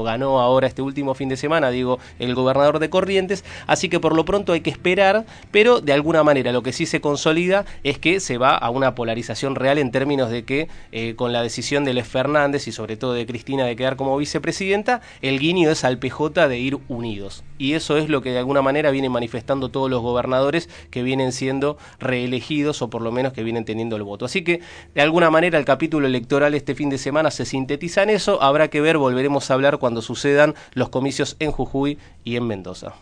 ganó 0.03 0.41
ahora 0.41 0.67
este 0.67 0.83
último 0.83 1.15
fin 1.15 1.29
de 1.29 1.37
semana, 1.37 1.71
digo, 1.71 1.99
el 2.19 2.35
gobernador 2.35 2.79
de 2.79 2.91
Corrientes. 2.91 3.45
Así 3.67 3.89
que 3.89 4.01
por 4.01 4.15
lo 4.15 4.25
pronto 4.25 4.53
hay 4.53 4.61
que 4.61 4.71
esperar, 4.71 5.25
pero 5.51 5.81
de 5.81 5.93
alguna 5.93 6.23
manera 6.23 6.53
lo 6.53 6.63
que 6.63 6.73
sí 6.73 6.87
se 6.87 7.01
consolida 7.01 7.65
es 7.83 7.99
que 7.99 8.21
se 8.21 8.39
va 8.39 8.57
a 8.57 8.71
una 8.71 8.95
polarización 8.95 9.55
real 9.55 9.79
en 9.79 9.91
términos 9.91 10.31
de 10.31 10.45
que 10.45 10.69
eh, 10.93 11.15
con 11.17 11.33
la 11.33 11.43
decisión 11.43 11.85
de 11.85 11.95
Les 11.95 12.07
Fernández 12.07 12.69
y 12.69 12.73
sobre 12.73 12.97
todo 12.97 13.15
de 13.15 13.27
Cristina 13.27 13.65
de 13.65 13.77
quedar 13.77 13.97
como 13.97 14.17
vicepresidenta, 14.17 15.01
el 15.23 15.39
guiño 15.39 15.71
es 15.71 15.85
al 15.85 15.99
PJ 15.99 16.49
de 16.49 16.59
ir 16.59 16.79
unidos. 16.89 17.45
Y 17.59 17.75
eso 17.75 17.97
es 17.97 18.09
lo 18.09 18.23
que 18.23 18.31
de 18.31 18.39
alguna 18.39 18.63
manera 18.63 18.91
vienen 18.91 19.13
manifestando 19.13 19.71
todos 19.71 19.91
los 19.91 20.03
gobernadores 20.03 20.69
que 20.91 21.03
vienen 21.03 21.33
siendo 21.33 21.79
reelegidos 21.99 22.83
o 22.83 22.91
por 22.91 23.03
lo 23.03 23.13
menos 23.13 23.33
que 23.33 23.43
vienen 23.43 23.65
teniendo 23.65 23.97
el 23.97 24.03
voto. 24.03 24.25
Así 24.25 24.43
que 24.45 24.61
de 24.95 25.03
alguna 25.03 25.31
manera 25.31 25.59
el 25.59 25.65
capítulo 25.65 26.07
electoral 26.07 26.55
este 26.55 26.75
fin 26.75 26.91
de 26.91 26.99
semana 26.99 27.31
se 27.31 27.45
sintetiza 27.45 28.03
en 28.03 28.11
eso. 28.11 28.43
Habrá 28.43 28.69
que 28.69 28.81
ver, 28.81 28.99
volveremos 28.99 29.51
a 29.51 29.55
hablar 29.55 29.79
cuando 29.79 30.03
sucedan 30.03 30.55
los 30.75 30.89
comicios 30.89 31.37
en 31.39 31.53
Jujuy 31.53 31.99
y 32.25 32.37
en 32.37 32.47
Mendoza. 32.47 32.95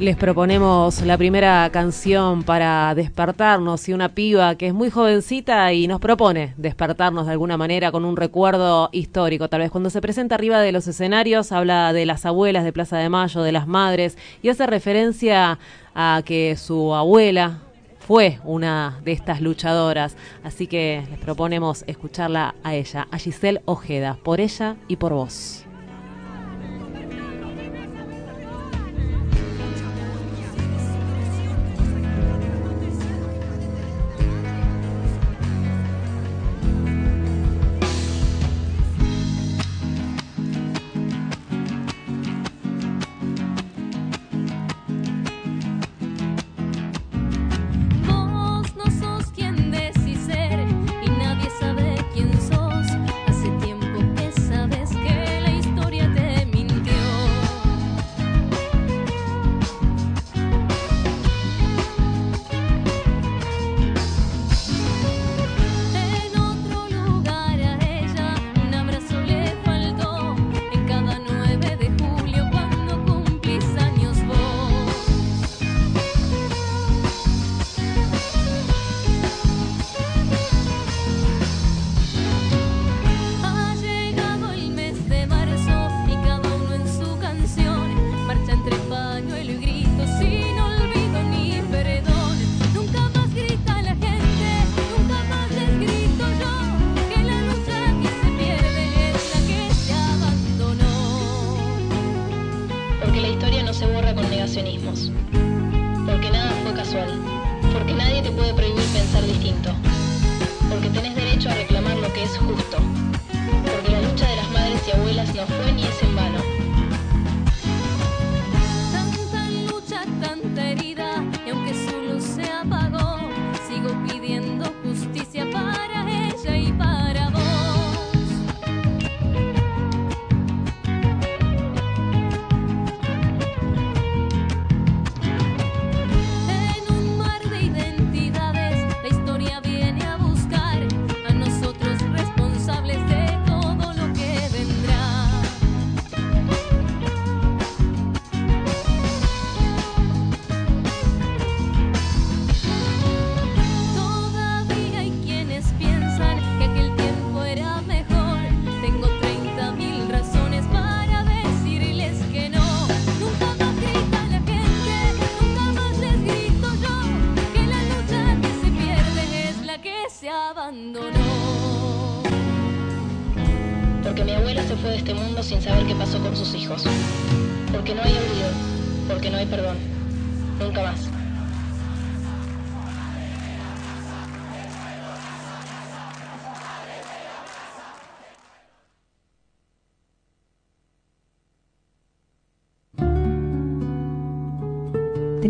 Les 0.00 0.16
proponemos 0.16 1.02
la 1.02 1.16
primera 1.16 1.70
canción 1.72 2.42
para 2.42 2.96
despertarnos 2.96 3.88
y 3.88 3.92
una 3.92 4.08
piba 4.08 4.56
que 4.56 4.66
es 4.66 4.74
muy 4.74 4.90
jovencita 4.90 5.72
y 5.72 5.86
nos 5.86 6.00
propone 6.00 6.52
despertarnos 6.56 7.26
de 7.26 7.32
alguna 7.32 7.56
manera 7.56 7.92
con 7.92 8.04
un 8.04 8.16
recuerdo 8.16 8.88
histórico. 8.90 9.48
Tal 9.48 9.60
vez 9.60 9.70
cuando 9.70 9.90
se 9.90 10.00
presenta 10.00 10.34
arriba 10.34 10.60
de 10.60 10.72
los 10.72 10.88
escenarios 10.88 11.52
habla 11.52 11.92
de 11.92 12.06
las 12.06 12.26
abuelas 12.26 12.64
de 12.64 12.72
Plaza 12.72 12.96
de 12.98 13.08
Mayo, 13.08 13.42
de 13.42 13.52
las 13.52 13.68
madres 13.68 14.18
y 14.42 14.48
hace 14.48 14.66
referencia 14.66 15.60
a 15.94 16.22
que 16.24 16.56
su 16.56 16.92
abuela 16.92 17.60
fue 18.00 18.40
una 18.42 18.98
de 19.04 19.12
estas 19.12 19.40
luchadoras. 19.40 20.16
Así 20.42 20.66
que 20.66 21.04
les 21.08 21.20
proponemos 21.20 21.84
escucharla 21.86 22.56
a 22.64 22.74
ella, 22.74 23.06
a 23.12 23.18
Giselle 23.18 23.62
Ojeda, 23.64 24.18
por 24.24 24.40
ella 24.40 24.74
y 24.88 24.96
por 24.96 25.12
vos. 25.12 25.63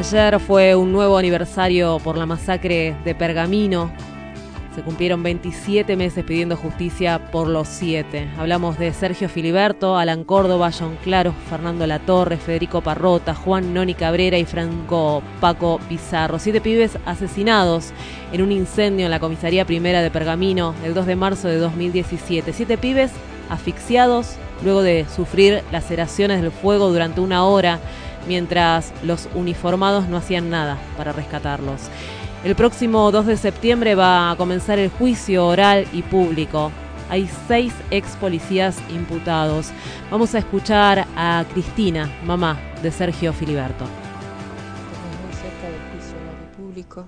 Ayer 0.00 0.40
fue 0.40 0.74
un 0.74 0.92
nuevo 0.92 1.18
aniversario 1.18 1.98
por 2.02 2.16
la 2.16 2.24
masacre 2.24 2.96
de 3.04 3.14
Pergamino. 3.14 3.92
Se 4.74 4.80
cumplieron 4.80 5.22
27 5.22 5.94
meses 5.94 6.24
pidiendo 6.24 6.56
justicia 6.56 7.30
por 7.30 7.48
los 7.48 7.68
siete. 7.68 8.26
Hablamos 8.38 8.78
de 8.78 8.94
Sergio 8.94 9.28
Filiberto, 9.28 9.98
Alan 9.98 10.24
Córdoba, 10.24 10.70
John 10.72 10.96
Claro, 11.04 11.34
Fernando 11.50 11.86
Latorre, 11.86 12.38
Federico 12.38 12.80
Parrota, 12.80 13.34
Juan 13.34 13.74
Noni 13.74 13.92
Cabrera 13.92 14.38
y 14.38 14.46
Franco 14.46 15.22
Paco 15.38 15.78
Pizarro. 15.86 16.38
Siete 16.38 16.62
pibes 16.62 16.96
asesinados 17.04 17.92
en 18.32 18.40
un 18.40 18.52
incendio 18.52 19.04
en 19.04 19.10
la 19.10 19.20
comisaría 19.20 19.66
primera 19.66 20.00
de 20.00 20.10
Pergamino 20.10 20.74
el 20.82 20.94
2 20.94 21.04
de 21.04 21.16
marzo 21.16 21.46
de 21.46 21.58
2017. 21.58 22.54
Siete 22.54 22.78
pibes 22.78 23.10
asfixiados 23.50 24.36
luego 24.64 24.80
de 24.80 25.04
sufrir 25.14 25.62
laceraciones 25.70 26.40
del 26.40 26.52
fuego 26.52 26.88
durante 26.88 27.20
una 27.20 27.44
hora 27.44 27.80
mientras 28.26 28.92
los 29.02 29.28
uniformados 29.34 30.08
no 30.08 30.16
hacían 30.16 30.50
nada 30.50 30.78
para 30.96 31.12
rescatarlos. 31.12 31.82
El 32.42 32.54
próximo 32.54 33.10
2 33.12 33.26
de 33.26 33.36
septiembre 33.36 33.94
va 33.94 34.30
a 34.30 34.36
comenzar 34.36 34.78
el 34.78 34.88
juicio 34.88 35.46
oral 35.46 35.86
y 35.92 36.00
público. 36.00 36.72
Hay 37.10 37.28
seis 37.46 37.74
ex 37.90 38.16
policías 38.16 38.78
imputados. 38.88 39.72
Vamos 40.10 40.34
a 40.34 40.38
escuchar 40.38 41.06
a 41.16 41.44
Cristina, 41.52 42.10
mamá 42.24 42.58
de 42.82 42.90
Sergio 42.92 43.34
Filiberto. 43.34 43.84
Estamos 43.84 45.20
muy 45.26 45.34
cerca 45.34 45.68
del 45.68 45.80
juicio 45.92 46.16
oral 46.16 46.36
y 46.42 46.56
público, 46.56 47.04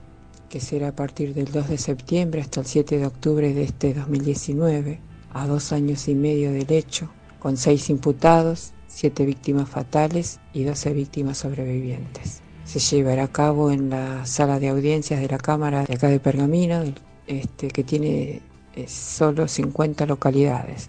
que 0.51 0.61
será 0.61 0.89
a 0.89 0.93
partir 0.93 1.33
del 1.33 1.51
2 1.51 1.69
de 1.69 1.79
septiembre 1.79 2.43
hasta 2.43 2.61
el 2.61 2.67
7 2.67 2.99
de 2.99 3.07
octubre 3.07 3.55
de 3.55 3.63
este 3.63 3.95
2019, 3.95 5.01
a 5.33 5.47
dos 5.47 5.73
años 5.73 6.09
y 6.09 6.15
medio 6.15 6.53
del 6.53 6.71
hecho, 6.71 7.09
con 7.39 7.57
seis 7.57 7.89
imputados, 7.89 8.73
siete 8.93 9.25
víctimas 9.25 9.69
fatales 9.69 10.39
y 10.53 10.65
12 10.65 10.93
víctimas 10.93 11.39
sobrevivientes. 11.39 12.43
Se 12.65 12.79
llevará 12.79 13.25
a 13.25 13.33
cabo 13.33 13.71
en 13.71 13.91
la 13.91 14.25
sala 14.27 14.59
de 14.59 14.69
audiencias 14.69 15.21
de 15.21 15.29
la 15.29 15.39
Cámara 15.39 15.85
de 15.85 15.95
acá 15.95 16.09
de 16.09 16.21
Pergamino, 16.21 16.85
este, 17.27 17.69
que 17.69 17.85
tiene 17.85 18.43
eh, 18.75 18.89
solo 18.89 19.49
50 19.49 20.07
localidades. 20.07 20.89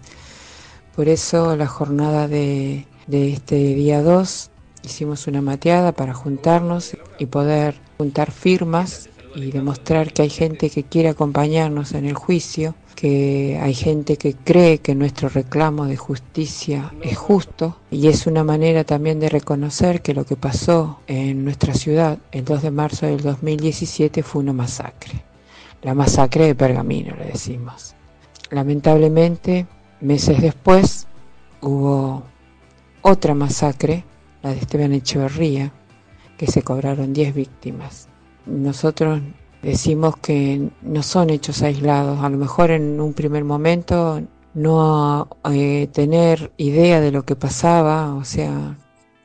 Por 0.94 1.08
eso 1.08 1.56
la 1.56 1.66
jornada 1.66 2.28
de, 2.28 2.86
de 3.06 3.32
este 3.32 3.56
día 3.56 4.02
2 4.02 4.50
hicimos 4.84 5.26
una 5.26 5.40
mateada 5.40 5.92
para 5.92 6.14
juntarnos 6.14 6.96
y 7.18 7.26
poder 7.26 7.74
juntar 7.98 8.30
firmas 8.30 9.08
y 9.34 9.50
demostrar 9.50 10.12
que 10.12 10.22
hay 10.22 10.30
gente 10.30 10.70
que 10.70 10.84
quiere 10.84 11.08
acompañarnos 11.08 11.92
en 11.92 12.04
el 12.04 12.14
juicio, 12.14 12.74
que 12.94 13.58
hay 13.60 13.74
gente 13.74 14.16
que 14.16 14.34
cree 14.34 14.78
que 14.78 14.94
nuestro 14.94 15.28
reclamo 15.28 15.86
de 15.86 15.96
justicia 15.96 16.92
es 17.02 17.16
justo 17.16 17.78
y 17.90 18.08
es 18.08 18.26
una 18.26 18.44
manera 18.44 18.84
también 18.84 19.18
de 19.18 19.28
reconocer 19.28 20.02
que 20.02 20.14
lo 20.14 20.24
que 20.24 20.36
pasó 20.36 21.00
en 21.06 21.44
nuestra 21.44 21.74
ciudad 21.74 22.18
el 22.32 22.44
2 22.44 22.62
de 22.62 22.70
marzo 22.70 23.06
del 23.06 23.22
2017 23.22 24.22
fue 24.22 24.42
una 24.42 24.52
masacre. 24.52 25.24
La 25.82 25.94
masacre 25.94 26.46
de 26.46 26.54
Pergamino, 26.54 27.14
le 27.16 27.26
decimos. 27.26 27.94
Lamentablemente, 28.50 29.66
meses 30.00 30.40
después 30.40 31.06
hubo 31.60 32.22
otra 33.02 33.34
masacre, 33.34 34.04
la 34.42 34.50
de 34.50 34.60
Esteban 34.60 34.92
Echeverría, 34.92 35.72
que 36.38 36.46
se 36.46 36.62
cobraron 36.62 37.12
10 37.12 37.34
víctimas 37.34 38.08
nosotros 38.46 39.20
decimos 39.62 40.16
que 40.18 40.68
no 40.82 41.02
son 41.02 41.30
hechos 41.30 41.62
aislados. 41.62 42.20
A 42.20 42.28
lo 42.28 42.36
mejor 42.36 42.70
en 42.70 43.00
un 43.00 43.14
primer 43.14 43.44
momento 43.44 44.20
no 44.54 45.28
eh, 45.50 45.88
tener 45.92 46.52
idea 46.56 47.00
de 47.00 47.10
lo 47.10 47.24
que 47.24 47.34
pasaba, 47.34 48.14
o 48.14 48.24
sea, 48.24 48.76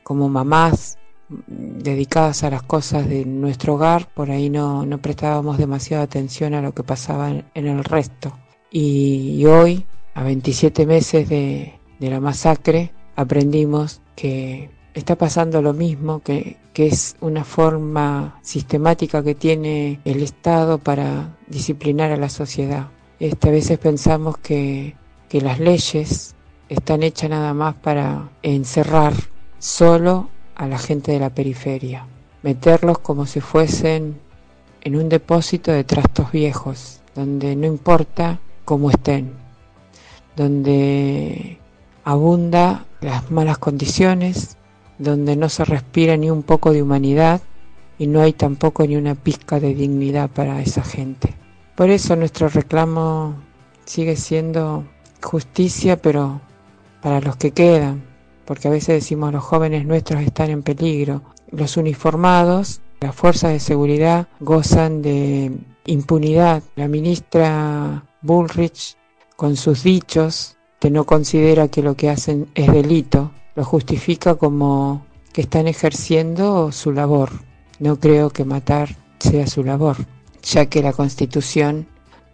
como 0.02 0.28
mamás 0.28 0.98
dedicadas 1.46 2.42
a 2.42 2.50
las 2.50 2.62
cosas 2.62 3.08
de 3.08 3.24
nuestro 3.24 3.74
hogar, 3.74 4.08
por 4.12 4.30
ahí 4.32 4.50
no, 4.50 4.84
no 4.84 4.98
prestábamos 4.98 5.58
demasiada 5.58 6.02
atención 6.02 6.54
a 6.54 6.62
lo 6.62 6.72
que 6.74 6.82
pasaba 6.82 7.30
en, 7.30 7.66
el 7.66 7.84
resto. 7.84 8.36
Y, 8.72 9.44
hoy, 9.46 9.86
a 10.14 10.24
27 10.24 10.86
meses 10.86 11.28
de 11.28 11.78
la 12.00 12.18
masacre, 12.18 12.92
aprendimos 13.14 14.00
que 14.16 14.70
está 15.00 15.16
pasando 15.16 15.60
lo 15.60 15.72
mismo, 15.72 16.20
que, 16.20 16.56
que, 16.72 16.86
es 16.86 17.16
una 17.20 17.44
forma 17.44 18.38
sistemática 18.42 19.22
que 19.22 19.34
tiene 19.34 20.00
el 20.04 20.22
Estado 20.22 20.78
para 20.78 21.36
disciplinar 21.48 22.12
a 22.12 22.16
la 22.16 22.28
sociedad. 22.28 22.88
Este, 23.18 23.48
a 23.48 23.52
veces 23.52 23.78
pensamos 23.78 24.38
que, 24.38 24.94
que 25.28 25.40
las 25.40 25.58
leyes 25.58 26.34
están 26.68 27.02
hechas 27.02 27.30
nada 27.30 27.52
más 27.52 27.74
para 27.74 28.30
encerrar 28.42 29.12
solo 29.58 30.28
a 30.54 30.66
la 30.66 30.78
gente 30.78 31.12
de 31.12 31.18
la 31.18 31.30
periferia, 31.30 32.06
meterlos 32.42 32.98
como 32.98 33.26
si 33.26 33.40
fuesen 33.40 34.20
en 34.82 34.96
un 34.96 35.08
depósito 35.08 35.72
de 35.72 35.84
trastos 35.84 36.32
viejos, 36.32 37.00
donde 37.14 37.56
no 37.56 37.66
importa 37.66 38.38
cómo 38.64 38.90
estén, 38.90 39.32
donde 40.36 41.58
abunda 42.04 42.86
las 43.00 43.30
malas 43.30 43.58
condiciones, 43.58 44.56
donde 45.00 45.34
no 45.34 45.48
se 45.48 45.64
respira 45.64 46.16
ni 46.16 46.30
un 46.30 46.42
poco 46.42 46.72
de 46.72 46.82
humanidad 46.82 47.40
y 47.98 48.06
no 48.06 48.20
hay 48.20 48.34
tampoco 48.34 48.86
ni 48.86 48.96
una 48.96 49.14
pizca 49.14 49.58
de 49.58 49.74
dignidad 49.74 50.30
para 50.30 50.60
esa 50.60 50.82
gente. 50.82 51.34
Por 51.74 51.88
eso 51.90 52.16
nuestro 52.16 52.48
reclamo 52.48 53.34
sigue 53.86 54.16
siendo 54.16 54.84
justicia, 55.22 55.96
pero 55.96 56.40
para 57.02 57.20
los 57.20 57.36
que 57.36 57.50
quedan, 57.52 58.04
porque 58.44 58.68
a 58.68 58.70
veces 58.70 59.02
decimos 59.02 59.32
los 59.32 59.42
jóvenes 59.42 59.86
nuestros 59.86 60.22
están 60.22 60.50
en 60.50 60.62
peligro. 60.62 61.22
Los 61.50 61.78
uniformados, 61.78 62.82
las 63.00 63.14
fuerzas 63.14 63.52
de 63.52 63.60
seguridad 63.60 64.28
gozan 64.38 65.00
de 65.00 65.52
impunidad. 65.86 66.62
La 66.76 66.88
ministra 66.88 68.04
Bullrich, 68.20 68.96
con 69.36 69.56
sus 69.56 69.82
dichos, 69.82 70.58
que 70.78 70.90
no 70.90 71.04
considera 71.04 71.68
que 71.68 71.82
lo 71.82 71.96
que 71.96 72.10
hacen 72.10 72.48
es 72.54 72.70
delito, 72.70 73.32
lo 73.54 73.64
justifica 73.64 74.34
como 74.36 75.04
que 75.32 75.42
están 75.42 75.66
ejerciendo 75.66 76.72
su 76.72 76.92
labor. 76.92 77.30
No 77.78 77.98
creo 77.98 78.30
que 78.30 78.44
matar 78.44 78.96
sea 79.18 79.46
su 79.46 79.64
labor, 79.64 79.96
ya 80.42 80.66
que 80.66 80.82
la 80.82 80.92
Constitución 80.92 81.86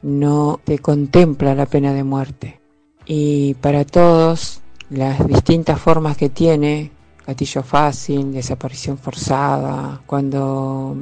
no 0.02 0.61
te 0.64 0.79
contempla 0.79 1.55
la 1.55 1.66
pena 1.66 1.92
de 1.92 2.05
muerte. 2.05 2.61
Y 3.07 3.55
para 3.55 3.85
todos, 3.85 4.61
las 4.90 5.26
distintas 5.26 5.81
formas 5.81 6.16
que 6.16 6.29
tiene, 6.29 6.90
gatillo 7.26 7.62
fácil, 7.62 8.33
desaparición 8.33 8.98
forzada, 8.98 10.00
cuando 10.07 10.96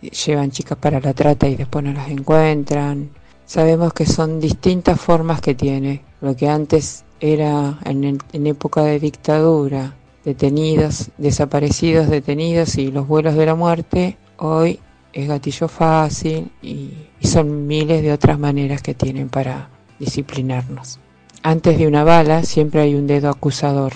llevan 0.00 0.50
chicas 0.50 0.78
para 0.78 1.00
la 1.00 1.12
trata 1.12 1.48
y 1.48 1.56
después 1.56 1.84
no 1.84 1.92
las 1.92 2.08
encuentran, 2.08 3.10
sabemos 3.44 3.92
que 3.92 4.06
son 4.06 4.40
distintas 4.40 5.00
formas 5.00 5.40
que 5.40 5.54
tiene. 5.54 6.04
Lo 6.20 6.34
que 6.36 6.48
antes 6.48 7.03
era 7.24 7.78
en, 7.86 8.46
época 8.46 8.82
de 8.82 9.00
dictadura, 9.00 9.94
detenidos, 10.26 11.10
desaparecidos, 11.16 12.10
detenidos 12.10 12.76
y 12.76 12.90
los 12.90 13.08
vuelos 13.08 13.34
de 13.34 13.46
la 13.46 13.54
muerte, 13.54 14.18
hoy 14.36 14.78
es 15.14 15.26
gatillo 15.26 15.68
fácil 15.68 16.50
y, 16.60 16.90
son 17.22 17.66
miles 17.66 18.02
de 18.02 18.12
otras 18.12 18.38
maneras 18.38 18.82
que 18.82 18.92
tienen 18.92 19.30
para 19.30 19.70
disciplinarnos. 19.98 21.00
Antes 21.42 21.78
de 21.78 21.86
una 21.86 22.04
bala 22.04 22.42
siempre 22.42 22.82
hay 22.82 22.94
un 22.94 23.06
dedo 23.06 23.30
acusador 23.30 23.94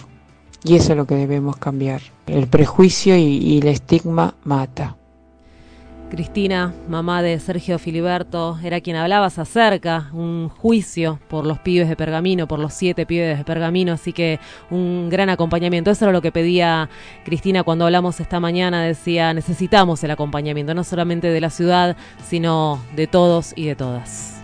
y 0.64 0.76
eso 0.76 0.92
es 0.92 0.96
lo 0.96 1.06
que 1.06 1.14
debemos 1.16 1.58
cambiar. 1.58 2.00
El 2.26 2.46
prejuicio 2.46 3.18
y 3.18 3.58
el 3.58 3.68
estigma 3.68 4.34
mata. 4.44 4.96
Cristina, 6.10 6.72
mamá 6.88 7.22
de 7.22 7.38
Sergio 7.38 7.78
Filiberto, 7.78 8.58
era 8.62 8.80
quien 8.80 8.96
hablabas 8.96 9.38
acerca, 9.38 10.08
un 10.12 10.48
juicio 10.48 11.20
por 11.28 11.46
los 11.46 11.58
pibes 11.58 11.88
de 11.88 11.96
Pergamino, 11.96 12.48
por 12.48 12.58
los 12.58 12.72
siete 12.72 13.04
pibes 13.04 13.36
de 13.36 13.44
Pergamino, 13.44 13.92
así 13.92 14.12
que 14.12 14.40
un 14.70 15.08
gran 15.10 15.28
acompañamiento. 15.28 15.90
Eso 15.90 16.06
era 16.06 16.12
lo 16.12 16.22
que 16.22 16.32
pedía 16.32 16.88
Cristina 17.24 17.62
cuando 17.62 17.84
hablamos 17.84 18.20
esta 18.20 18.40
mañana, 18.40 18.82
decía, 18.82 19.34
necesitamos 19.34 20.02
el 20.02 20.10
acompañamiento, 20.10 20.74
no 20.74 20.84
solamente 20.84 21.28
de 21.28 21.40
la 21.40 21.50
ciudad, 21.50 21.96
sino 22.26 22.82
de 22.96 23.06
todos 23.06 23.52
y 23.54 23.66
de 23.66 23.76
todas. 23.76 24.42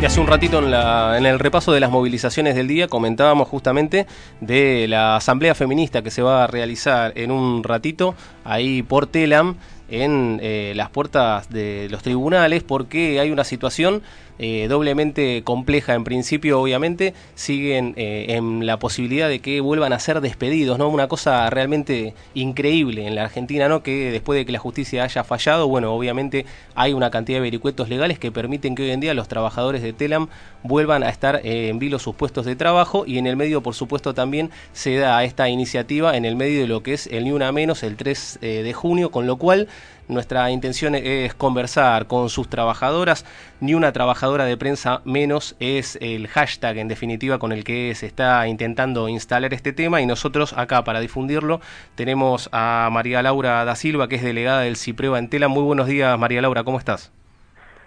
Y 0.00 0.04
hace 0.04 0.20
un 0.20 0.26
ratito 0.26 0.58
en, 0.58 0.70
la, 0.70 1.16
en, 1.16 1.24
el 1.24 1.38
repaso 1.38 1.72
de 1.72 1.80
las 1.80 1.90
movilizaciones 1.90 2.54
del 2.54 2.68
día 2.68 2.88
comentábamos 2.88 3.48
justamente 3.48 4.06
de 4.40 4.86
la 4.88 5.16
asamblea 5.16 5.54
feminista 5.54 6.02
que 6.02 6.10
se 6.10 6.20
va 6.20 6.44
a 6.44 6.46
realizar 6.46 7.12
en 7.16 7.30
un 7.30 7.64
ratito 7.64 8.14
ahí 8.44 8.82
por 8.82 9.06
Telam, 9.06 9.56
en 9.88 10.40
eh, 10.42 10.72
las 10.74 10.90
puertas 10.90 11.48
de 11.50 11.88
los 11.90 12.02
tribunales 12.02 12.62
porque 12.62 13.20
hay 13.20 13.30
una 13.30 13.44
situación 13.44 14.02
eh, 14.38 14.66
doblemente 14.68 15.42
compleja 15.44 15.94
en 15.94 16.04
principio 16.04 16.60
obviamente 16.60 17.14
siguen 17.34 17.94
eh, 17.96 18.26
en 18.30 18.66
la 18.66 18.78
posibilidad 18.78 19.28
de 19.28 19.38
que 19.38 19.60
vuelvan 19.60 19.92
a 19.92 19.98
ser 19.98 20.20
despedidos 20.20 20.78
no 20.78 20.88
una 20.88 21.08
cosa 21.08 21.48
realmente 21.50 22.14
increíble 22.34 23.06
en 23.06 23.14
la 23.14 23.24
Argentina 23.24 23.68
no 23.68 23.82
que 23.82 24.10
después 24.10 24.36
de 24.36 24.44
que 24.44 24.52
la 24.52 24.58
justicia 24.58 25.04
haya 25.04 25.24
fallado 25.24 25.68
bueno 25.68 25.92
obviamente 25.92 26.46
hay 26.74 26.92
una 26.92 27.10
cantidad 27.10 27.38
de 27.38 27.42
vericuetos 27.42 27.88
legales 27.88 28.18
que 28.18 28.32
permiten 28.32 28.74
que 28.74 28.82
hoy 28.82 28.90
en 28.90 29.00
día 29.00 29.14
los 29.14 29.28
trabajadores 29.28 29.82
de 29.82 29.92
Telam 29.92 30.28
vuelvan 30.64 31.02
a 31.02 31.10
estar 31.10 31.40
eh, 31.44 31.68
en 31.68 31.78
vilo 31.78 31.98
sus 31.98 32.14
puestos 32.14 32.44
de 32.44 32.56
trabajo 32.56 33.04
y 33.06 33.18
en 33.18 33.26
el 33.26 33.36
medio 33.36 33.62
por 33.62 33.74
supuesto 33.74 34.14
también 34.14 34.50
se 34.72 34.96
da 34.96 35.22
esta 35.22 35.48
iniciativa 35.48 36.16
en 36.16 36.24
el 36.24 36.36
medio 36.36 36.60
de 36.60 36.66
lo 36.66 36.82
que 36.82 36.94
es 36.94 37.06
el 37.06 37.24
ni 37.24 37.32
una 37.32 37.52
menos 37.52 37.82
el 37.82 37.96
3 37.96 38.38
eh, 38.42 38.62
de 38.62 38.72
junio 38.72 39.10
con 39.10 39.26
lo 39.26 39.36
cual 39.36 39.68
nuestra 40.08 40.50
intención 40.50 40.94
es 40.94 41.34
conversar 41.34 42.06
con 42.06 42.28
sus 42.28 42.48
trabajadoras. 42.48 43.24
Ni 43.60 43.74
una 43.74 43.92
trabajadora 43.92 44.44
de 44.44 44.56
prensa 44.56 45.00
menos 45.04 45.56
es 45.60 45.98
el 46.00 46.28
hashtag, 46.28 46.78
en 46.78 46.88
definitiva, 46.88 47.38
con 47.38 47.52
el 47.52 47.64
que 47.64 47.94
se 47.94 48.06
está 48.06 48.46
intentando 48.46 49.08
instalar 49.08 49.54
este 49.54 49.72
tema. 49.72 50.00
Y 50.00 50.06
nosotros 50.06 50.52
acá, 50.52 50.84
para 50.84 51.00
difundirlo, 51.00 51.60
tenemos 51.94 52.48
a 52.52 52.88
María 52.92 53.22
Laura 53.22 53.64
da 53.64 53.76
Silva, 53.76 54.08
que 54.08 54.16
es 54.16 54.22
delegada 54.22 54.60
del 54.60 54.76
CIPREVA 54.76 55.18
en 55.18 55.28
Tela. 55.28 55.48
Muy 55.48 55.62
buenos 55.62 55.86
días, 55.86 56.18
María 56.18 56.42
Laura, 56.42 56.64
¿cómo 56.64 56.78
estás? 56.78 57.10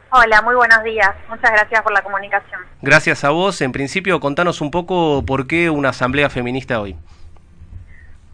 Hola, 0.10 0.42
muy 0.42 0.56
buenos 0.56 0.84
días. 0.84 1.10
Muchas 1.30 1.52
gracias 1.52 1.82
por 1.82 1.92
la 1.92 2.02
comunicación. 2.02 2.62
Gracias 2.82 3.24
a 3.24 3.30
vos. 3.30 3.62
En 3.62 3.74
principio, 3.74 4.20
contanos 4.20 4.62
un 4.62 4.72
poco 4.72 5.24
por 5.26 5.48
qué 5.48 5.70
una 5.70 5.90
asamblea 5.90 6.30
feminista 6.30 6.80
hoy. 6.80 6.96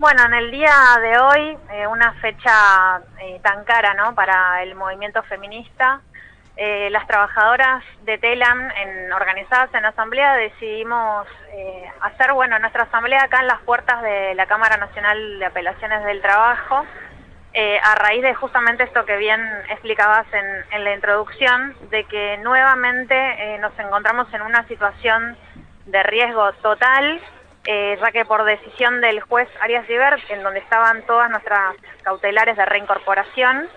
Bueno, 0.03 0.25
en 0.25 0.33
el 0.33 0.51
día 0.51 0.75
de 1.01 1.17
hoy, 1.17 1.57
eh, 1.71 1.87
una 1.87 2.11
fecha 2.15 3.01
eh, 3.21 3.39
tan 3.41 3.63
cara 3.63 3.95
para 4.13 4.61
el 4.61 4.75
movimiento 4.75 5.23
feminista, 5.23 6.01
eh, 6.57 6.89
las 6.89 7.07
trabajadoras 7.07 7.85
de 8.03 8.17
TELAM 8.17 8.69
en, 8.71 9.13
organizadas 9.13 9.73
en 9.73 9.85
asamblea 9.85 10.35
decidimos 10.35 11.25
hacer 12.01 12.33
bueno 12.33 12.59
nuestra 12.59 12.83
asamblea 12.83 13.23
acá 13.23 13.39
en 13.39 13.47
las 13.47 13.61
puertas 13.61 14.01
de 14.01 14.35
la 14.35 14.45
Cámara 14.45 14.75
Nacional 14.75 15.39
de 15.39 15.45
Apelaciones 15.45 16.03
del 16.03 16.21
Trabajo, 16.21 16.85
a 17.81 17.95
raíz 17.95 18.23
de 18.23 18.33
justamente 18.33 18.83
esto 18.83 19.05
que 19.05 19.15
bien 19.15 19.41
explicabas 19.69 20.25
en, 20.33 20.83
la 20.83 20.95
introducción, 20.95 21.77
de 21.91 22.03
que 22.03 22.39
nuevamente 22.39 23.57
nos 23.59 23.71
encontramos 23.79 24.27
en 24.33 24.41
una 24.41 24.67
situación 24.67 25.37
de 25.85 26.03
riesgo 26.03 26.51
total 26.61 27.21
eh, 27.65 27.97
ya 28.01 28.11
que 28.11 28.25
por 28.25 28.43
decisión 28.43 29.01
del 29.01 29.21
juez 29.21 29.47
Arias 29.61 29.87
Rivert, 29.87 30.21
en 30.29 30.43
donde 30.43 30.59
estaban 30.59 31.03
todas 31.03 31.29
nuestras 31.29 31.75
cautelares 32.03 32.57
de 32.57 32.65
reincorporación, 32.65 33.69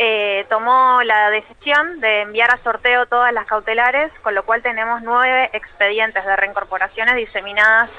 eh, 0.00 0.46
tomó 0.48 1.02
la 1.02 1.28
decisión 1.30 2.00
de 2.00 2.22
enviar 2.22 2.54
a 2.54 2.62
sorteo 2.62 3.06
todas 3.06 3.32
las 3.32 3.46
cautelares, 3.46 4.12
con 4.22 4.34
lo 4.34 4.44
cual 4.44 4.62
tenemos 4.62 5.02
nueve 5.02 5.50
expedientes 5.52 6.24
de 6.24 6.36
reincorporaciones 6.36 7.16
diseminadas 7.16 7.90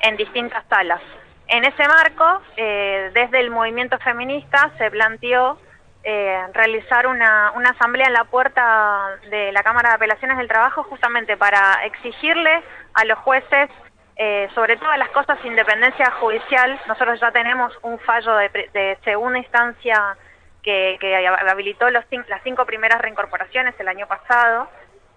en 0.00 0.16
distintas 0.16 0.64
salas. 0.68 1.02
En 1.48 1.64
ese 1.64 1.86
marco, 1.88 2.40
eh, 2.56 3.10
desde 3.12 3.40
el 3.40 3.50
movimiento 3.50 3.98
feminista 3.98 4.70
se 4.78 4.88
planteó 4.90 5.58
eh, 6.04 6.40
realizar 6.52 7.06
una 7.06 7.50
asamblea 7.70 8.06
en 8.06 8.12
la 8.12 8.24
puerta 8.24 9.18
de 9.28 9.52
la 9.52 9.62
Cámara 9.62 9.90
de 9.90 9.94
Apelaciones 9.96 10.38
del 10.38 10.48
Trabajo 10.48 10.84
justamente 10.84 11.36
para 11.36 11.84
exigirle 11.84 12.62
a 12.94 13.04
los 13.04 13.18
jueces 13.18 13.68
eh, 14.16 14.48
sobre 14.54 14.76
todas 14.76 14.98
las 14.98 15.08
cosas 15.10 15.38
independencia 15.44 16.10
judicial. 16.20 16.80
Nosotros 16.86 17.20
ya 17.20 17.30
tenemos 17.30 17.72
un 17.82 17.98
fallo 18.00 18.34
de, 18.36 18.48
de 18.72 18.98
segunda 19.04 19.38
instancia 19.38 20.16
que, 20.62 20.98
habilitó 21.48 21.90
los 21.90 22.04
las 22.28 22.42
cinco 22.42 22.64
primeras 22.66 23.00
reincorporaciones 23.00 23.74
el 23.78 23.88
año 23.88 24.06
pasado. 24.06 24.68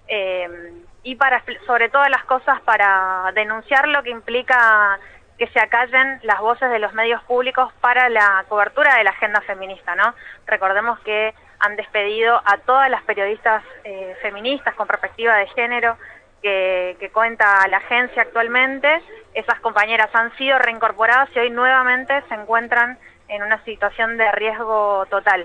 eh, 0.08 0.73
y 1.03 1.15
para 1.15 1.43
sobre 1.67 1.89
todas 1.89 2.10
las 2.10 2.23
cosas 2.25 2.60
para 2.62 3.31
denunciar 3.36 3.88
lo 3.88 4.01
que 4.01 4.10
implica 4.10 4.99
que 5.38 5.47
se 5.47 5.60
acallen 5.60 6.19
las 6.23 6.39
voces 6.39 6.71
de 6.71 6.79
los 6.79 6.93
medios 6.93 7.21
públicos 7.23 7.71
para 7.79 8.10
la 8.10 8.43
cobertura 8.49 8.95
de 8.95 9.03
la 9.03 9.12
agenda 9.12 9.41
feminista, 9.41 9.95
¿no? 9.95 10.15
Recordemos 10.47 10.99
que 11.01 11.36
han 11.60 11.75
despedido 11.75 12.41
a 12.43 12.58
todas 12.65 12.89
las 12.89 13.03
periodistas 13.03 13.63
eh, 13.84 14.15
feministas 14.21 14.73
con 14.73 14.88
perspectiva 14.88 15.36
de 15.36 15.47
género 15.47 15.97
que, 16.45 16.95
que 16.99 17.10
cuenta 17.10 17.67
la 17.67 17.77
agencia 17.77 18.21
actualmente. 18.21 18.88
Esas 19.34 19.60
compañeras 19.62 20.10
han 20.13 20.31
sido 20.38 20.60
reincorporadas 20.60 21.27
y 21.36 21.39
hoy 21.39 21.49
nuevamente 21.49 22.13
se 22.29 22.36
encuentran 22.36 22.99
en 23.27 23.41
una 23.41 23.63
situación 23.63 24.15
de 24.17 24.31
riesgo 24.31 25.08
total. 25.10 25.43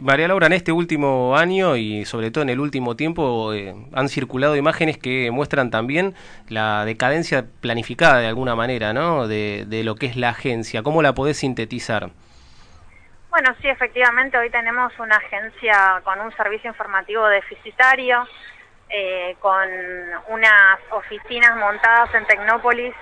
María 0.00 0.26
Laura, 0.26 0.46
en 0.46 0.54
este 0.54 0.72
último 0.72 1.36
año 1.36 1.76
y 1.76 2.06
sobre 2.06 2.30
todo 2.30 2.40
en 2.40 2.48
el 2.48 2.60
último 2.60 2.96
tiempo 2.96 3.52
eh, 3.52 3.74
han 3.92 4.08
circulado 4.08 4.56
imágenes 4.56 4.96
que 4.96 5.30
muestran 5.30 5.70
también 5.70 6.14
la 6.48 6.86
decadencia 6.86 7.44
planificada 7.60 8.20
de 8.20 8.26
alguna 8.26 8.54
manera, 8.54 8.94
¿no? 8.94 9.28
De, 9.28 9.66
de 9.66 9.84
lo 9.84 9.96
que 9.96 10.06
es 10.06 10.16
la 10.16 10.30
agencia. 10.30 10.82
¿Cómo 10.82 11.02
la 11.02 11.12
podés 11.12 11.36
sintetizar? 11.36 12.08
Bueno, 13.28 13.54
sí, 13.60 13.68
efectivamente, 13.68 14.38
hoy 14.38 14.48
tenemos 14.48 14.98
una 14.98 15.16
agencia 15.16 16.00
con 16.02 16.18
un 16.20 16.32
servicio 16.32 16.70
informativo 16.70 17.26
deficitario, 17.26 18.26
eh, 18.90 19.36
con 19.40 19.68
unas 20.28 20.78
oficinas 20.90 21.56
montadas 21.56 22.14
en 22.14 22.26
Tecnópolis, 22.26 22.94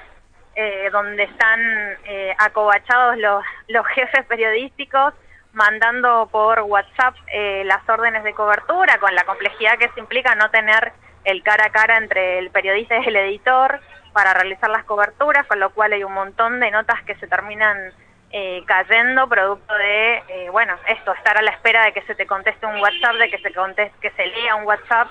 eh, 0.55 0.89
donde 0.91 1.23
están 1.25 1.61
eh, 2.05 2.35
acobachados 2.39 3.17
los, 3.19 3.45
los 3.69 3.87
jefes 3.89 4.25
periodísticos, 4.27 5.15
mandando 5.53 6.29
por 6.31 6.61
WhatsApp 6.61 7.15
eh, 7.33 7.63
las 7.65 7.89
órdenes 7.89 8.23
de 8.25 8.35
cobertura, 8.35 8.99
con 8.99 9.15
la 9.15 9.25
complejidad 9.25 9.79
que 9.79 9.89
se 9.91 10.01
implica 10.01 10.35
no 10.35 10.51
tener 10.51 10.93
el 11.25 11.43
cara 11.43 11.67
a 11.67 11.71
cara 11.71 11.97
entre 11.97 12.39
el 12.39 12.51
periodista 12.51 12.99
y 12.99 13.07
el 13.07 13.17
editor 13.17 13.81
para 14.13 14.35
realizar 14.35 14.71
las 14.71 14.85
coberturas, 14.85 15.47
con 15.47 15.61
lo 15.61 15.71
cual 15.71 15.93
hay 15.93 16.05
un 16.05 16.13
montón 16.13 16.61
de 16.61 16.71
notas 16.71 17.03
que 17.03 17.15
se 17.17 17.27
terminan 17.27 17.93
eh, 18.31 18.63
cayendo 18.67 19.29
producto 19.29 19.73
de, 19.75 20.23
eh, 20.29 20.49
bueno, 20.51 20.77
esto, 20.87 21.13
estar 21.15 21.39
a 21.39 21.43
la 21.43 21.51
espera 21.51 21.85
de 21.85 21.93
que 21.93 22.03
se 22.03 22.15
te 22.15 22.27
conteste 22.27 22.67
un 22.67 22.81
WhatsApp, 22.81 23.17
de 23.17 23.31
que 23.31 23.39
se 23.39 23.53
conteste, 23.53 23.97
que 24.01 24.11
se 24.11 24.27
lea 24.27 24.55
un 24.55 24.65
WhatsApp, 24.65 25.09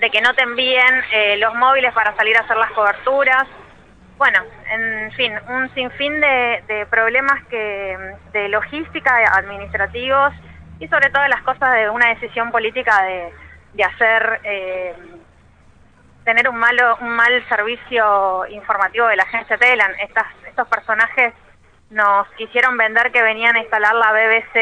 de 0.00 0.10
que 0.10 0.20
no 0.22 0.34
te 0.34 0.42
envíen 0.42 1.04
eh, 1.12 1.36
los 1.36 1.54
móviles 1.54 1.92
para 1.92 2.16
salir 2.16 2.36
a 2.36 2.40
hacer 2.40 2.56
las 2.56 2.70
coberturas. 2.72 3.46
Bueno, 4.16 4.42
en 4.70 5.12
fin, 5.12 5.32
un 5.48 5.72
sinfín 5.74 6.20
de, 6.20 6.86
problemas 6.90 7.44
que 7.46 7.96
de 8.32 8.48
logística, 8.48 9.16
administrativos 9.34 10.32
y 10.78 10.88
sobre 10.88 11.10
todo 11.10 11.26
las 11.28 11.42
cosas 11.42 11.74
de 11.74 11.90
una 11.90 12.08
decisión 12.08 12.50
política 12.50 13.02
de, 13.02 13.32
de 13.74 13.84
hacer 13.84 14.40
eh, 14.44 14.94
tener 16.24 16.48
un 16.48 16.56
malo 16.56 16.96
un 17.00 17.10
mal 17.10 17.44
servicio 17.48 18.46
informativo 18.48 19.06
de 19.06 19.16
la 19.16 19.22
agencia 19.24 19.58
Telan. 19.58 19.92
Estas, 20.00 20.26
estos 20.46 20.68
personajes 20.68 21.34
nos 21.90 22.28
quisieron 22.36 22.76
vender 22.76 23.10
que 23.12 23.22
venían 23.22 23.56
a 23.56 23.60
instalar 23.60 23.94
la 23.94 24.12
BBC 24.12 24.56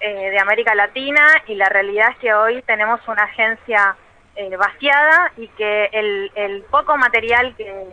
eh, 0.00 0.30
de 0.30 0.38
América 0.38 0.74
Latina 0.74 1.26
y 1.46 1.54
la 1.54 1.68
realidad 1.68 2.10
es 2.10 2.18
que 2.18 2.34
hoy 2.34 2.62
tenemos 2.62 3.00
una 3.06 3.24
agencia 3.24 3.96
eh, 4.36 4.56
vaciada 4.56 5.32
y 5.36 5.48
que 5.48 5.90
el, 5.92 6.32
el 6.34 6.62
poco 6.62 6.96
material 6.96 7.54
que 7.56 7.86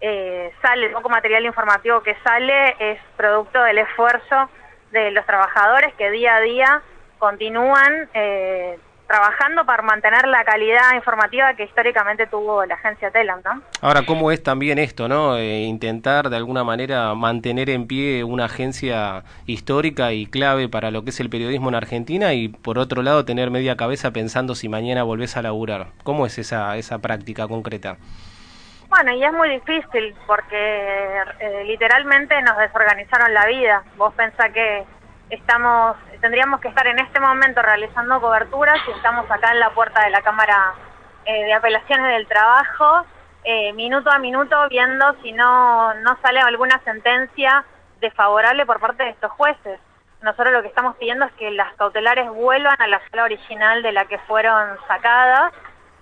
eh, 0.00 0.52
sale, 0.60 0.86
el 0.86 0.92
poco 0.92 1.08
material 1.08 1.44
informativo 1.44 2.02
que 2.02 2.16
sale 2.24 2.74
es 2.78 2.98
producto 3.16 3.62
del 3.62 3.78
esfuerzo 3.78 4.50
de 4.90 5.10
los 5.12 5.24
trabajadores 5.26 5.94
que 5.94 6.10
día 6.10 6.36
a 6.36 6.40
día 6.40 6.82
continúan 7.18 8.08
eh, 8.12 8.78
trabajando 9.12 9.66
para 9.66 9.82
mantener 9.82 10.26
la 10.26 10.42
calidad 10.42 10.94
informativa 10.94 11.52
que 11.52 11.64
históricamente 11.64 12.26
tuvo 12.26 12.64
la 12.64 12.76
agencia 12.76 13.10
Telam, 13.10 13.42
¿no? 13.44 13.60
Ahora, 13.82 14.06
¿cómo 14.06 14.30
es 14.30 14.42
también 14.42 14.78
esto, 14.78 15.06
no? 15.06 15.36
Eh, 15.36 15.64
intentar 15.64 16.30
de 16.30 16.36
alguna 16.36 16.64
manera 16.64 17.14
mantener 17.14 17.68
en 17.68 17.86
pie 17.86 18.24
una 18.24 18.46
agencia 18.46 19.24
histórica 19.44 20.12
y 20.14 20.24
clave 20.24 20.70
para 20.70 20.90
lo 20.90 21.04
que 21.04 21.10
es 21.10 21.20
el 21.20 21.28
periodismo 21.28 21.68
en 21.68 21.74
Argentina 21.74 22.32
y 22.32 22.48
por 22.48 22.78
otro 22.78 23.02
lado 23.02 23.26
tener 23.26 23.50
media 23.50 23.76
cabeza 23.76 24.12
pensando 24.12 24.54
si 24.54 24.70
mañana 24.70 25.02
volvés 25.02 25.36
a 25.36 25.42
laburar. 25.42 25.88
¿Cómo 26.04 26.24
es 26.24 26.38
esa, 26.38 26.74
esa 26.78 27.00
práctica 27.00 27.46
concreta? 27.46 27.98
Bueno, 28.88 29.12
y 29.12 29.22
es 29.22 29.32
muy 29.34 29.50
difícil 29.50 30.14
porque 30.26 30.56
eh, 31.38 31.64
literalmente 31.66 32.40
nos 32.40 32.56
desorganizaron 32.56 33.34
la 33.34 33.44
vida. 33.44 33.82
Vos 33.98 34.14
pensás 34.14 34.50
que 34.52 34.84
estamos, 35.32 35.96
tendríamos 36.20 36.60
que 36.60 36.68
estar 36.68 36.86
en 36.86 36.98
este 36.98 37.18
momento 37.18 37.62
realizando 37.62 38.20
coberturas 38.20 38.78
y 38.86 38.90
estamos 38.90 39.28
acá 39.30 39.52
en 39.52 39.60
la 39.60 39.70
puerta 39.70 40.04
de 40.04 40.10
la 40.10 40.20
Cámara 40.20 40.74
eh, 41.24 41.44
de 41.44 41.52
Apelaciones 41.54 42.06
del 42.12 42.26
Trabajo, 42.26 43.06
eh, 43.42 43.72
minuto 43.72 44.10
a 44.10 44.18
minuto 44.18 44.56
viendo 44.68 45.14
si 45.22 45.32
no, 45.32 45.94
no 45.94 46.18
sale 46.22 46.40
alguna 46.40 46.78
sentencia 46.84 47.64
desfavorable 48.00 48.66
por 48.66 48.78
parte 48.78 49.04
de 49.04 49.10
estos 49.10 49.32
jueces. 49.32 49.80
Nosotros 50.20 50.52
lo 50.52 50.60
que 50.60 50.68
estamos 50.68 50.96
pidiendo 50.96 51.24
es 51.24 51.32
que 51.32 51.50
las 51.50 51.72
cautelares 51.74 52.28
vuelvan 52.28 52.80
a 52.80 52.86
la 52.86 53.00
sala 53.10 53.24
original 53.24 53.82
de 53.82 53.92
la 53.92 54.04
que 54.04 54.18
fueron 54.20 54.76
sacadas 54.86 55.52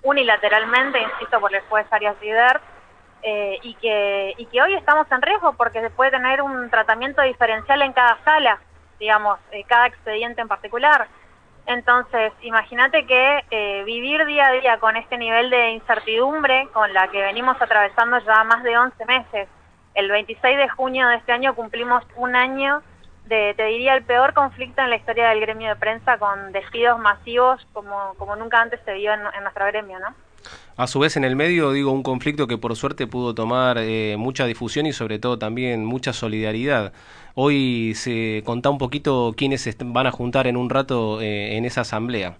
unilateralmente, 0.03 1.01
insisto, 1.01 1.39
por 1.39 1.55
el 1.55 1.61
juez 1.61 1.87
Arias 1.91 2.19
Rivert, 2.19 2.61
eh, 3.23 3.59
y, 3.61 3.75
que, 3.75 4.33
y 4.37 4.45
que 4.47 4.61
hoy 4.61 4.73
estamos 4.73 5.09
en 5.11 5.21
riesgo 5.21 5.53
porque 5.53 5.79
se 5.79 5.89
puede 5.91 6.11
tener 6.11 6.41
un 6.41 6.69
tratamiento 6.69 7.21
diferencial 7.21 7.81
en 7.81 7.93
cada 7.93 8.17
sala. 8.25 8.59
Digamos, 9.01 9.39
eh, 9.51 9.65
cada 9.67 9.87
expediente 9.87 10.41
en 10.41 10.47
particular. 10.47 11.07
Entonces, 11.65 12.31
imagínate 12.41 13.05
que 13.05 13.43
eh, 13.49 13.83
vivir 13.83 14.25
día 14.25 14.47
a 14.47 14.51
día 14.51 14.79
con 14.79 14.95
este 14.95 15.17
nivel 15.17 15.49
de 15.49 15.71
incertidumbre 15.71 16.69
con 16.71 16.93
la 16.93 17.07
que 17.09 17.21
venimos 17.21 17.59
atravesando 17.59 18.19
ya 18.19 18.43
más 18.43 18.63
de 18.63 18.77
11 18.77 19.05
meses. 19.05 19.49
El 19.95 20.09
26 20.09 20.57
de 20.57 20.69
junio 20.69 21.07
de 21.07 21.15
este 21.15 21.31
año 21.31 21.55
cumplimos 21.55 22.03
un 22.15 22.35
año 22.35 22.81
de, 23.25 23.53
te 23.57 23.65
diría, 23.65 23.95
el 23.95 24.03
peor 24.03 24.33
conflicto 24.33 24.81
en 24.81 24.91
la 24.91 24.95
historia 24.97 25.29
del 25.29 25.41
gremio 25.41 25.69
de 25.69 25.75
prensa 25.75 26.17
con 26.17 26.51
despidos 26.51 26.99
masivos 26.99 27.67
como, 27.73 28.13
como 28.17 28.35
nunca 28.35 28.61
antes 28.61 28.79
se 28.85 28.93
vio 28.93 29.13
en, 29.13 29.21
en 29.35 29.43
nuestro 29.43 29.65
gremio, 29.65 29.99
¿no? 29.99 30.13
A 30.77 30.87
su 30.87 30.99
vez, 30.99 31.17
en 31.17 31.23
el 31.23 31.35
medio, 31.35 31.71
digo, 31.71 31.91
un 31.91 32.03
conflicto 32.03 32.47
que 32.47 32.57
por 32.57 32.75
suerte 32.75 33.05
pudo 33.07 33.35
tomar 33.35 33.77
eh, 33.79 34.15
mucha 34.17 34.45
difusión 34.45 34.85
y 34.85 34.93
sobre 34.93 35.19
todo 35.19 35.37
también 35.37 35.85
mucha 35.85 36.13
solidaridad. 36.13 36.93
Hoy 37.35 37.93
se 37.95 38.43
contá 38.45 38.69
un 38.69 38.77
poquito 38.77 39.33
quiénes 39.37 39.67
van 39.85 40.07
a 40.07 40.11
juntar 40.11 40.47
en 40.47 40.57
un 40.57 40.69
rato 40.69 41.21
eh, 41.21 41.57
en 41.57 41.65
esa 41.65 41.81
asamblea. 41.81 42.35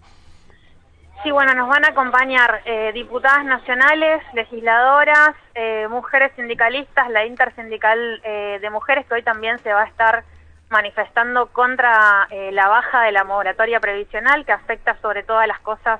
Sí, 1.24 1.30
bueno, 1.30 1.54
nos 1.54 1.70
van 1.70 1.86
a 1.86 1.90
acompañar 1.90 2.62
eh, 2.66 2.92
diputadas 2.94 3.46
nacionales, 3.46 4.24
legisladoras, 4.34 5.36
eh, 5.54 5.88
mujeres 5.88 6.32
sindicalistas, 6.36 7.12
la 7.12 7.28
intersindical 7.28 8.20
eh, 8.24 8.58
de 8.60 8.70
mujeres 8.72 9.06
que 9.06 9.14
hoy 9.14 9.22
también 9.22 9.60
se 9.60 9.72
va 9.72 9.84
a 9.84 9.86
estar 9.86 10.24
manifestando 10.70 11.48
contra 11.48 12.28
eh, 12.32 12.52
la 12.52 12.68
baja 12.70 13.04
de 13.04 13.12
la 13.12 13.24
moratoria 13.24 13.80
previsional 13.80 14.46
que 14.46 14.52
afecta 14.52 14.98
sobre 15.00 15.22
todas 15.22 15.48
las 15.48 15.60
cosas 15.60 16.00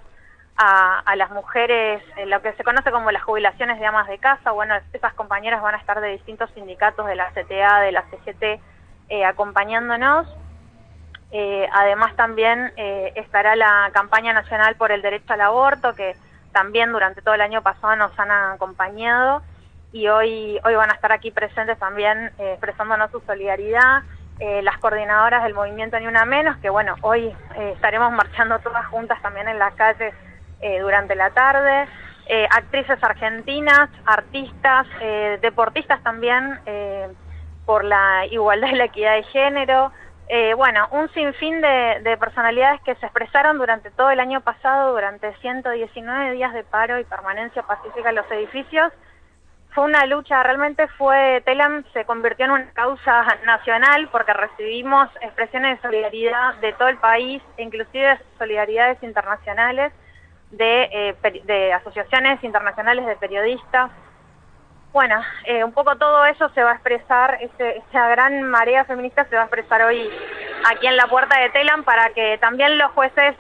a, 0.58 1.00
a 1.00 1.16
las 1.16 1.30
mujeres, 1.30 2.02
lo 2.26 2.42
que 2.42 2.54
se 2.54 2.64
conoce 2.64 2.90
como 2.90 3.12
las 3.12 3.24
jubilaciones 3.24 3.80
de 3.80 3.86
amas 3.86 4.08
de 4.08 4.18
casa. 4.18 4.52
Bueno, 4.52 4.74
esas 4.92 5.14
compañeras 5.14 5.62
van 5.62 5.76
a 5.76 5.78
estar 5.78 6.02
de 6.02 6.14
distintos 6.14 6.50
sindicatos 6.56 7.06
de 7.06 7.16
la 7.16 7.30
CTA, 7.30 7.82
de 7.82 7.92
la 7.92 8.04
CGT, 8.10 8.60
eh, 9.12 9.26
acompañándonos. 9.26 10.26
Eh, 11.34 11.68
además 11.74 12.16
también 12.16 12.72
eh, 12.78 13.12
estará 13.18 13.58
la 13.58 13.90
campaña 13.92 14.32
nacional 14.32 14.78
por 14.78 14.94
el 14.94 15.02
derecho 15.02 15.34
al 15.34 15.42
aborto, 15.42 15.94
que 15.96 16.16
también 16.54 16.94
durante 16.94 17.22
todo 17.22 17.34
el 17.34 17.42
año 17.42 17.62
pasado 17.62 17.98
nos 17.98 18.18
han 18.18 18.32
acompañado 18.32 19.42
y 19.92 20.08
hoy, 20.08 20.58
hoy 20.64 20.76
van 20.76 20.92
a 20.92 20.94
estar 20.94 21.12
aquí 21.12 21.30
presentes 21.30 21.78
también 21.78 22.32
expresándonos 22.38 23.12
su 23.12 23.20
solidaridad. 23.20 24.04
Las 24.64 24.78
coordinadoras 24.80 25.44
del 25.44 25.54
movimiento 25.54 26.00
Ni 26.00 26.08
Una 26.08 26.24
Menos, 26.24 26.56
que 26.58 26.70
bueno, 26.70 26.96
hoy 27.02 27.36
estaremos 27.58 28.14
marchando 28.14 28.60
todas 28.60 28.88
juntas 28.88 29.22
también 29.22 29.50
en 29.50 29.60
las 29.60 29.74
calles 29.76 30.16
durante 30.82 31.16
la 31.16 31.30
tarde. 31.32 31.88
Actrices 32.50 33.04
argentinas, 33.04 33.90
artistas, 34.06 34.88
deportistas 35.42 36.02
también 36.02 36.60
por 37.66 37.84
la 37.84 38.26
igualdad 38.28 38.70
y 38.70 38.76
la 38.76 38.86
equidad 38.86 39.16
de 39.16 39.24
género. 39.24 39.92
Eh, 40.28 40.54
bueno, 40.54 40.88
un 40.92 41.10
sinfín 41.14 41.62
de, 41.62 42.00
de 42.04 42.18
personalidades 42.18 42.82
que 42.82 42.96
se 42.96 43.06
expresaron 43.06 43.58
durante 43.58 43.92
todo 43.92 44.12
el 44.12 44.20
año 44.20 44.42
pasado, 44.42 44.94
durante 44.94 45.34
119 45.42 46.34
días 46.34 46.54
de 46.54 46.64
paro 46.64 47.00
y 47.00 47.04
permanencia 47.04 47.64
pacífica 47.64 48.10
en 48.10 48.16
los 48.16 48.32
edificios. 48.32 48.94
Fue 49.74 49.86
una 49.86 50.06
lucha, 50.06 50.44
realmente 50.44 50.88
fue, 50.98 51.42
Telam 51.46 51.86
se 51.94 52.04
convirtió 52.04 52.46
en 52.46 52.52
una 52.52 52.72
causa 52.74 53.26
nacional 53.46 54.10
porque 54.12 54.34
recibimos 54.34 55.10
expresiones 55.22 55.78
de 55.78 55.82
solidaridad 55.82 56.56
de 56.56 56.74
todo 56.74 56.90
el 56.90 56.98
país, 56.98 57.42
inclusive 57.58 58.20
solidaridades 58.38 59.02
internacionales 59.02 59.94
de, 60.52 60.90
eh, 60.92 61.42
de 61.46 61.74
asociaciones 61.74 62.44
internacionales 62.44 63.06
de 63.06 63.16
periodistas. 63.16 63.92
Bueno, 64.94 65.22
eh, 65.46 65.64
un 65.64 65.72
poco 65.72 65.96
todo 65.96 66.26
eso 66.26 66.50
se 66.50 66.64
va 66.64 66.72
a 66.72 66.74
expresar, 66.74 67.38
ese- 67.42 67.78
esa 67.78 68.10
gran 68.10 68.44
marea 68.44 68.84
feminista 68.84 69.24
se 69.26 69.36
va 69.36 69.44
a 69.44 69.46
expresar 69.46 69.84
hoy 69.84 70.10
aquí 70.70 70.86
en 70.86 70.98
la 70.98 71.08
puerta 71.08 71.40
de 71.40 71.50
Telam 71.50 71.84
para 71.86 72.10
que 72.10 72.38
también 72.40 72.78
los 72.78 72.92
jueces 72.92 73.36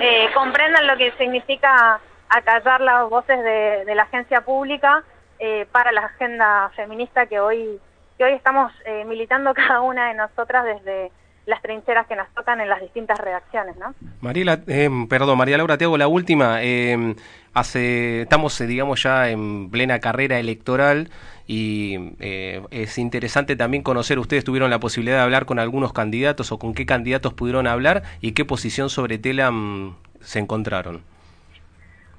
eh, 0.00 0.30
comprendan 0.32 0.86
lo 0.86 0.96
que 0.96 1.12
significa 1.18 2.00
acallar 2.30 2.80
las 2.80 3.08
voces 3.10 3.42
de, 3.42 3.94
la 3.94 4.04
agencia 4.04 4.40
pública 4.42 5.02
eh, 5.38 5.66
para 5.72 5.92
la 5.92 6.02
agenda 6.06 6.70
feminista 6.74 7.26
que 7.26 7.38
hoy, 7.38 7.78
que 8.16 8.24
hoy 8.24 8.32
estamos 8.32 8.72
eh, 8.86 9.04
militando 9.04 9.52
cada 9.60 9.82
una 9.82 10.08
de 10.08 10.14
nosotras 10.14 10.64
desde 10.64 11.12
las 11.48 11.62
trincheras 11.62 12.06
que 12.06 12.14
nos 12.14 12.28
tocan 12.34 12.60
en 12.60 12.68
las 12.68 12.80
distintas 12.80 13.18
redacciones, 13.18 13.76
¿no? 13.78 13.94
Mariela, 14.20 14.60
eh, 14.66 14.90
perdón, 15.08 15.38
María 15.38 15.56
Laura, 15.56 15.78
te 15.78 15.84
hago 15.84 15.96
la 15.96 16.06
última. 16.06 16.62
Eh, 16.62 17.14
hace, 17.54 18.22
estamos, 18.22 18.60
eh, 18.60 18.66
digamos, 18.66 19.02
ya 19.02 19.30
en 19.30 19.70
plena 19.70 19.98
carrera 19.98 20.38
electoral 20.38 21.10
y 21.46 22.14
eh, 22.20 22.62
es 22.70 22.98
interesante 22.98 23.56
también 23.56 23.82
conocer, 23.82 24.18
ustedes 24.18 24.44
tuvieron 24.44 24.68
la 24.68 24.78
posibilidad 24.78 25.16
de 25.16 25.22
hablar 25.22 25.46
con 25.46 25.58
algunos 25.58 25.94
candidatos 25.94 26.52
o 26.52 26.58
con 26.58 26.74
qué 26.74 26.84
candidatos 26.84 27.32
pudieron 27.32 27.66
hablar 27.66 28.02
y 28.20 28.32
qué 28.32 28.44
posición 28.44 28.90
sobre 28.90 29.16
Telam 29.16 29.96
se 30.20 30.40
encontraron. 30.40 31.02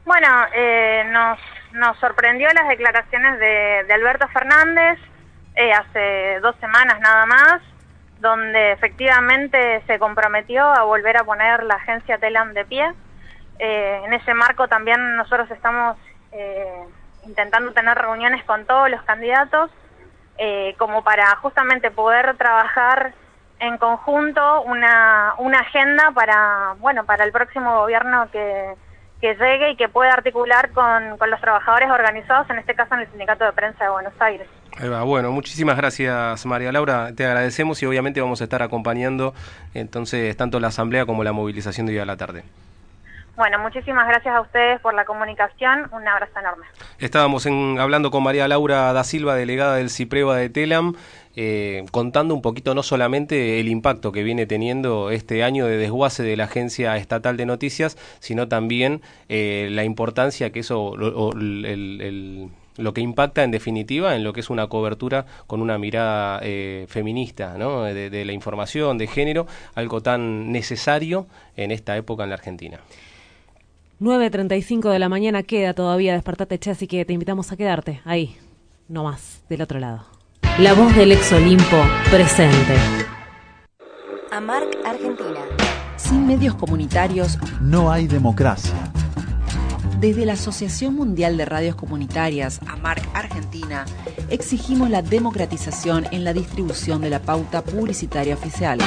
Bueno, 0.06 0.28
eh, 0.56 1.04
nos, 1.12 1.40
nos 1.74 2.00
sorprendió 2.00 2.50
las 2.52 2.68
declaraciones 2.68 3.40
de, 3.40 3.84
de 3.88 3.94
Alberto 3.94 4.28
Fernández 4.30 4.98
eh, 5.56 5.72
hace 5.72 6.40
dos 6.42 6.56
semanas 6.60 7.00
nada 7.00 7.28
más, 7.28 7.62
donde 8.20 8.74
efectivamente 8.74 9.82
se 9.88 9.98
comprometió 9.98 10.64
a 10.64 10.84
volver 10.84 11.18
a 11.18 11.24
poner 11.24 11.64
la 11.64 11.76
agencia 11.76 12.18
Telam 12.18 12.54
de 12.54 12.66
pie. 12.66 12.94
Eh, 13.60 14.02
en 14.06 14.14
ese 14.14 14.34
marco 14.34 14.68
también 14.68 15.16
nosotros 15.16 15.50
estamos 15.52 15.98
eh, 16.32 16.84
intentando 17.26 17.72
tener 17.72 17.98
reuniones 17.98 18.44
con 18.44 18.66
todos 18.66 18.90
los 18.90 19.02
candidatos, 19.04 19.72
eh, 20.38 20.76
como 20.78 21.04
para 21.04 21.36
justamente 21.38 21.92
poder 21.92 22.36
trabajar 22.38 23.14
en 23.60 23.78
conjunto 23.78 24.62
una, 24.62 25.34
una 25.38 25.60
agenda 25.60 26.12
para, 26.12 26.76
bueno, 26.80 27.06
para 27.06 27.26
el 27.26 27.32
próximo 27.32 27.80
gobierno 27.80 28.30
que, 28.32 28.76
que 29.20 29.36
llegue 29.36 29.72
y 29.72 29.76
que 29.76 29.90
pueda 29.90 30.14
articular 30.14 30.72
con, 30.72 31.18
con 31.18 31.30
los 31.30 31.42
trabajadores 31.42 31.90
organizados, 31.90 32.50
en 32.50 32.60
este 32.60 32.76
caso 32.76 32.96
en 32.96 33.02
el 33.02 33.10
Sindicato 33.10 33.44
de 33.44 33.52
Prensa 33.52 33.84
de 33.84 33.90
Buenos 33.90 34.14
Aires. 34.20 34.48
Bueno, 35.06 35.32
muchísimas 35.32 35.76
gracias 35.76 36.46
María 36.46 36.72
Laura, 36.72 37.12
te 37.14 37.26
agradecemos 37.26 37.84
y 37.84 37.86
obviamente 37.86 38.22
vamos 38.22 38.40
a 38.40 38.46
estar 38.46 38.62
acompañando 38.64 39.34
entonces 39.74 40.36
tanto 40.38 40.60
la 40.62 40.70
asamblea 40.70 41.06
como 41.06 41.24
la 41.24 41.34
movilización 41.34 41.86
de 41.86 41.94
hoy 41.94 42.00
a 42.00 42.06
la 42.06 42.16
tarde. 42.16 42.44
Bueno, 43.36 43.58
muchísimas 43.60 44.06
gracias 44.08 44.36
a 44.36 44.42
ustedes 44.42 44.82
por 44.82 44.94
la 44.94 45.06
comunicación, 45.06 45.90
un 45.94 46.06
abrazo 46.08 46.40
enorme. 46.40 46.66
Estábamos 46.98 47.46
en- 47.46 47.78
hablando 47.80 48.12
con 48.12 48.22
María 48.24 48.48
Laura 48.50 48.92
da 48.92 49.04
Silva, 49.06 49.36
delegada 49.36 49.76
del 49.78 49.90
CIPREVA 49.90 50.36
de 50.36 50.50
Telam, 50.50 50.96
eh, 51.38 51.86
contando 51.92 52.34
un 52.36 52.42
poquito 52.42 52.76
no 52.76 52.84
solamente 52.84 53.62
el 53.62 53.70
impacto 53.70 54.12
que 54.12 54.24
viene 54.24 54.46
teniendo 54.46 55.10
este 55.10 55.44
año 55.46 55.68
de 55.68 55.78
desguace 55.78 56.22
de 56.24 56.36
la 56.36 56.46
Agencia 56.46 56.98
Estatal 56.98 57.38
de 57.38 57.46
Noticias, 57.46 57.98
sino 58.20 58.50
también 58.50 59.02
eh, 59.30 59.70
la 59.72 59.86
importancia 59.86 60.52
que 60.52 60.60
eso, 60.60 60.82
o 60.82 61.32
el- 61.34 62.50
lo 62.78 62.94
que 62.94 63.02
impacta 63.02 63.44
en 63.44 63.52
definitiva 63.52 64.16
en 64.16 64.24
lo 64.24 64.34
que 64.34 64.40
es 64.40 64.50
una 64.50 64.68
cobertura 64.68 65.26
con 65.48 65.62
una 65.62 65.78
mirada 65.78 66.40
eh, 66.44 66.86
feminista, 66.88 67.58
¿no? 67.58 67.84
de, 67.84 68.10
de 68.10 68.26
la 68.26 68.34
información, 68.34 68.98
de 68.98 69.08
género, 69.08 69.48
algo 69.76 70.02
tan 70.02 70.52
necesario 70.52 71.28
en 71.56 71.72
esta 71.72 71.98
época 71.98 72.24
en 72.24 72.30
la 72.30 72.36
Argentina. 72.36 72.80
9.35 74.00 74.92
de 74.92 75.00
la 75.00 75.10
mañana 75.10 75.44
queda 75.44 75.74
todavía 75.74 76.14
Despertate 76.14 76.58
Che, 76.58 76.72
así 76.72 76.88
que 76.88 77.04
te 77.04 77.12
invitamos 77.12 77.52
a 77.52 77.58
quedarte 77.58 78.02
ahí, 78.06 78.38
no 78.88 79.04
más, 79.04 79.44
del 79.50 79.62
otro 79.62 79.78
lado. 79.80 80.06
La 80.58 80.74
voz 80.74 80.96
del 80.96 81.12
ex 81.12 81.34
Olimpo 81.34 81.84
presente. 82.10 82.76
AMARC 84.32 84.78
Argentina. 84.86 85.42
Sin 85.98 86.26
medios 86.26 86.56
comunitarios, 86.56 87.38
No 87.62 87.92
hay 87.92 88.08
democracia. 88.08 88.74
Desde 90.00 90.26
la 90.26 90.34
Asociación 90.34 90.96
Mundial 90.96 91.36
de 91.36 91.46
Radios 91.46 91.76
Comunitarias, 91.76 92.62
AMARC 92.68 93.04
Argentina, 93.14 93.86
exigimos 94.30 94.90
la 94.90 95.02
democratización 95.02 96.08
en 96.12 96.24
la 96.24 96.32
distribución 96.32 97.02
de 97.02 97.10
la 97.10 97.22
pauta 97.22 97.64
publicitaria 97.64 98.34
oficial. 98.34 98.80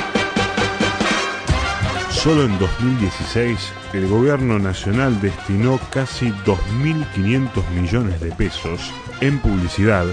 Solo 2.10 2.44
en 2.44 2.58
2016, 2.58 3.58
el 3.94 4.06
gobierno 4.08 4.58
nacional 4.58 5.20
destinó 5.20 5.78
casi 5.90 6.30
2.500 6.46 7.68
millones 7.70 8.20
de 8.20 8.32
pesos 8.32 8.92
en 9.20 9.38
publicidad, 9.40 10.06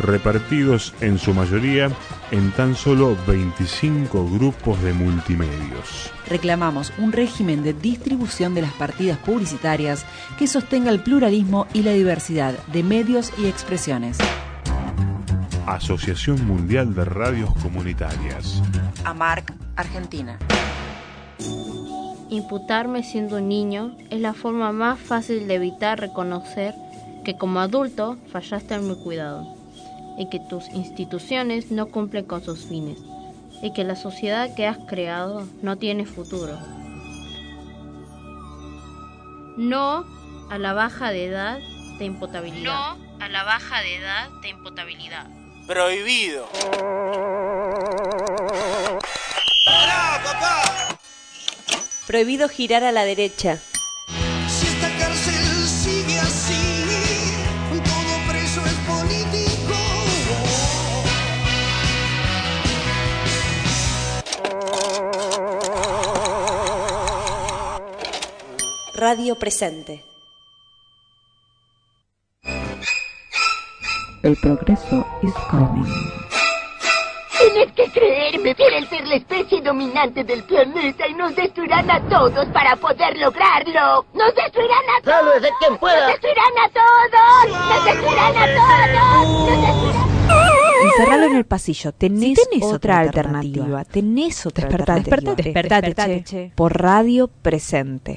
repartidos 0.00 0.92
en 1.00 1.18
su 1.18 1.32
mayoría 1.32 1.90
en 2.34 2.50
tan 2.50 2.74
solo 2.74 3.16
25 3.28 4.28
grupos 4.28 4.82
de 4.82 4.92
multimedios. 4.92 6.10
Reclamamos 6.26 6.92
un 6.98 7.12
régimen 7.12 7.62
de 7.62 7.72
distribución 7.74 8.56
de 8.56 8.62
las 8.62 8.72
partidas 8.72 9.18
publicitarias 9.18 10.04
que 10.36 10.48
sostenga 10.48 10.90
el 10.90 10.98
pluralismo 10.98 11.68
y 11.72 11.84
la 11.84 11.92
diversidad 11.92 12.54
de 12.66 12.82
medios 12.82 13.32
y 13.38 13.46
expresiones. 13.46 14.18
Asociación 15.64 16.44
Mundial 16.44 16.92
de 16.92 17.04
Radios 17.04 17.54
Comunitarias. 17.62 18.60
AMARC 19.04 19.54
Argentina. 19.76 20.36
Imputarme 22.30 23.04
siendo 23.04 23.36
un 23.36 23.48
niño 23.48 23.96
es 24.10 24.20
la 24.20 24.34
forma 24.34 24.72
más 24.72 24.98
fácil 24.98 25.46
de 25.46 25.54
evitar 25.54 26.00
reconocer 26.00 26.74
que 27.24 27.38
como 27.38 27.60
adulto 27.60 28.18
fallaste 28.32 28.74
en 28.74 28.88
mi 28.88 28.96
cuidado 28.96 29.53
y 30.18 30.28
que 30.28 30.40
tus 30.40 30.68
instituciones 30.70 31.70
no 31.70 31.86
cumplen 31.86 32.24
con 32.24 32.42
sus 32.42 32.64
fines. 32.64 32.98
y 33.62 33.72
que 33.72 33.84
la 33.84 33.96
sociedad 33.96 34.54
que 34.54 34.66
has 34.66 34.76
creado 34.86 35.46
no 35.62 35.76
tiene 35.76 36.04
futuro. 36.04 36.58
No 39.56 40.04
a 40.50 40.58
la 40.58 40.74
baja 40.74 41.10
de 41.10 41.26
edad 41.26 41.60
de 41.98 42.04
imputabilidad. 42.04 42.64
No 42.64 42.98
a 43.24 43.28
la 43.28 43.44
baja 43.44 43.80
de 43.80 43.96
edad 43.96 44.28
de 44.42 44.48
imputabilidad. 44.50 45.26
Prohibido. 45.66 46.46
Prohibido 52.06 52.48
girar 52.48 52.84
a 52.84 52.92
la 52.92 53.04
derecha. 53.04 53.58
Radio 69.06 69.34
presente. 69.34 70.02
El 74.22 74.34
progreso 74.40 75.06
is 75.22 75.34
coming. 75.50 75.84
Tienes 77.38 77.70
que 77.74 77.84
creerme, 77.92 78.54
quieren 78.54 78.88
ser 78.88 79.06
la 79.06 79.16
especie 79.16 79.60
dominante 79.60 80.24
del 80.24 80.42
planeta 80.44 81.06
y 81.06 81.12
nos 81.12 81.36
destruirán 81.36 81.90
a 81.90 82.00
todos 82.08 82.46
para 82.46 82.76
poder 82.76 83.18
lograrlo. 83.18 84.06
¡Nos 84.14 84.34
destruirán 84.34 84.84
a 84.96 85.02
todos! 85.02 85.16
¡Sálvese 85.18 85.52
quien 85.60 85.76
pueda! 85.76 86.00
¡Nos 86.00 86.08
destruirán 86.12 86.52
a 86.64 86.68
todos! 86.80 87.68
¡Nos 87.68 87.84
destruirán 87.84 88.36
a 88.38 88.46
todos! 88.56 89.28
¡Nos 89.28 89.66
destruirán 89.66 90.04
Encerralo 90.84 91.24
en 91.26 91.36
el 91.36 91.44
pasillo. 91.46 91.92
Tenés, 91.92 92.38
tenés 92.38 92.62
otra, 92.62 92.76
otra 92.76 92.98
alternativa. 93.00 93.64
alternativa. 93.64 93.84
Tenés 93.84 94.46
otra 94.46 94.64
Despertate, 94.68 94.92
alternativa. 95.00 95.34
despertate, 95.34 95.42
Despertate, 95.42 95.86
despertate, 95.86 96.24
che. 96.24 96.48
che. 96.48 96.52
Por 96.54 96.80
radio 96.80 97.28
presente. 97.28 98.16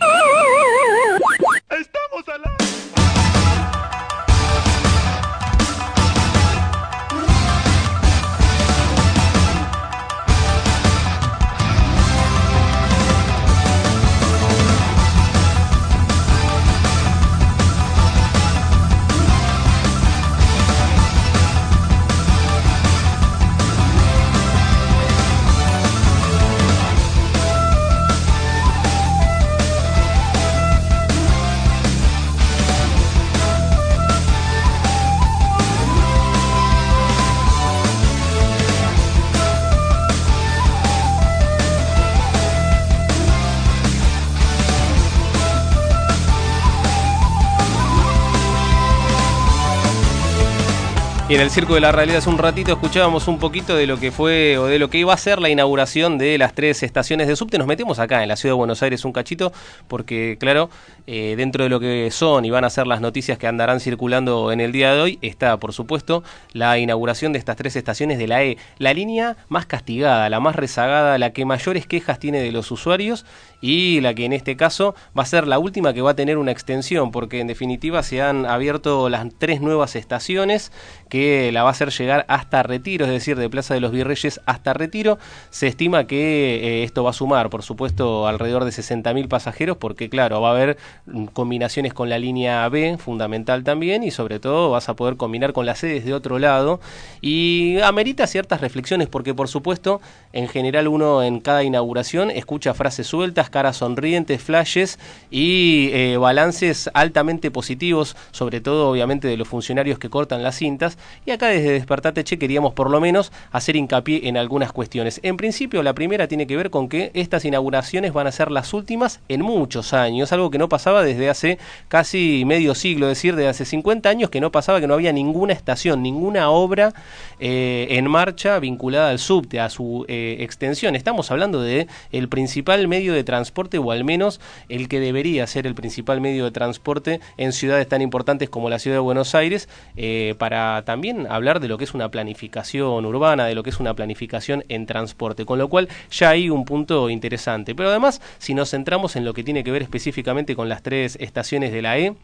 En 51.38 51.43
el 51.43 51.51
Circo 51.51 51.75
de 51.75 51.81
la 51.81 51.91
Realidad 51.91 52.17
hace 52.17 52.31
un 52.31 52.39
ratito 52.39 52.71
escuchábamos 52.71 53.27
un 53.27 53.38
poquito 53.38 53.75
de 53.75 53.85
lo 53.85 53.99
que 53.99 54.11
fue 54.11 54.57
o 54.57 54.65
de 54.65 54.79
lo 54.79 54.89
que 54.89 54.97
iba 54.97 55.13
a 55.13 55.17
ser 55.17 55.39
la 55.39 55.49
inauguración 55.49 56.17
de 56.17 56.35
las 56.39 56.55
tres 56.55 56.81
estaciones 56.81 57.27
de 57.27 57.35
subte. 57.35 57.59
Nos 57.59 57.67
metemos 57.67 57.99
acá 57.99 58.23
en 58.23 58.29
la 58.29 58.35
ciudad 58.35 58.55
de 58.55 58.57
Buenos 58.57 58.81
Aires 58.81 59.05
un 59.05 59.11
cachito 59.11 59.53
porque, 59.88 60.38
claro, 60.39 60.71
eh, 61.05 61.35
dentro 61.38 61.63
de 61.63 61.69
lo 61.69 61.79
que 61.79 62.09
son 62.09 62.43
y 62.43 62.49
van 62.49 62.63
a 62.63 62.71
ser 62.71 62.88
las 62.88 63.01
noticias 63.01 63.38
que 63.38 63.45
andarán 63.45 63.79
circulando 63.79 64.51
en 64.51 64.59
el 64.59 64.71
día 64.71 64.95
de 64.95 64.99
hoy 64.99 65.19
está, 65.21 65.57
por 65.57 65.73
supuesto, 65.73 66.23
la 66.53 66.79
inauguración 66.79 67.33
de 67.33 67.39
estas 67.39 67.55
tres 67.55 67.75
estaciones 67.75 68.17
de 68.17 68.25
la 68.25 68.43
E. 68.43 68.57
La 68.79 68.95
línea 68.95 69.38
más 69.47 69.67
castigada, 69.67 70.27
la 70.31 70.39
más 70.39 70.55
rezagada, 70.55 71.19
la 71.19 71.33
que 71.33 71.45
mayores 71.45 71.85
quejas 71.85 72.17
tiene 72.17 72.41
de 72.41 72.51
los 72.51 72.71
usuarios 72.71 73.27
y 73.62 74.01
la 74.01 74.14
que 74.14 74.26
en 74.26 74.34
este 74.34 74.55
caso 74.55 74.95
va 75.18 75.24
a 75.24 75.26
ser 75.26 75.47
la 75.47 75.60
última 75.60 75.93
que 75.93 76.01
va 76.01 76.12
a 76.12 76.16
tener 76.16 76.38
una 76.38 76.51
extensión 76.51 77.12
porque 77.12 77.39
en 77.39 77.47
definitiva 77.47 78.03
se 78.03 78.22
han 78.22 78.45
abierto 78.45 79.10
las 79.10 79.26
tres 79.38 79.62
nuevas 79.62 79.95
estaciones 79.95 80.72
que 81.10 81.51
la 81.51 81.64
va 81.64 81.70
a 81.70 81.72
hacer 81.72 81.89
llegar 81.91 82.26
hasta 82.28 82.64
Retiro, 82.64 83.05
es 83.05 83.12
decir, 83.12 83.38
de 83.38 83.49
Plaza 83.49 83.74
de 83.74 83.80
los 83.80 83.91
Virreyes 83.91 84.41
hasta 84.45 84.74
Retiro. 84.74 85.18
Se 85.49 85.68
estima 85.68 86.05
que 86.05 86.82
eh, 86.82 86.84
esto 86.84 87.03
va 87.03 87.12
a 87.12 87.14
sumar, 87.14 87.49
por 87.49 87.64
supuesto, 87.64 88.28
alrededor 88.28 88.66
de 88.66 88.72
60.000 88.72 89.28
pasajeros 89.28 89.78
porque, 89.78 90.10
claro, 90.10 90.41
va 90.41 90.49
a 90.49 90.51
haber 90.51 90.78
mm, 91.05 91.26
combinaciones 91.28 91.93
con 91.93 92.10
la 92.10 92.20
línea 92.20 92.68
B, 92.70 92.97
fundamental 92.97 93.64
también, 93.64 94.03
y 94.03 94.12
sobre 94.12 94.39
todo 94.39 94.70
vas 94.70 94.89
a 94.89 94.95
poder 94.95 95.18
combinar 95.18 95.53
con 95.53 95.66
las 95.66 95.80
sedes 95.80 96.05
de 96.05 96.14
otro 96.14 96.39
lado. 96.39 96.80
Y 97.22 97.80
amerita 97.82 98.28
ciertas 98.28 98.62
reflexiones 98.62 99.08
porque, 99.08 99.34
por 99.34 99.47
supuesto, 99.47 100.01
en 100.34 100.47
general 100.47 100.88
uno 100.88 101.24
en 101.24 101.39
cada 101.39 101.64
inauguración 101.64 102.32
escucha 102.32 102.74
frases 102.74 103.08
sueltas, 103.08 103.47
caras 103.50 103.78
sonrientes, 103.78 104.41
flashes 104.41 105.00
y 105.32 105.89
eh, 105.93 106.18
balances 106.18 106.89
altamente 106.93 107.52
positivos, 107.52 108.16
sobre 108.32 108.62
todo, 108.62 108.89
obviamente, 108.89 109.28
de 109.28 109.38
los 109.38 109.48
funcionarios 109.48 110.00
que 110.00 110.10
cortan 110.10 110.43
las 110.43 110.56
cintas. 110.56 110.98
Y 111.26 111.32
acá 111.32 111.48
desde 111.48 111.72
Despertate 111.72 112.24
Che 112.24 112.38
queríamos 112.38 112.74
por 112.74 112.89
lo 112.89 113.00
menos 113.00 113.32
hacer 113.52 113.76
hincapié 113.76 114.28
en 114.28 114.38
algunas 114.38 114.72
cuestiones. 114.72 115.20
En 115.24 115.38
principio, 115.38 115.84
la 115.84 115.93
primera 115.93 116.28
tiene 116.28 116.48
que 116.48 116.58
ver 116.58 116.70
con 116.70 116.89
que 116.89 117.12
estas 117.14 117.45
inauguraciones 117.45 118.14
van 118.14 118.28
a 118.28 118.32
ser 118.32 118.52
las 118.52 118.74
últimas 118.74 119.20
en 119.30 119.41
muchos 119.41 119.93
años, 119.93 120.32
algo 120.32 120.52
que 120.52 120.58
no 120.58 120.70
pasaba 120.70 121.04
desde 121.04 121.30
hace 121.30 121.58
casi 121.88 122.43
medio 122.45 122.76
siglo, 122.76 123.08
es 123.08 123.18
decir, 123.18 123.36
desde 123.36 123.50
hace 123.50 123.66
50 123.66 124.10
años 124.10 124.30
que 124.30 124.41
no 124.41 124.52
pasaba 124.52 124.80
que 124.80 124.88
no 124.88 124.93
había 124.93 125.14
ninguna 125.14 125.54
estación, 125.54 126.02
ninguna 126.04 126.50
obra 126.50 126.93
eh, 127.39 127.88
en 127.91 128.10
marcha 128.10 128.60
vinculada 128.60 129.10
al 129.10 129.20
subte, 129.20 129.60
a 129.60 129.70
su 129.70 130.06
eh, 130.08 130.38
extensión. 130.39 130.95
Estamos 130.95 131.32
hablando 131.32 131.62
de 131.62 131.88
el 132.12 132.30
principal 132.30 132.88
medio 132.88 133.14
de 133.14 133.24
transporte 133.24 133.36
o 133.77 133.91
al 133.91 134.03
menos 134.03 134.39
el 134.69 134.88
que 134.88 134.99
debería 134.99 135.45
ser 135.47 135.67
el 135.67 135.75
principal 135.75 136.21
medio 136.21 136.45
de 136.45 136.51
transporte 136.51 137.19
en 137.38 137.51
ciudades 137.51 137.88
tan 137.88 138.01
importantes 138.01 138.49
como 138.49 138.69
la 138.69 138.79
ciudad 138.79 138.97
de 138.97 139.01
Buenos 139.01 139.35
Aires 139.35 139.67
eh, 139.95 140.35
para 140.38 140.83
también 140.85 141.27
hablar 141.29 141.59
de 141.59 141.67
lo 141.67 141.77
que 141.77 141.83
es 141.83 141.93
una 141.93 142.09
planificación 142.09 143.05
urbana, 143.05 143.45
de 143.45 143.55
lo 143.55 143.63
que 143.63 143.69
es 143.69 143.79
una 143.79 143.93
planificación 143.93 144.63
en 144.69 144.85
transporte, 144.85 145.45
con 145.45 145.59
lo 145.59 145.67
cual 145.67 145.89
ya 146.11 146.29
hay 146.29 146.49
un 146.49 146.65
punto 146.65 147.09
interesante. 147.09 147.75
Pero 147.75 147.89
además, 147.89 148.21
si 148.38 148.53
nos 148.53 148.71
centramos 148.71 149.15
en 149.15 149.25
lo 149.25 149.33
que 149.33 149.43
tiene 149.43 149.63
que 149.63 149.71
ver 149.71 149.81
específicamente 149.81 150.55
con 150.55 150.69
las 150.69 150.81
tres 150.81 151.17
estaciones 151.19 151.71
de 151.71 151.81
la 151.81 151.97
E, 151.97 152.15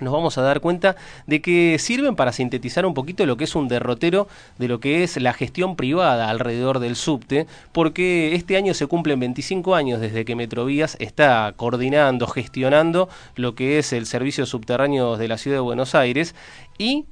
nos 0.00 0.12
vamos 0.12 0.38
a 0.38 0.42
dar 0.42 0.60
cuenta 0.60 0.96
de 1.26 1.40
que 1.40 1.78
sirven 1.78 2.16
para 2.16 2.32
sintetizar 2.32 2.86
un 2.86 2.94
poquito 2.94 3.26
lo 3.26 3.36
que 3.36 3.44
es 3.44 3.54
un 3.54 3.68
derrotero 3.68 4.28
de 4.58 4.68
lo 4.68 4.80
que 4.80 5.02
es 5.02 5.16
la 5.16 5.32
gestión 5.32 5.76
privada 5.76 6.30
alrededor 6.30 6.78
del 6.78 6.96
subte, 6.96 7.46
porque 7.72 8.34
este 8.34 8.56
año 8.56 8.74
se 8.74 8.86
cumplen 8.86 9.20
25 9.20 9.74
años 9.74 10.00
desde 10.00 10.24
que 10.24 10.36
Metrovías 10.36 10.96
está 11.00 11.52
coordinando, 11.56 12.26
gestionando 12.26 13.08
lo 13.34 13.54
que 13.54 13.78
es 13.78 13.92
el 13.92 14.06
servicio 14.06 14.46
subterráneo 14.46 15.16
de 15.16 15.28
la 15.28 15.38
ciudad 15.38 15.56
de 15.56 15.60
Buenos 15.62 15.94
Aires 15.94 16.34
y 16.78 17.04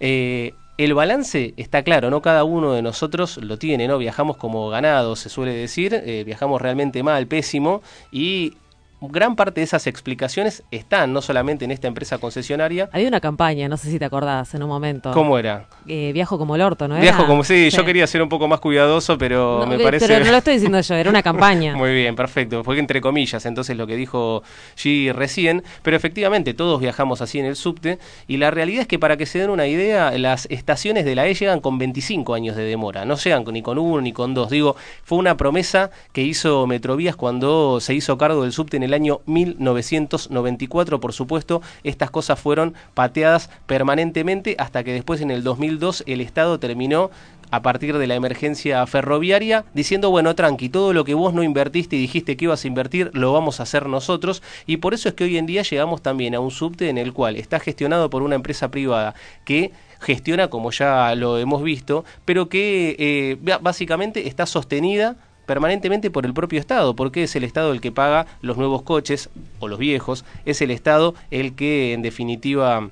eh, 0.00 0.54
el 0.78 0.94
balance 0.94 1.52
está 1.58 1.82
claro, 1.82 2.08
no 2.08 2.22
cada 2.22 2.44
uno 2.44 2.72
de 2.72 2.80
nosotros 2.80 3.36
lo 3.36 3.58
tiene, 3.58 3.86
¿no? 3.86 3.98
Viajamos 3.98 4.38
como 4.38 4.70
ganados, 4.70 5.20
se 5.20 5.28
suele 5.28 5.52
decir, 5.52 5.92
eh, 5.92 6.24
viajamos 6.24 6.62
realmente 6.62 7.02
mal, 7.02 7.26
pésimo, 7.26 7.82
y 8.10 8.54
gran 9.00 9.36
parte 9.36 9.60
de 9.60 9.64
esas 9.64 9.86
explicaciones 9.86 10.62
están 10.70 11.12
no 11.12 11.22
solamente 11.22 11.64
en 11.64 11.70
esta 11.70 11.88
empresa 11.88 12.18
concesionaria. 12.18 12.88
Había 12.92 13.08
una 13.08 13.20
campaña, 13.20 13.68
no 13.68 13.76
sé 13.76 13.90
si 13.90 13.98
te 13.98 14.04
acordás, 14.04 14.54
en 14.54 14.62
un 14.62 14.68
momento. 14.68 15.12
¿Cómo 15.12 15.38
era? 15.38 15.66
Eh, 15.86 16.12
viajo 16.12 16.38
como 16.38 16.54
el 16.54 16.62
orto, 16.62 16.88
¿no 16.88 16.94
era? 16.94 17.02
Viajo 17.02 17.26
como 17.26 17.44
sí, 17.44 17.70
yo 17.70 17.84
quería 17.84 18.06
ser 18.06 18.22
un 18.22 18.28
poco 18.28 18.48
más 18.48 18.60
cuidadoso, 18.60 19.18
pero 19.18 19.60
No, 19.60 19.66
me 19.66 19.78
parece. 19.78 20.06
Pero 20.06 20.24
no 20.24 20.30
lo 20.30 20.38
estoy 20.38 20.54
diciendo 20.54 20.80
yo, 20.80 20.94
era 20.94 21.10
una 21.10 21.22
campaña. 21.22 21.76
Muy 21.76 21.92
bien, 21.94 22.14
perfecto. 22.14 22.62
Fue 22.64 22.78
entre 22.78 23.00
comillas, 23.00 23.44
entonces 23.46 23.76
lo 23.76 23.86
que 23.86 23.96
dijo 23.96 24.42
G 24.76 25.12
recién. 25.12 25.62
Pero 25.82 25.96
efectivamente, 25.96 26.54
todos 26.54 26.80
viajamos 26.80 27.20
así 27.20 27.38
en 27.38 27.46
el 27.46 27.56
subte. 27.56 27.98
Y 28.26 28.36
la 28.36 28.50
realidad 28.50 28.82
es 28.82 28.88
que 28.88 28.98
para 28.98 29.16
que 29.16 29.26
se 29.26 29.38
den 29.38 29.50
una 29.50 29.66
idea, 29.66 30.10
las 30.18 30.46
estaciones 30.50 31.04
de 31.04 31.14
la 31.14 31.26
E 31.26 31.34
llegan 31.34 31.60
con 31.60 31.78
25 31.78 32.34
años 32.34 32.56
de 32.56 32.64
demora. 32.64 33.04
No 33.04 33.16
llegan 33.16 33.44
ni 33.52 33.62
con 33.62 33.78
uno 33.78 34.00
ni 34.00 34.12
con 34.12 34.34
dos. 34.34 34.50
Digo, 34.50 34.76
fue 35.02 35.18
una 35.18 35.36
promesa 35.36 35.90
que 36.12 36.22
hizo 36.22 36.66
Metrovías 36.66 37.16
cuando 37.16 37.80
se 37.80 37.94
hizo 37.94 38.18
cargo 38.18 38.42
del 38.42 38.52
subte 38.52 38.76
en 38.76 38.82
el 38.82 38.89
año 38.94 39.20
1994. 39.26 41.00
Por 41.00 41.12
supuesto, 41.12 41.62
estas 41.84 42.10
cosas 42.10 42.38
fueron 42.38 42.74
pateadas 42.94 43.50
permanentemente 43.66 44.56
hasta 44.58 44.84
que 44.84 44.92
después 44.92 45.20
en 45.20 45.30
el 45.30 45.42
2002 45.42 46.04
el 46.06 46.20
Estado 46.20 46.58
terminó 46.58 47.10
a 47.50 47.62
partir 47.62 47.98
de 47.98 48.06
la 48.06 48.14
emergencia 48.14 48.86
ferroviaria, 48.86 49.64
diciendo, 49.74 50.10
bueno, 50.10 50.34
tranqui, 50.34 50.68
todo 50.68 50.92
lo 50.92 51.04
que 51.04 51.14
vos 51.14 51.34
no 51.34 51.42
invertiste 51.42 51.96
y 51.96 52.00
dijiste 52.00 52.36
que 52.36 52.44
ibas 52.44 52.64
a 52.64 52.68
invertir, 52.68 53.10
lo 53.12 53.32
vamos 53.32 53.60
a 53.60 53.64
hacer 53.64 53.86
nosotros. 53.86 54.42
Y 54.66 54.78
por 54.78 54.94
eso 54.94 55.08
es 55.08 55.14
que 55.14 55.24
hoy 55.24 55.36
en 55.36 55.46
día 55.46 55.62
llegamos 55.62 56.02
también 56.02 56.34
a 56.34 56.40
un 56.40 56.50
subte 56.50 56.88
en 56.88 56.98
el 56.98 57.12
cual 57.12 57.36
está 57.36 57.58
gestionado 57.58 58.08
por 58.10 58.22
una 58.22 58.36
empresa 58.36 58.70
privada 58.70 59.14
que 59.44 59.72
gestiona 60.00 60.48
como 60.48 60.70
ya 60.70 61.14
lo 61.14 61.38
hemos 61.38 61.62
visto, 61.62 62.04
pero 62.24 62.48
que 62.48 62.96
eh, 62.98 63.58
básicamente 63.60 64.28
está 64.28 64.46
sostenida 64.46 65.16
permanentemente 65.50 66.12
por 66.12 66.26
el 66.26 66.32
propio 66.32 66.60
Estado, 66.60 66.94
porque 66.94 67.24
es 67.24 67.34
el 67.34 67.42
Estado 67.42 67.72
el 67.72 67.80
que 67.80 67.90
paga 67.90 68.24
los 68.40 68.56
nuevos 68.56 68.82
coches 68.82 69.30
o 69.58 69.66
los 69.66 69.80
viejos, 69.80 70.24
es 70.44 70.62
el 70.62 70.70
Estado 70.70 71.16
el 71.32 71.56
que 71.56 71.92
en 71.92 72.02
definitiva 72.02 72.90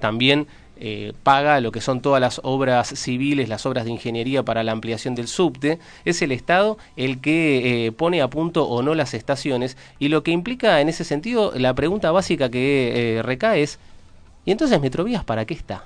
también 0.00 0.48
eh, 0.80 1.12
paga 1.22 1.60
lo 1.60 1.70
que 1.70 1.80
son 1.80 2.00
todas 2.00 2.20
las 2.20 2.40
obras 2.42 2.88
civiles, 2.88 3.48
las 3.48 3.64
obras 3.64 3.84
de 3.84 3.92
ingeniería 3.92 4.42
para 4.42 4.64
la 4.64 4.72
ampliación 4.72 5.14
del 5.14 5.28
subte, 5.28 5.78
es 6.04 6.20
el 6.20 6.32
Estado 6.32 6.78
el 6.96 7.20
que 7.20 7.86
eh, 7.86 7.92
pone 7.92 8.22
a 8.22 8.28
punto 8.28 8.64
o 8.64 8.82
no 8.82 8.96
las 8.96 9.14
estaciones 9.14 9.76
y 10.00 10.08
lo 10.08 10.24
que 10.24 10.32
implica 10.32 10.80
en 10.80 10.88
ese 10.88 11.04
sentido 11.04 11.52
la 11.54 11.74
pregunta 11.74 12.10
básica 12.10 12.50
que 12.50 13.18
eh, 13.18 13.22
recae 13.22 13.62
es, 13.62 13.78
¿y 14.44 14.50
entonces 14.50 14.80
Metrovías 14.80 15.22
para 15.22 15.44
qué 15.44 15.54
está? 15.54 15.84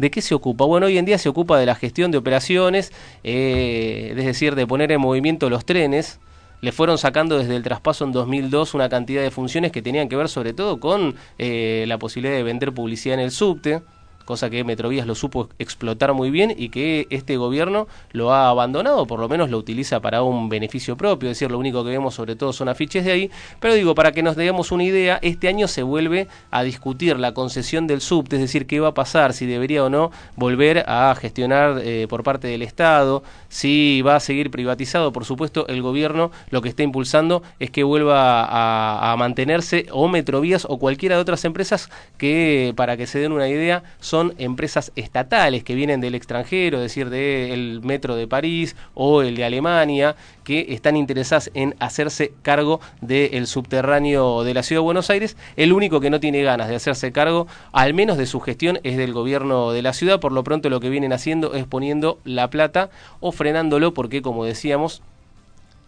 ¿De 0.00 0.10
qué 0.10 0.22
se 0.22 0.34
ocupa? 0.34 0.64
Bueno, 0.64 0.86
hoy 0.86 0.96
en 0.96 1.04
día 1.04 1.18
se 1.18 1.28
ocupa 1.28 1.58
de 1.58 1.66
la 1.66 1.74
gestión 1.74 2.10
de 2.10 2.16
operaciones, 2.16 2.90
eh, 3.22 4.14
es 4.16 4.24
decir, 4.24 4.54
de 4.54 4.66
poner 4.66 4.90
en 4.92 4.98
movimiento 4.98 5.50
los 5.50 5.66
trenes. 5.66 6.20
Le 6.62 6.72
fueron 6.72 6.96
sacando 6.96 7.36
desde 7.36 7.54
el 7.54 7.62
traspaso 7.62 8.06
en 8.06 8.12
2002 8.12 8.72
una 8.72 8.88
cantidad 8.88 9.20
de 9.20 9.30
funciones 9.30 9.72
que 9.72 9.82
tenían 9.82 10.08
que 10.08 10.16
ver 10.16 10.30
sobre 10.30 10.54
todo 10.54 10.80
con 10.80 11.16
eh, 11.36 11.84
la 11.86 11.98
posibilidad 11.98 12.34
de 12.34 12.42
vender 12.42 12.72
publicidad 12.72 13.18
en 13.18 13.20
el 13.20 13.30
subte, 13.30 13.82
cosa 14.30 14.48
que 14.48 14.62
Metrovías 14.62 15.08
lo 15.08 15.16
supo 15.16 15.48
explotar 15.58 16.14
muy 16.14 16.30
bien 16.30 16.54
y 16.56 16.68
que 16.68 17.08
este 17.10 17.36
gobierno 17.36 17.88
lo 18.12 18.32
ha 18.32 18.48
abandonado, 18.48 19.04
por 19.08 19.18
lo 19.18 19.28
menos 19.28 19.50
lo 19.50 19.58
utiliza 19.58 19.98
para 19.98 20.22
un 20.22 20.48
beneficio 20.48 20.96
propio, 20.96 21.28
es 21.28 21.36
decir, 21.36 21.50
lo 21.50 21.58
único 21.58 21.82
que 21.82 21.90
vemos 21.90 22.14
sobre 22.14 22.36
todo 22.36 22.52
son 22.52 22.68
afiches 22.68 23.04
de 23.04 23.10
ahí, 23.10 23.30
pero 23.58 23.74
digo, 23.74 23.96
para 23.96 24.12
que 24.12 24.22
nos 24.22 24.36
demos 24.36 24.70
una 24.70 24.84
idea, 24.84 25.18
este 25.20 25.48
año 25.48 25.66
se 25.66 25.82
vuelve 25.82 26.28
a 26.52 26.62
discutir 26.62 27.18
la 27.18 27.34
concesión 27.34 27.88
del 27.88 28.00
subte, 28.00 28.36
es 28.36 28.42
decir, 28.42 28.68
qué 28.68 28.78
va 28.78 28.88
a 28.88 28.94
pasar, 28.94 29.32
si 29.32 29.46
debería 29.46 29.82
o 29.82 29.90
no 29.90 30.12
volver 30.36 30.84
a 30.86 31.12
gestionar 31.20 31.80
eh, 31.82 32.06
por 32.08 32.22
parte 32.22 32.46
del 32.46 32.62
Estado, 32.62 33.24
si 33.48 34.00
va 34.02 34.14
a 34.14 34.20
seguir 34.20 34.52
privatizado, 34.52 35.12
por 35.12 35.24
supuesto, 35.24 35.66
el 35.66 35.82
gobierno 35.82 36.30
lo 36.50 36.62
que 36.62 36.68
está 36.68 36.84
impulsando 36.84 37.42
es 37.58 37.72
que 37.72 37.82
vuelva 37.82 38.44
a, 38.44 39.10
a 39.10 39.16
mantenerse 39.16 39.86
o 39.90 40.06
Metrovías 40.06 40.66
o 40.68 40.78
cualquiera 40.78 41.16
de 41.16 41.22
otras 41.22 41.44
empresas 41.44 41.90
que, 42.16 42.72
para 42.76 42.96
que 42.96 43.08
se 43.08 43.18
den 43.18 43.32
una 43.32 43.48
idea, 43.48 43.82
son 43.98 44.19
empresas 44.38 44.92
estatales 44.96 45.64
que 45.64 45.74
vienen 45.74 46.00
del 46.00 46.14
extranjero, 46.14 46.78
es 46.78 46.84
decir, 46.84 47.10
del 47.10 47.80
Metro 47.82 48.16
de 48.16 48.26
París 48.26 48.76
o 48.94 49.22
el 49.22 49.36
de 49.36 49.44
Alemania, 49.44 50.16
que 50.44 50.66
están 50.70 50.96
interesadas 50.96 51.50
en 51.54 51.74
hacerse 51.78 52.32
cargo 52.42 52.80
del 53.00 53.46
subterráneo 53.46 54.44
de 54.44 54.54
la 54.54 54.62
Ciudad 54.62 54.80
de 54.80 54.84
Buenos 54.84 55.10
Aires. 55.10 55.36
El 55.56 55.72
único 55.72 56.00
que 56.00 56.10
no 56.10 56.20
tiene 56.20 56.42
ganas 56.42 56.68
de 56.68 56.76
hacerse 56.76 57.12
cargo, 57.12 57.46
al 57.72 57.94
menos 57.94 58.18
de 58.18 58.26
su 58.26 58.40
gestión, 58.40 58.78
es 58.82 58.96
del 58.96 59.12
gobierno 59.12 59.72
de 59.72 59.82
la 59.82 59.92
ciudad. 59.92 60.20
Por 60.20 60.32
lo 60.32 60.44
pronto 60.44 60.70
lo 60.70 60.80
que 60.80 60.90
vienen 60.90 61.12
haciendo 61.12 61.54
es 61.54 61.66
poniendo 61.66 62.18
la 62.24 62.50
plata 62.50 62.90
o 63.20 63.32
frenándolo 63.32 63.94
porque, 63.94 64.22
como 64.22 64.44
decíamos, 64.44 65.02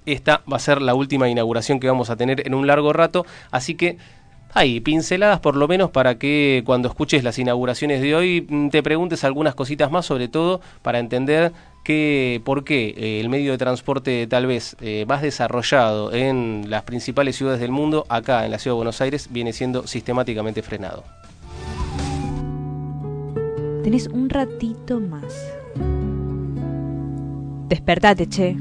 esta 0.06 0.42
va 0.50 0.56
a 0.56 0.60
ser 0.60 0.82
la 0.82 0.94
última 0.94 1.28
inauguración 1.28 1.80
que 1.80 1.86
vamos 1.86 2.10
a 2.10 2.16
tener 2.16 2.46
en 2.46 2.54
un 2.54 2.66
largo 2.66 2.92
rato. 2.92 3.24
Así 3.50 3.74
que 3.74 3.98
hay 4.54 4.80
pinceladas 4.80 5.40
por 5.40 5.56
lo 5.56 5.66
menos 5.66 5.90
para 5.90 6.18
que 6.18 6.62
cuando 6.66 6.88
escuches 6.88 7.24
las 7.24 7.38
inauguraciones 7.38 8.00
de 8.02 8.14
hoy 8.14 8.46
mm, 8.48 8.68
te 8.68 8.82
preguntes 8.82 9.24
algunas 9.24 9.54
cositas 9.54 9.90
más, 9.90 10.06
sobre 10.06 10.28
todo 10.28 10.60
para 10.82 10.98
entender 10.98 11.52
que 11.84 12.40
por 12.44 12.64
qué 12.64 12.94
eh, 12.96 13.20
el 13.20 13.28
medio 13.28 13.52
de 13.52 13.58
transporte 13.58 14.26
tal 14.26 14.46
vez 14.46 14.76
eh, 14.80 15.04
más 15.08 15.22
desarrollado 15.22 16.12
en 16.12 16.66
las 16.68 16.82
principales 16.82 17.36
ciudades 17.36 17.60
del 17.60 17.72
mundo, 17.72 18.06
acá 18.08 18.44
en 18.44 18.50
la 18.50 18.58
ciudad 18.58 18.74
de 18.74 18.78
Buenos 18.78 19.00
Aires, 19.00 19.28
viene 19.30 19.52
siendo 19.52 19.86
sistemáticamente 19.86 20.62
frenado. 20.62 21.02
Tenés 23.82 24.06
un 24.06 24.30
ratito 24.30 25.00
más. 25.00 25.34
Despertate, 27.68 28.28
che. 28.28 28.56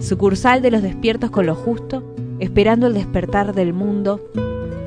Sucursal 0.00 0.62
de 0.62 0.70
los 0.70 0.80
despiertos 0.80 1.30
con 1.30 1.44
lo 1.44 1.54
justo, 1.54 2.07
esperando 2.40 2.86
el 2.86 2.94
despertar 2.94 3.54
del 3.54 3.72
mundo 3.72 4.20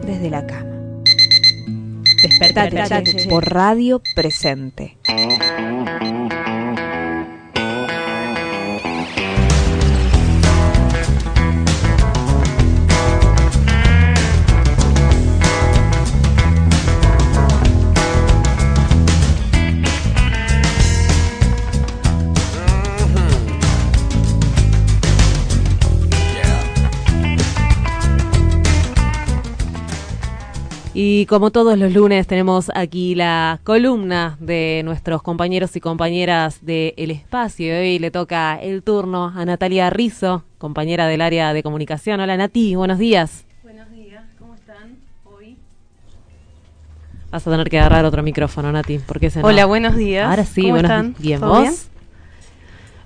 desde 0.06 0.30
la 0.30 0.46
cama. 0.46 0.70
Despertate, 2.22 2.76
Despertate, 2.76 3.12
che, 3.12 3.18
che. 3.24 3.30
por 3.30 3.52
radio 3.52 4.02
presente. 4.16 4.98
Y 30.94 31.26
como 31.28 31.52
todos 31.52 31.78
los 31.78 31.94
lunes 31.94 32.28
tenemos 32.28 32.70
aquí 32.76 33.16
la 33.16 33.62
columna 33.64 34.36
de 34.42 34.82
nuestros 34.84 35.22
compañeros 35.22 35.74
y 35.78 35.80
compañeras 35.80 36.66
de 36.66 36.94
El 36.98 37.12
Espacio. 37.12 37.74
Hoy 37.74 37.98
le 37.98 38.12
toca 38.12 38.58
el 38.62 38.84
turno 38.84 39.32
a 39.34 39.46
Natalia 39.46 39.90
Rizzo, 39.90 40.44
compañera 40.58 41.08
del 41.08 41.22
área 41.22 41.54
de 41.54 41.64
comunicación. 41.64 42.20
Hola 42.20 42.36
Nati, 42.36 42.76
buenos 42.76 43.00
días. 43.00 43.46
Buenos 43.64 43.90
días, 43.90 44.26
¿cómo 44.38 44.54
están 44.54 44.98
hoy? 45.24 45.56
Vas 47.32 47.48
a 47.48 47.52
tener 47.52 47.70
que 47.70 47.80
agarrar 47.80 48.04
otro 48.04 48.22
micrófono, 48.22 48.70
Nati, 48.74 49.00
porque 49.00 49.30
se 49.30 49.42
Hola, 49.42 49.66
buenos 49.66 49.96
días. 49.96 50.30
Ahora 50.30 50.44
sí, 50.44 50.64
¿Cómo 50.64 50.74
buenos 50.74 50.92
están? 50.92 51.16
Bien, 51.20 51.40
¿Todo 51.40 51.50
¿vos? 51.52 51.62
bien? 51.62 51.74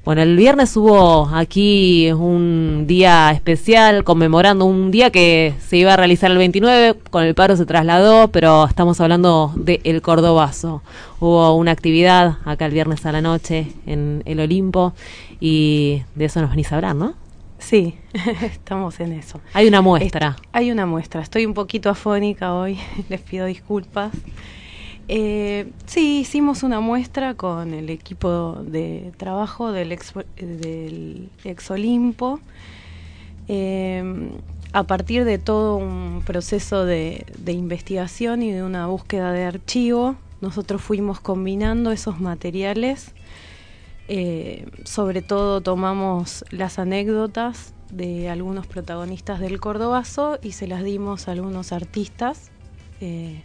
Bueno, 0.06 0.22
el 0.22 0.38
viernes 0.38 0.78
hubo 0.78 1.28
aquí 1.34 2.12
un 2.12 2.86
día 2.86 3.32
especial 3.32 4.03
conmemorando 4.03 4.66
un 4.66 4.91
día 4.91 5.10
que 5.10 5.56
se 5.68 5.78
iba 5.78 5.93
a 5.93 5.97
realizar 5.97 6.30
el 6.30 6.38
29, 6.38 6.93
con 7.10 7.24
el 7.24 7.34
paro 7.34 7.58
se 7.58 7.66
trasladó, 7.66 8.28
pero 8.28 8.66
estamos 8.68 9.01
hablando 9.01 9.51
del 9.56 9.82
el 9.84 10.03
Cordobazo. 10.03 10.84
Hubo 11.20 11.56
una 11.56 11.72
actividad 11.72 12.38
acá 12.45 12.68
el 12.68 12.74
viernes 12.74 13.03
a 13.08 13.12
la 13.12 13.22
noche 13.22 13.68
en 13.88 14.22
el 14.26 14.39
Olimpo 14.39 14.93
y 15.39 16.03
de 16.14 16.26
eso 16.26 16.39
nos 16.39 16.51
venís 16.51 16.72
a 16.72 16.76
hablar, 16.76 16.95
¿no? 16.95 17.16
Sí, 17.58 17.95
estamos 18.43 18.99
en 18.99 19.12
eso. 19.14 19.41
Hay 19.53 19.68
una 19.68 19.82
muestra. 19.82 20.36
Est- 20.38 20.45
hay 20.51 20.70
una 20.72 20.86
muestra. 20.86 21.22
Estoy 21.22 21.47
un 21.47 21.56
poquito 21.56 21.89
afónica 21.89 22.53
hoy, 22.53 22.78
les 23.10 23.22
pido 23.22 23.47
disculpas. 23.47 24.12
Eh, 25.08 25.72
sí, 25.86 26.20
hicimos 26.20 26.64
una 26.64 26.80
muestra 26.80 27.36
con 27.36 27.74
el 27.74 27.89
equipo 27.89 28.64
de 28.66 29.12
trabajo 29.18 29.72
del 29.72 29.91
ex, 29.91 31.72
Olimpo. 31.72 32.39
Eh, 33.47 34.32
a 34.74 34.84
partir 34.84 35.24
de 35.24 35.38
todo 35.38 35.78
un 35.78 36.24
proceso 36.26 36.86
de, 36.86 37.26
de 37.38 37.53
investigación 37.53 38.41
y 38.41 38.51
de 38.51 38.64
una 38.64 38.88
búsqueda 38.88 39.32
de 39.32 39.43
archivo, 39.43 40.16
nosotros 40.41 40.82
fuimos 40.82 41.20
combinando 41.20 41.91
esos 41.91 42.20
materiales. 42.20 43.14
Eh, 44.08 44.68
sobre 44.84 45.22
todo 45.22 45.62
tomamos 45.62 46.45
las 46.51 46.78
anécdotas 46.78 47.74
de 47.91 48.30
algunos 48.30 48.68
protagonistas 48.68 49.39
del 49.39 49.60
Cordobazo 49.60 50.38
y 50.43 50.51
se 50.51 50.68
las 50.68 50.84
dimos 50.84 51.28
a 51.28 51.32
algunos 51.32 51.72
artistas. 51.72 52.51
eh, 53.01 53.41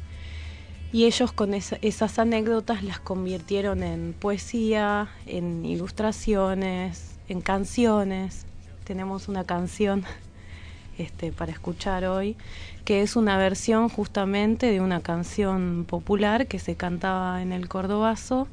y 0.92 1.04
ellos 1.04 1.32
con 1.32 1.54
esa- 1.54 1.78
esas 1.82 2.18
anécdotas 2.18 2.82
las 2.82 2.98
convirtieron 3.00 3.82
en 3.82 4.12
poesía, 4.12 5.08
en 5.26 5.64
ilustraciones, 5.64 7.16
en 7.28 7.40
canciones. 7.40 8.44
Tenemos 8.84 9.28
una 9.28 9.44
canción 9.44 10.04
este, 10.98 11.32
para 11.32 11.52
escuchar 11.52 12.04
hoy, 12.04 12.36
que 12.84 13.02
es 13.02 13.14
una 13.16 13.38
versión 13.38 13.88
justamente 13.88 14.66
de 14.70 14.80
una 14.80 15.00
canción 15.00 15.84
popular 15.88 16.46
que 16.46 16.58
se 16.58 16.74
cantaba 16.74 17.40
en 17.40 17.52
el 17.52 17.68
Cordobazo 17.68 18.48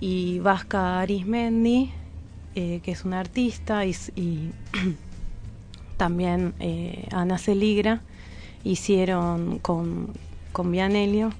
y 0.00 0.38
Vasca 0.38 1.00
Arismendi, 1.00 1.90
eh, 2.54 2.80
que 2.84 2.92
es 2.92 3.04
una 3.04 3.18
artista, 3.18 3.84
y, 3.84 3.96
también 5.96 6.54
eh, 6.60 7.08
Ana 7.10 7.36
Celigra, 7.38 8.00
hicieron 8.62 9.58
con, 9.58 10.12
con 10.52 10.70
Vianelio, 10.70 11.32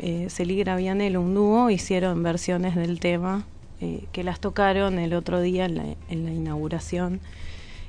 eh, 0.00 0.26
Celigra 0.30 0.76
Vianello, 0.76 1.20
un 1.20 1.34
dúo, 1.34 1.70
hicieron 1.70 2.22
versiones 2.22 2.74
del 2.76 3.00
tema 3.00 3.44
eh, 3.80 4.04
que 4.12 4.24
las 4.24 4.40
tocaron 4.40 4.98
el 4.98 5.14
otro 5.14 5.40
día 5.40 5.64
en 5.66 5.76
la, 5.76 5.84
en 6.08 6.24
la 6.24 6.32
inauguración 6.32 7.20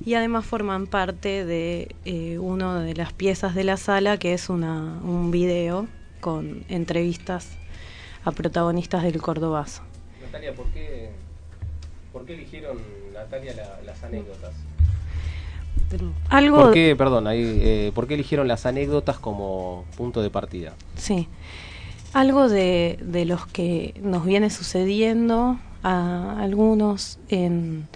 y 0.04 0.14
además 0.14 0.46
forman 0.46 0.88
parte 0.88 1.46
de 1.46 1.94
eh, 2.06 2.38
una 2.40 2.82
de 2.82 2.94
las 2.96 3.12
piezas 3.14 3.54
de 3.56 3.64
la 3.64 3.78
sala 3.78 4.18
que 4.18 4.34
es 4.34 4.50
una, 4.50 5.00
un 5.04 5.32
video 5.32 5.88
con 6.22 6.64
entrevistas 6.70 7.50
a 8.24 8.32
protagonistas 8.32 9.04
del 9.04 9.22
Cordobazo. 9.22 9.82
Natalia, 10.22 10.54
¿por 10.54 10.68
qué, 10.68 11.10
por 12.14 12.26
qué 12.26 12.34
eligieron, 12.34 12.78
Natalia, 13.14 13.54
la- 13.56 13.82
las 13.86 14.04
anécdotas? 14.04 14.54
Algo 16.30 16.56
¿Por 16.58 16.74
qué, 16.74 16.96
perdón, 16.96 17.26
ahí, 17.26 17.42
eh, 17.64 17.92
¿por 17.96 18.06
qué 18.08 18.14
eligieron 18.14 18.48
las 18.48 18.66
anécdotas 18.68 19.18
como 19.18 19.86
punto 19.98 20.22
de 20.22 20.30
partida? 20.30 20.74
Sí. 20.96 21.28
Algo 22.14 22.50
de, 22.50 23.00
de 23.02 23.26
los 23.26 23.46
que 23.48 23.94
nos 24.02 24.26
viene 24.26 24.50
sucediendo 24.50 25.60
a 25.84 26.40
algunos 26.40 27.20
en, 27.30 27.88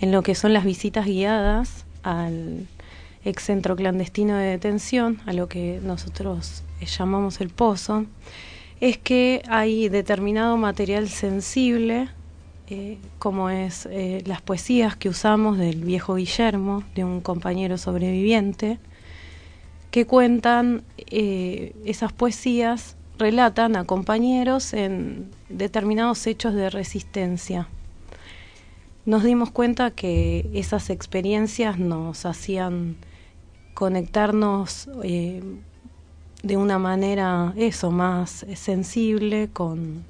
en 0.00 0.12
lo 0.12 0.22
que 0.22 0.34
son 0.34 0.52
las 0.52 0.64
visitas 0.64 1.06
guiadas 1.06 1.84
al 2.02 2.66
ex 3.24 3.44
centro 3.44 3.76
clandestino 3.76 4.36
de 4.36 4.46
detención, 4.46 5.20
a 5.26 5.32
lo 5.32 5.48
que 5.48 5.80
nosotros 5.82 6.62
llamamos 6.86 7.40
el 7.40 7.50
pozo, 7.50 8.06
es 8.80 8.98
que 8.98 9.42
hay 9.48 9.88
determinado 9.88 10.56
material 10.56 11.08
sensible, 11.08 12.08
eh, 12.70 12.98
como 13.18 13.50
es 13.50 13.86
eh, 13.90 14.22
las 14.26 14.40
poesías 14.40 14.96
que 14.96 15.08
usamos 15.08 15.58
del 15.58 15.84
viejo 15.84 16.14
Guillermo, 16.14 16.84
de 16.94 17.04
un 17.04 17.20
compañero 17.20 17.76
sobreviviente, 17.76 18.78
que 19.90 20.06
cuentan 20.06 20.82
eh, 20.98 21.74
esas 21.84 22.12
poesías, 22.12 22.96
relatan 23.18 23.76
a 23.76 23.84
compañeros 23.84 24.72
en 24.72 25.30
determinados 25.48 26.26
hechos 26.26 26.54
de 26.54 26.70
resistencia. 26.70 27.68
Nos 29.04 29.24
dimos 29.24 29.50
cuenta 29.50 29.90
que 29.90 30.48
esas 30.54 30.90
experiencias 30.90 31.78
nos 31.78 32.26
hacían 32.26 32.96
conectarnos 33.74 34.88
eh, 35.02 35.42
de 36.42 36.56
una 36.56 36.78
manera, 36.78 37.54
eso, 37.56 37.90
más 37.90 38.46
sensible 38.54 39.48
con, 39.52 40.04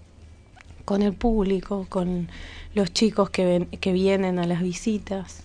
con 0.85 1.03
el 1.03 1.15
público, 1.15 1.87
con 1.89 2.29
los 2.75 2.93
chicos 2.93 3.31
que, 3.31 3.67
que 3.81 3.93
vienen 3.93 4.39
a 4.39 4.47
las 4.47 4.63
visitas. 4.63 5.43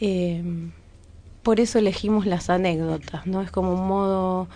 Eh, 0.00 0.42
por 1.42 1.60
eso 1.60 1.78
elegimos 1.78 2.26
las 2.26 2.50
anécdotas, 2.50 3.26
¿no? 3.26 3.42
Es 3.42 3.50
como 3.50 3.74
un 3.74 3.86
modo 3.86 4.48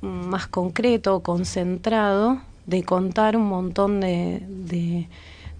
más 0.00 0.46
concreto, 0.46 1.20
concentrado, 1.20 2.40
de 2.66 2.82
contar 2.82 3.36
un 3.36 3.46
montón 3.46 4.00
de, 4.00 5.08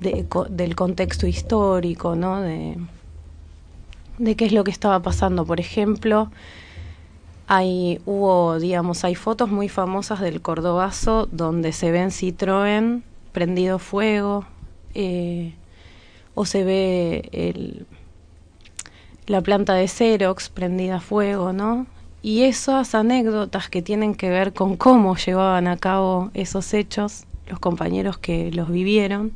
del 0.01 0.77
contexto 0.77 1.27
histórico, 1.27 2.17
¿no? 2.17 2.41
De, 2.41 2.77
de 4.19 4.37
qué 4.37 4.47
es 4.47 4.53
lo 4.53 4.65
que 4.65 4.71
estaba 4.71 5.01
pasando. 5.01 5.45
Por 5.45 5.61
ejemplo, 5.61 6.31
hay, 7.47 8.01
hubo, 8.07 8.59
digamos, 8.59 9.05
hay 9.05 9.15
fotos 9.15 9.51
muy 9.51 9.69
famosas 9.69 10.21
del 10.21 10.41
Cordobazo 10.41 11.29
donde 11.31 11.73
se 11.73 11.91
ven 11.91 12.11
Citroën 12.11 13.03
prendido 13.33 13.79
fuego, 13.79 14.47
eh, 14.95 15.55
o 16.35 16.47
se 16.47 16.65
ve 16.65 17.29
el, 17.33 17.87
la 19.27 19.41
planta 19.41 19.75
de 19.75 19.89
Xerox 19.89 20.49
prendida 20.49 20.97
a 20.97 21.01
fuego, 21.01 21.53
¿no? 21.53 21.87
Y 22.23 22.43
esas 22.43 22.95
anécdotas 22.95 23.69
que 23.69 23.83
tienen 23.83 24.15
que 24.15 24.31
ver 24.31 24.53
con 24.53 24.77
cómo 24.77 25.17
llevaban 25.17 25.67
a 25.67 25.77
cabo 25.77 26.31
esos 26.35 26.73
hechos, 26.75 27.25
los 27.49 27.59
compañeros 27.59 28.19
que 28.19 28.51
los 28.53 28.71
vivieron, 28.71 29.33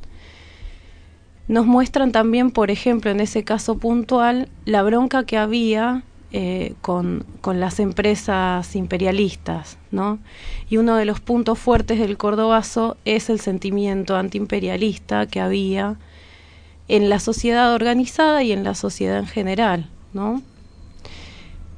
nos 1.49 1.66
muestran 1.66 2.12
también, 2.12 2.51
por 2.51 2.70
ejemplo, 2.70 3.11
en 3.11 3.20
ese 3.20 3.43
caso 3.43 3.78
puntual, 3.78 4.49
la 4.66 4.82
bronca 4.82 5.24
que 5.24 5.39
había 5.39 6.03
eh, 6.30 6.74
con, 6.82 7.24
con 7.41 7.59
las 7.59 7.80
empresas 7.80 8.76
imperialistas, 8.76 9.78
¿no? 9.91 10.18
Y 10.68 10.76
uno 10.76 10.97
de 10.97 11.07
los 11.07 11.20
puntos 11.20 11.59
fuertes 11.59 11.99
del 11.99 12.18
Cordobazo 12.18 12.99
es 13.07 13.30
el 13.30 13.41
sentimiento 13.41 14.14
antiimperialista 14.14 15.26
que 15.26 15.41
había 15.41 15.97
en 16.89 17.09
la 17.11 17.18
sociedad 17.20 17.72
organizada 17.74 18.43
y 18.43 18.53
en 18.53 18.64
la 18.64 18.74
sociedad 18.74 19.18
en 19.18 19.26
general, 19.26 19.89
¿no? 20.12 20.43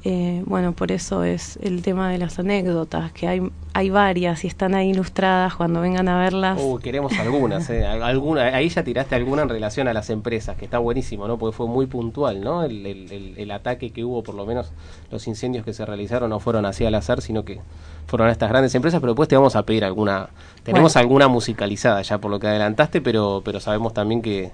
Eh, 0.03 0.41
bueno, 0.47 0.71
por 0.71 0.91
eso 0.91 1.23
es 1.23 1.57
el 1.61 1.83
tema 1.83 2.09
de 2.09 2.17
las 2.17 2.39
anécdotas, 2.39 3.11
que 3.11 3.27
hay, 3.27 3.41
hay 3.75 3.91
varias 3.91 4.43
y 4.43 4.47
están 4.47 4.73
ahí 4.73 4.89
ilustradas 4.89 5.53
cuando 5.53 5.79
vengan 5.79 6.07
a 6.09 6.17
verlas. 6.17 6.59
Uh, 6.59 6.79
queremos 6.79 7.13
algunas, 7.19 7.69
eh. 7.69 7.85
Al- 7.85 8.01
alguna, 8.11 8.45
ahí 8.45 8.67
ya 8.69 8.83
tiraste 8.83 9.13
alguna 9.13 9.43
en 9.43 9.49
relación 9.49 9.87
a 9.87 9.93
las 9.93 10.09
empresas, 10.09 10.57
que 10.57 10.65
está 10.65 10.79
buenísimo, 10.79 11.27
¿no? 11.27 11.37
Porque 11.37 11.55
fue 11.55 11.67
muy 11.67 11.85
puntual, 11.85 12.41
¿no? 12.41 12.63
El, 12.63 12.83
el- 12.87 13.11
el- 13.11 13.33
el 13.37 13.51
ataque 13.51 13.91
que 13.91 14.03
hubo, 14.03 14.23
por 14.23 14.33
lo 14.33 14.47
menos 14.47 14.71
los 15.11 15.27
incendios 15.27 15.63
que 15.63 15.71
se 15.73 15.85
realizaron 15.85 16.31
no 16.31 16.39
fueron 16.39 16.65
así 16.65 16.83
al 16.83 16.95
azar, 16.95 17.21
sino 17.21 17.45
que 17.45 17.59
fueron 18.07 18.27
a 18.27 18.31
estas 18.31 18.49
grandes 18.49 18.73
empresas, 18.73 19.01
pero 19.01 19.13
después 19.13 19.29
te 19.29 19.35
vamos 19.35 19.55
a 19.55 19.61
pedir 19.67 19.85
alguna, 19.85 20.29
tenemos 20.63 20.93
Bueno. 20.95 21.03
alguna 21.03 21.27
musicalizada 21.27 22.01
ya 22.01 22.17
por 22.17 22.31
lo 22.31 22.39
que 22.39 22.47
adelantaste, 22.47 23.01
pero, 23.01 23.43
pero 23.45 23.59
sabemos 23.59 23.93
también 23.93 24.23
que, 24.23 24.49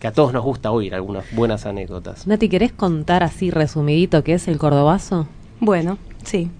que 0.00 0.08
a 0.08 0.12
todos 0.12 0.32
nos 0.32 0.42
gusta 0.42 0.70
oír 0.70 0.94
algunas 0.94 1.30
buenas 1.32 1.66
anécdotas. 1.66 2.26
Nati, 2.26 2.48
¿querés 2.48 2.72
contar 2.72 3.22
así 3.22 3.50
resumidito 3.50 4.24
qué 4.24 4.34
es 4.34 4.48
el 4.48 4.56
cordobazo? 4.56 5.28
Bueno, 5.60 5.98
sí. 6.24 6.50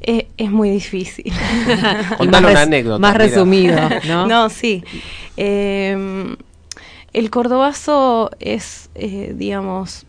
Eh, 0.00 0.28
es 0.38 0.50
muy 0.50 0.70
difícil. 0.70 1.30
Contalo 2.16 2.48
una 2.48 2.62
anécdota, 2.62 2.98
más 2.98 3.12
mira. 3.12 3.24
resumido, 3.26 3.78
¿no? 4.08 4.26
No, 4.26 4.48
sí. 4.48 4.82
Eh, 5.36 6.34
el 7.12 7.30
cordobazo 7.30 8.30
es, 8.40 8.88
eh, 8.94 9.34
digamos, 9.36 10.06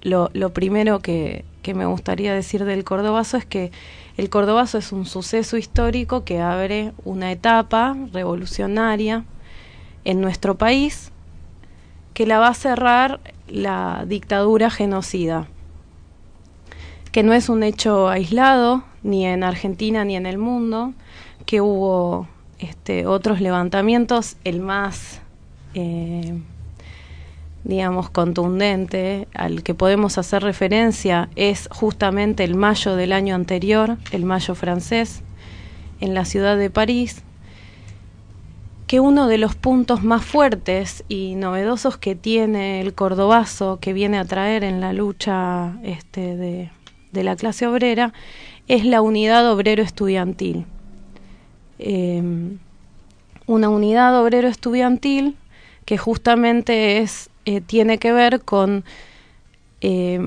lo, 0.00 0.30
lo 0.32 0.54
primero 0.54 1.00
que, 1.00 1.44
que 1.60 1.74
me 1.74 1.84
gustaría 1.84 2.32
decir 2.32 2.64
del 2.64 2.82
cordobazo 2.84 3.36
es 3.36 3.44
que 3.44 3.72
el 4.16 4.30
cordobazo 4.30 4.78
es 4.78 4.90
un 4.90 5.04
suceso 5.04 5.58
histórico 5.58 6.24
que 6.24 6.40
abre 6.40 6.92
una 7.04 7.30
etapa 7.30 7.94
revolucionaria 8.14 9.24
en 10.06 10.22
nuestro 10.22 10.54
país 10.54 11.12
que 12.16 12.24
la 12.24 12.38
va 12.38 12.48
a 12.48 12.54
cerrar 12.54 13.20
la 13.46 14.04
dictadura 14.06 14.70
genocida 14.70 15.48
que 17.12 17.22
no 17.22 17.34
es 17.34 17.50
un 17.50 17.62
hecho 17.62 18.08
aislado 18.08 18.84
ni 19.02 19.26
en 19.26 19.42
Argentina 19.42 20.04
ni 20.04 20.16
en 20.16 20.24
el 20.24 20.38
mundo, 20.38 20.94
que 21.44 21.60
hubo 21.60 22.26
este, 22.58 23.06
otros 23.06 23.42
levantamientos, 23.42 24.36
el 24.44 24.60
más, 24.60 25.20
eh, 25.74 26.38
digamos, 27.64 28.08
contundente 28.08 29.28
al 29.34 29.62
que 29.62 29.74
podemos 29.74 30.16
hacer 30.16 30.42
referencia 30.42 31.28
es 31.36 31.68
justamente 31.70 32.44
el 32.44 32.54
mayo 32.54 32.96
del 32.96 33.12
año 33.12 33.34
anterior, 33.34 33.98
el 34.10 34.24
mayo 34.24 34.54
francés, 34.54 35.22
en 36.00 36.14
la 36.14 36.24
ciudad 36.24 36.56
de 36.56 36.70
París, 36.70 37.22
que 38.86 39.00
uno 39.00 39.26
de 39.26 39.38
los 39.38 39.54
puntos 39.54 40.04
más 40.04 40.24
fuertes 40.24 41.04
y 41.08 41.34
novedosos 41.34 41.98
que 41.98 42.14
tiene 42.14 42.80
el 42.80 42.94
cordobazo 42.94 43.78
que 43.80 43.92
viene 43.92 44.18
a 44.18 44.24
traer 44.24 44.62
en 44.62 44.80
la 44.80 44.92
lucha 44.92 45.76
este, 45.82 46.36
de, 46.36 46.70
de 47.12 47.24
la 47.24 47.34
clase 47.34 47.66
obrera 47.66 48.12
es 48.68 48.84
la 48.84 49.02
unidad 49.02 49.50
obrero 49.50 49.82
estudiantil. 49.82 50.66
Eh, 51.78 52.22
una 53.46 53.68
unidad 53.68 54.20
obrero 54.20 54.48
estudiantil 54.48 55.36
que 55.84 55.98
justamente 55.98 56.98
es 56.98 57.30
eh, 57.44 57.60
tiene 57.60 57.98
que 57.98 58.12
ver 58.12 58.40
con 58.40 58.84
eh, 59.80 60.20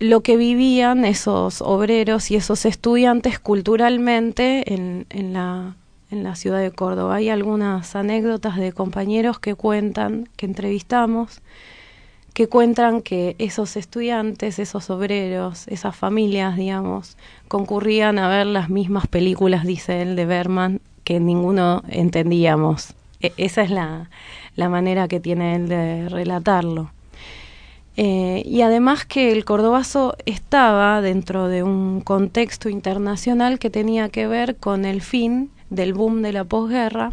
lo 0.00 0.22
que 0.22 0.36
vivían 0.36 1.04
esos 1.04 1.62
obreros 1.62 2.30
y 2.30 2.36
esos 2.36 2.64
estudiantes 2.64 3.38
culturalmente 3.38 4.72
en, 4.72 5.06
en 5.10 5.32
la 5.32 5.76
en 6.10 6.24
la 6.24 6.34
ciudad 6.34 6.60
de 6.60 6.70
Córdoba. 6.70 7.16
Hay 7.16 7.28
algunas 7.28 7.94
anécdotas 7.96 8.56
de 8.56 8.72
compañeros 8.72 9.38
que 9.38 9.54
cuentan, 9.54 10.28
que 10.36 10.46
entrevistamos, 10.46 11.40
que 12.34 12.48
cuentan 12.48 13.02
que 13.02 13.36
esos 13.38 13.76
estudiantes, 13.76 14.58
esos 14.58 14.90
obreros, 14.90 15.66
esas 15.68 15.96
familias, 15.96 16.56
digamos, 16.56 17.16
concurrían 17.48 18.18
a 18.18 18.28
ver 18.28 18.46
las 18.46 18.70
mismas 18.70 19.06
películas, 19.06 19.64
dice 19.64 20.02
él, 20.02 20.16
de 20.16 20.26
Berman, 20.26 20.80
que 21.04 21.20
ninguno 21.20 21.82
entendíamos. 21.88 22.94
E- 23.20 23.32
esa 23.36 23.62
es 23.62 23.70
la, 23.70 24.10
la 24.56 24.68
manera 24.68 25.08
que 25.08 25.20
tiene 25.20 25.56
él 25.56 25.68
de 25.68 26.08
relatarlo. 26.08 26.92
Eh, 27.96 28.42
y 28.46 28.62
además 28.62 29.04
que 29.04 29.32
el 29.32 29.44
cordobazo 29.44 30.16
estaba 30.24 31.02
dentro 31.02 31.48
de 31.48 31.62
un 31.62 32.00
contexto 32.00 32.68
internacional 32.68 33.58
que 33.58 33.68
tenía 33.68 34.08
que 34.08 34.26
ver 34.26 34.56
con 34.56 34.84
el 34.84 35.02
fin 35.02 35.50
del 35.70 35.94
boom 35.94 36.22
de 36.22 36.32
la 36.32 36.44
posguerra 36.44 37.12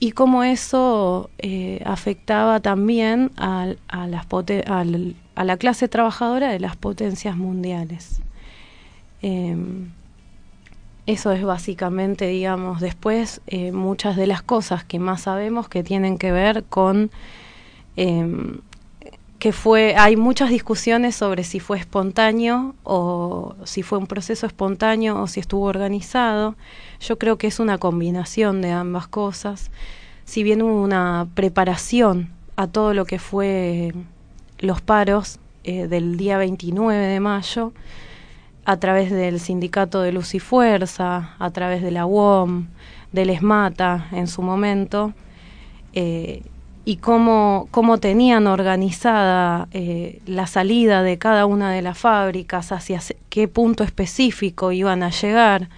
y 0.00 0.12
cómo 0.12 0.44
eso 0.44 1.30
eh, 1.38 1.82
afectaba 1.84 2.60
también 2.60 3.30
a, 3.36 3.74
las 4.06 4.26
a 5.34 5.44
la 5.44 5.56
clase 5.56 5.88
trabajadora 5.88 6.50
de 6.50 6.60
las 6.60 6.76
potencias 6.76 7.36
mundiales. 7.36 8.20
Em, 9.22 9.90
eso 11.06 11.32
es 11.32 11.42
básicamente, 11.42 12.26
digamos, 12.28 12.80
después 12.80 13.40
eh, 13.46 13.72
muchas 13.72 14.16
de 14.16 14.26
las 14.26 14.42
cosas 14.42 14.84
que 14.84 14.98
más 14.98 15.22
sabemos 15.22 15.68
que 15.68 15.82
tienen 15.82 16.18
que 16.18 16.32
ver 16.32 16.64
con 16.64 17.10
em, 17.96 18.60
que 19.38 19.52
fue, 19.52 19.94
hay 19.96 20.16
muchas 20.16 20.50
discusiones 20.50 21.14
sobre 21.14 21.44
si 21.44 21.60
fue 21.60 21.78
espontáneo 21.78 22.74
o 22.82 23.54
si 23.64 23.82
fue 23.82 23.98
un 23.98 24.06
proceso 24.06 24.46
espontáneo 24.46 25.20
o 25.20 25.26
si 25.28 25.38
estuvo 25.38 25.66
organizado. 25.66 26.56
Yo 27.00 27.18
creo 27.18 27.38
que 27.38 27.46
es 27.46 27.60
una 27.60 27.78
combinación 27.78 28.60
de 28.62 28.72
ambas 28.72 29.06
cosas. 29.06 29.70
Si 30.24 30.42
bien 30.42 30.62
hubo 30.62 30.82
una 30.82 31.28
preparación 31.34 32.30
a 32.56 32.66
todo 32.66 32.94
lo 32.94 33.04
que 33.04 33.20
fue 33.20 33.94
los 34.58 34.80
paros 34.80 35.38
eh, 35.62 35.86
del 35.86 36.16
día 36.16 36.36
29 36.36 37.06
de 37.06 37.20
mayo, 37.20 37.72
a 38.64 38.76
través 38.78 39.10
del 39.10 39.38
sindicato 39.40 40.02
de 40.02 40.12
Luz 40.12 40.34
y 40.34 40.40
Fuerza, 40.40 41.36
a 41.38 41.50
través 41.52 41.80
de 41.80 41.90
la 41.92 42.06
UOM, 42.06 42.66
del 43.12 43.30
ESMATA 43.30 44.08
en 44.12 44.26
su 44.26 44.42
momento, 44.42 45.14
eh, 45.94 46.42
y 46.88 46.96
cómo, 46.96 47.68
cómo 47.70 47.98
tenían 47.98 48.46
organizada 48.46 49.68
eh, 49.72 50.22
la 50.24 50.46
salida 50.46 51.02
de 51.02 51.18
cada 51.18 51.44
una 51.44 51.70
de 51.70 51.82
las 51.82 51.98
fábricas, 51.98 52.72
hacia 52.72 52.98
qué 53.28 53.46
punto 53.46 53.84
específico 53.84 54.72
iban 54.72 55.02
a 55.02 55.10
llegar, 55.10 55.68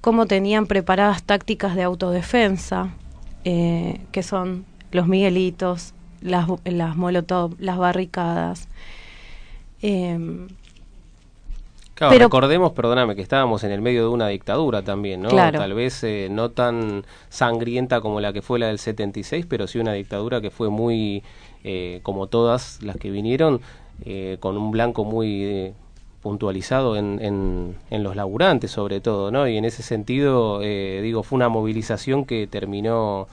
cómo 0.00 0.26
tenían 0.26 0.66
preparadas 0.66 1.24
tácticas 1.24 1.74
de 1.74 1.82
autodefensa, 1.82 2.94
eh, 3.42 4.00
que 4.12 4.22
son 4.22 4.64
los 4.92 5.08
miguelitos, 5.08 5.92
las, 6.20 6.46
las 6.62 6.94
molotov, 6.94 7.56
las 7.58 7.76
barricadas. 7.76 8.68
Em, 9.82 10.46
Claro, 11.94 12.12
Pero- 12.12 12.24
recordemos, 12.26 12.72
perdóname, 12.72 13.14
que 13.14 13.22
estábamos 13.22 13.62
en 13.62 13.70
el 13.70 13.80
medio 13.80 14.02
de 14.02 14.08
una 14.08 14.26
dictadura 14.28 14.82
también, 14.82 15.22
¿no? 15.22 15.28
Claro. 15.28 15.58
Tal 15.60 15.74
vez 15.74 16.02
eh, 16.02 16.28
no 16.30 16.50
tan 16.50 17.04
sangrienta 17.28 18.00
como 18.00 18.20
la 18.20 18.32
que 18.32 18.42
fue 18.42 18.58
la 18.58 18.66
del 18.66 18.78
76, 18.80 19.46
pero 19.48 19.66
sí 19.68 19.78
una 19.78 19.92
dictadura 19.92 20.40
que 20.40 20.50
fue 20.50 20.70
muy, 20.70 21.22
eh, 21.62 22.00
como 22.02 22.26
todas 22.26 22.82
las 22.82 22.96
que 22.96 23.10
vinieron, 23.12 23.60
eh, 24.04 24.38
con 24.40 24.56
un 24.58 24.72
blanco 24.72 25.04
muy 25.04 25.44
eh, 25.44 25.72
puntualizado 26.20 26.96
en, 26.96 27.20
en, 27.22 27.76
en 27.90 28.02
los 28.02 28.16
laburantes 28.16 28.72
sobre 28.72 29.00
todo, 29.00 29.30
¿no? 29.30 29.46
Y 29.46 29.56
en 29.56 29.64
ese 29.64 29.84
sentido, 29.84 30.60
eh, 30.62 31.00
digo, 31.02 31.22
fue 31.22 31.36
una 31.36 31.48
movilización 31.48 32.24
que 32.24 32.48
terminó 32.48 33.28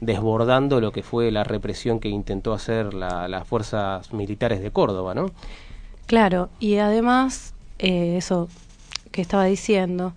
desbordando 0.00 0.80
lo 0.80 0.92
que 0.92 1.02
fue 1.02 1.30
la 1.30 1.44
represión 1.44 1.98
que 2.00 2.08
intentó 2.08 2.52
hacer 2.52 2.94
la- 2.94 3.26
las 3.28 3.46
fuerzas 3.46 4.12
militares 4.12 4.62
de 4.62 4.70
Córdoba, 4.70 5.12
¿no? 5.14 5.26
Claro, 6.06 6.48
y 6.60 6.76
además, 6.76 7.54
eh, 7.78 8.16
eso 8.16 8.48
que 9.12 9.22
estaba 9.22 9.44
diciendo, 9.44 10.14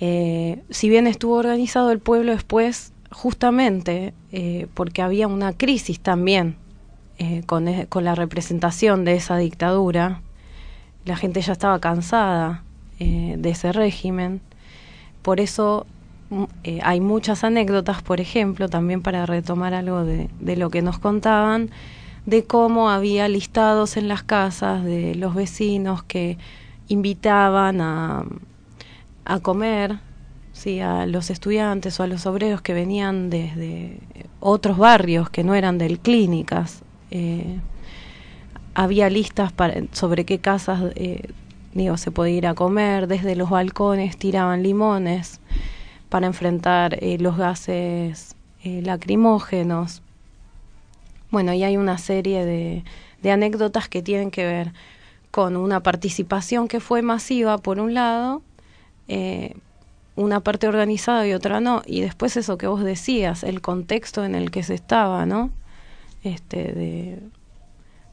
eh, 0.00 0.62
si 0.70 0.88
bien 0.88 1.06
estuvo 1.06 1.36
organizado 1.36 1.90
el 1.90 1.98
pueblo 2.00 2.32
después, 2.32 2.92
justamente 3.10 4.12
eh, 4.32 4.66
porque 4.74 5.02
había 5.02 5.28
una 5.28 5.52
crisis 5.52 6.00
también 6.00 6.56
con, 7.46 7.68
e- 7.68 7.86
con 7.86 8.04
la 8.04 8.16
representación 8.16 9.04
de 9.04 9.14
esa 9.14 9.36
dictadura, 9.36 10.20
la 11.04 11.16
gente 11.16 11.40
ya 11.40 11.52
estaba 11.52 11.78
cansada 11.78 12.64
de 12.98 13.50
ese 13.50 13.72
régimen, 13.72 14.40
por 15.22 15.40
eso 15.40 15.86
mm, 16.30 16.44
hay 16.82 17.00
muchas 17.00 17.44
anécdotas, 17.44 18.02
por 18.02 18.20
ejemplo, 18.20 18.68
también 18.68 19.00
para 19.00 19.26
retomar 19.26 19.74
algo 19.74 20.04
de 20.04 20.56
lo 20.56 20.70
que 20.70 20.82
nos 20.82 20.98
contaban, 20.98 21.70
de 22.26 22.44
cómo 22.44 22.90
había 22.90 23.28
listados 23.28 23.96
en 23.96 24.08
las 24.08 24.22
casas 24.22 24.84
de 24.84 25.14
los 25.14 25.34
vecinos 25.34 26.02
que 26.02 26.38
invitaban 26.88 27.80
a, 27.80 28.24
a 29.24 29.40
comer 29.40 29.98
sí, 30.54 30.80
a 30.80 31.04
los 31.04 31.28
estudiantes 31.28 32.00
o 32.00 32.02
a 32.02 32.06
los 32.06 32.24
obreros 32.24 32.62
que 32.62 32.72
venían 32.72 33.28
desde 33.28 33.98
otros 34.40 34.78
barrios 34.78 35.28
que 35.28 35.44
no 35.44 35.54
eran 35.54 35.76
del 35.76 35.98
clínicas. 35.98 36.82
Eh, 37.10 37.58
había 38.74 39.10
listas 39.10 39.52
para, 39.52 39.74
sobre 39.92 40.24
qué 40.24 40.38
casas 40.38 40.92
eh, 40.94 41.28
se 41.96 42.10
podía 42.12 42.36
ir 42.36 42.46
a 42.46 42.54
comer, 42.54 43.08
desde 43.08 43.36
los 43.36 43.50
balcones 43.50 44.16
tiraban 44.16 44.62
limones 44.62 45.40
para 46.08 46.26
enfrentar 46.26 46.96
eh, 47.02 47.18
los 47.18 47.36
gases 47.36 48.36
lacrimógenos. 48.64 50.00
Bueno, 51.30 51.52
y 51.52 51.64
hay 51.64 51.76
una 51.76 51.98
serie 51.98 52.46
de, 52.46 52.82
de 53.22 53.30
anécdotas 53.30 53.90
que 53.90 54.00
tienen 54.00 54.30
que 54.30 54.46
ver 54.46 54.72
con 55.34 55.56
una 55.56 55.82
participación 55.82 56.68
que 56.68 56.78
fue 56.78 57.02
masiva 57.02 57.58
por 57.58 57.80
un 57.80 57.92
lado, 57.92 58.40
eh, 59.08 59.56
una 60.14 60.38
parte 60.38 60.68
organizada 60.68 61.26
y 61.26 61.32
otra 61.32 61.58
no, 61.58 61.82
y 61.86 62.02
después 62.02 62.36
eso 62.36 62.56
que 62.56 62.68
vos 62.68 62.84
decías, 62.84 63.42
el 63.42 63.60
contexto 63.60 64.24
en 64.24 64.36
el 64.36 64.52
que 64.52 64.62
se 64.62 64.74
estaba, 64.74 65.26
¿no? 65.26 65.50
Este, 66.22 67.18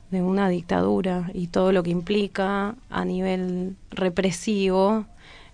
de, 0.09 0.19
una 0.19 0.49
dictadura 0.49 1.29
y 1.35 1.45
todo 1.45 1.71
lo 1.71 1.83
que 1.83 1.91
implica 1.91 2.73
a 2.89 3.05
nivel 3.05 3.75
represivo 3.91 5.05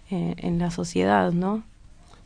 eh, 0.10 0.36
en 0.38 0.60
la 0.60 0.72
sociedad, 0.72 1.34
¿no? 1.34 1.64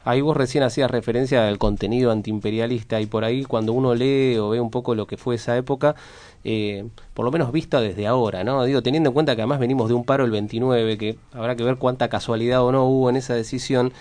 Ahí 0.04 0.22
vos 0.22 0.36
recién 0.36 0.64
hacías 0.64 0.90
referencia 0.90 1.48
al 1.48 1.60
contenido 1.60 2.12
antiimperialista 2.12 3.00
y 3.00 3.06
por 3.06 3.24
ahí 3.24 3.44
cuando 3.44 3.74
uno 3.74 3.94
lee 3.94 4.38
o 4.38 4.50
ve 4.50 4.60
un 4.60 4.72
poco 4.72 4.96
lo 4.96 5.06
que 5.06 5.16
fue 5.16 5.36
esa 5.36 5.56
época, 5.58 5.96
eh, 6.44 6.88
por 7.14 7.24
lo 7.24 7.32
menos 7.32 7.52
vista 7.52 7.82
desde 7.82 8.08
ahora, 8.08 8.44
¿no? 8.44 8.64
Digo, 8.64 8.82
teniendo 8.82 9.10
en 9.10 9.14
cuenta 9.14 9.36
que 9.36 9.44
además 9.44 9.60
venimos 9.60 9.90
de 9.90 9.94
un 9.94 10.04
paro 10.04 10.26
el 10.26 10.32
29, 10.32 10.98
que 10.98 11.18
habrá 11.34 11.56
que 11.56 11.64
ver 11.64 11.78
cuánta 11.78 12.10
casualidad 12.10 12.64
o 12.64 12.72
no 12.72 12.86
hubo 12.86 13.10
en 13.12 13.18
esa 13.18 13.36
decisión. 13.36 13.94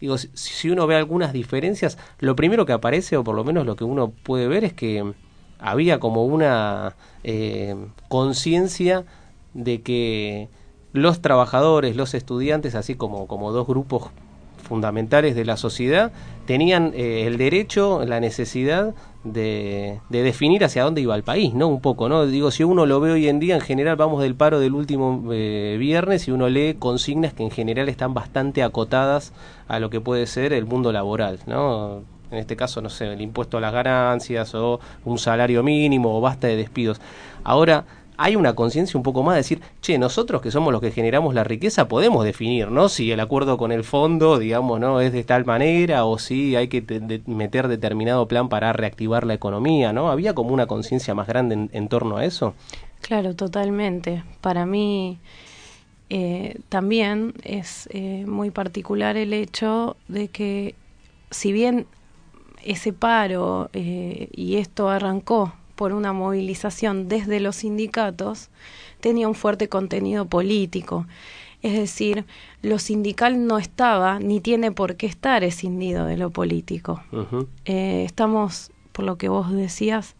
Digo, 0.00 0.16
si, 0.18 0.70
uno 0.70 0.86
ve 0.86 0.96
algunas 0.96 1.32
diferencias, 1.34 1.98
lo 2.18 2.34
primero 2.36 2.64
que 2.64 2.72
aparece, 2.72 3.16
o 3.18 3.24
por 3.24 3.34
lo 3.34 3.44
menos 3.44 3.66
lo 3.66 3.76
que 3.76 3.84
uno 3.84 4.10
puede 4.10 4.48
ver, 4.48 4.64
es 4.64 4.72
que 4.72 5.12
había 5.58 6.00
como 6.00 6.24
una 6.24 6.96
eh, 7.24 7.76
conciencia 8.08 9.04
de 9.54 9.82
que 9.82 10.48
los 10.92 11.20
trabajadores, 11.20 11.96
los 11.96 12.14
estudiantes, 12.14 12.74
así 12.74 12.94
como, 12.94 13.26
como 13.26 13.52
dos 13.52 13.66
grupos 13.66 14.10
fundamentales 14.66 15.34
de 15.34 15.44
la 15.44 15.56
sociedad, 15.56 16.12
tenían 16.46 16.92
eh, 16.94 17.26
el 17.26 17.38
derecho, 17.38 18.04
la 18.04 18.20
necesidad 18.20 18.94
de, 19.24 20.00
de 20.08 20.22
definir 20.22 20.64
hacia 20.64 20.84
dónde 20.84 21.00
iba 21.00 21.14
el 21.14 21.22
país, 21.22 21.54
¿no? 21.54 21.68
Un 21.68 21.80
poco, 21.80 22.08
¿no? 22.08 22.26
Digo, 22.26 22.50
si 22.50 22.64
uno 22.64 22.86
lo 22.86 23.00
ve 23.00 23.12
hoy 23.12 23.28
en 23.28 23.40
día, 23.40 23.54
en 23.54 23.60
general 23.60 23.96
vamos 23.96 24.22
del 24.22 24.34
paro 24.34 24.60
del 24.60 24.74
último 24.74 25.32
eh, 25.32 25.76
viernes 25.78 26.28
y 26.28 26.32
uno 26.32 26.48
lee 26.48 26.76
consignas 26.78 27.32
que 27.32 27.42
en 27.42 27.50
general 27.50 27.88
están 27.88 28.14
bastante 28.14 28.62
acotadas 28.62 29.32
a 29.68 29.78
lo 29.78 29.90
que 29.90 30.00
puede 30.00 30.26
ser 30.26 30.52
el 30.52 30.66
mundo 30.66 30.92
laboral, 30.92 31.40
¿no? 31.46 32.02
En 32.30 32.38
este 32.38 32.56
caso, 32.56 32.82
no 32.82 32.90
sé, 32.90 33.12
el 33.12 33.20
impuesto 33.20 33.58
a 33.58 33.60
las 33.60 33.72
ganancias 33.72 34.54
o 34.54 34.80
un 35.04 35.18
salario 35.18 35.62
mínimo 35.62 36.16
o 36.16 36.20
basta 36.20 36.48
de 36.48 36.56
despidos. 36.56 37.00
Ahora, 37.44 37.84
hay 38.16 38.36
una 38.36 38.54
conciencia 38.54 38.98
un 38.98 39.02
poco 39.02 39.22
más 39.22 39.34
de 39.34 39.38
decir, 39.38 39.60
che, 39.80 39.98
nosotros 39.98 40.42
que 40.42 40.50
somos 40.50 40.72
los 40.72 40.80
que 40.80 40.90
generamos 40.90 41.34
la 41.34 41.44
riqueza 41.44 41.88
podemos 41.88 42.24
definir, 42.24 42.70
¿no? 42.70 42.88
Si 42.88 43.10
el 43.12 43.20
acuerdo 43.20 43.58
con 43.58 43.72
el 43.72 43.84
fondo, 43.84 44.38
digamos, 44.38 44.80
¿no? 44.80 45.00
Es 45.00 45.12
de 45.12 45.24
tal 45.24 45.44
manera 45.44 46.04
o 46.04 46.18
si 46.18 46.56
hay 46.56 46.68
que 46.68 46.82
meter 47.26 47.68
determinado 47.68 48.28
plan 48.28 48.48
para 48.48 48.72
reactivar 48.72 49.26
la 49.26 49.34
economía, 49.34 49.92
¿no? 49.92 50.10
Había 50.10 50.34
como 50.34 50.50
una 50.50 50.66
conciencia 50.66 51.14
más 51.14 51.26
grande 51.26 51.54
en, 51.54 51.70
en 51.72 51.88
torno 51.88 52.16
a 52.16 52.24
eso. 52.24 52.54
Claro, 53.00 53.34
totalmente. 53.34 54.24
Para 54.40 54.66
mí 54.66 55.18
eh, 56.08 56.60
también 56.68 57.34
es 57.42 57.88
eh, 57.92 58.24
muy 58.26 58.50
particular 58.50 59.16
el 59.16 59.32
hecho 59.32 59.96
de 60.06 60.28
que 60.28 60.76
si 61.30 61.52
bien 61.52 61.86
ese 62.64 62.92
paro 62.92 63.70
eh, 63.72 64.28
y 64.32 64.56
esto 64.56 64.88
arrancó 64.88 65.52
por 65.76 65.92
una 65.92 66.12
movilización 66.12 67.08
desde 67.08 67.38
los 67.38 67.56
sindicatos, 67.56 68.48
tenía 69.00 69.28
un 69.28 69.34
fuerte 69.34 69.68
contenido 69.68 70.24
político. 70.24 71.06
Es 71.62 71.74
decir, 71.74 72.24
lo 72.62 72.78
sindical 72.78 73.46
no 73.46 73.58
estaba 73.58 74.18
ni 74.18 74.40
tiene 74.40 74.72
por 74.72 74.96
qué 74.96 75.06
estar 75.06 75.44
escindido 75.44 76.06
de 76.06 76.16
lo 76.16 76.30
político. 76.30 77.02
Eh, 77.64 78.04
estamos, 78.04 78.70
por 78.92 79.04
lo 79.04 79.16
que 79.16 79.28
vos 79.28 79.52
decías, 79.52 80.16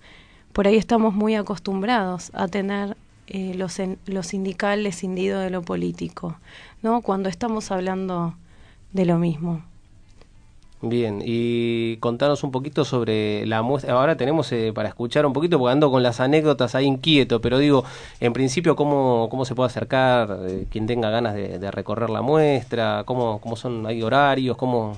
por 0.53 0.67
ahí 0.67 0.77
estamos 0.77 1.15
muy 1.15 1.35
acostumbrados 1.35 2.31
a 2.35 2.49
tener 2.49 2.97
eh, 3.27 3.55
lo, 3.55 3.67
lo 4.07 4.23
sindical 4.23 4.87
escindido 4.87 5.41
de 5.41 5.51
lo 5.51 5.63
político, 5.63 6.37
¿no? 6.83 7.01
Cuando 7.03 7.29
estamos 7.29 7.71
hablando 7.71 8.35
de 8.93 9.05
lo 9.05 9.19
mismo. 9.19 9.63
Bien, 10.89 11.23
y 11.25 11.97
contanos 11.99 12.45
un 12.45 12.51
poquito 12.51 12.85
sobre 12.85 13.45
la 13.47 13.63
muestra. 13.63 13.95
Ahora 13.95 14.17
tenemos 14.17 14.53
eh, 14.53 14.73
para 14.75 14.89
escuchar 14.89 15.25
un 15.27 15.33
poquito, 15.33 15.59
porque 15.59 15.73
ando 15.73 15.91
con 15.91 16.03
las 16.03 16.21
anécdotas 16.21 16.75
ahí 16.75 16.85
inquieto, 16.87 17.41
pero 17.41 17.59
digo, 17.59 17.85
en 18.21 18.33
principio, 18.33 18.77
¿cómo, 18.77 19.29
cómo 19.31 19.45
se 19.45 19.55
puede 19.55 19.67
acercar? 19.69 20.39
eh, 20.47 20.67
quien 20.71 20.87
tenga 20.87 21.11
ganas 21.11 21.35
de, 21.35 21.59
de 21.59 21.71
recorrer 21.71 22.11
la 22.11 22.23
muestra, 22.23 23.03
¿cómo, 23.07 23.41
cómo 23.41 23.57
son, 23.57 23.87
hay 23.87 24.03
horarios, 24.03 24.57
cómo 24.57 24.97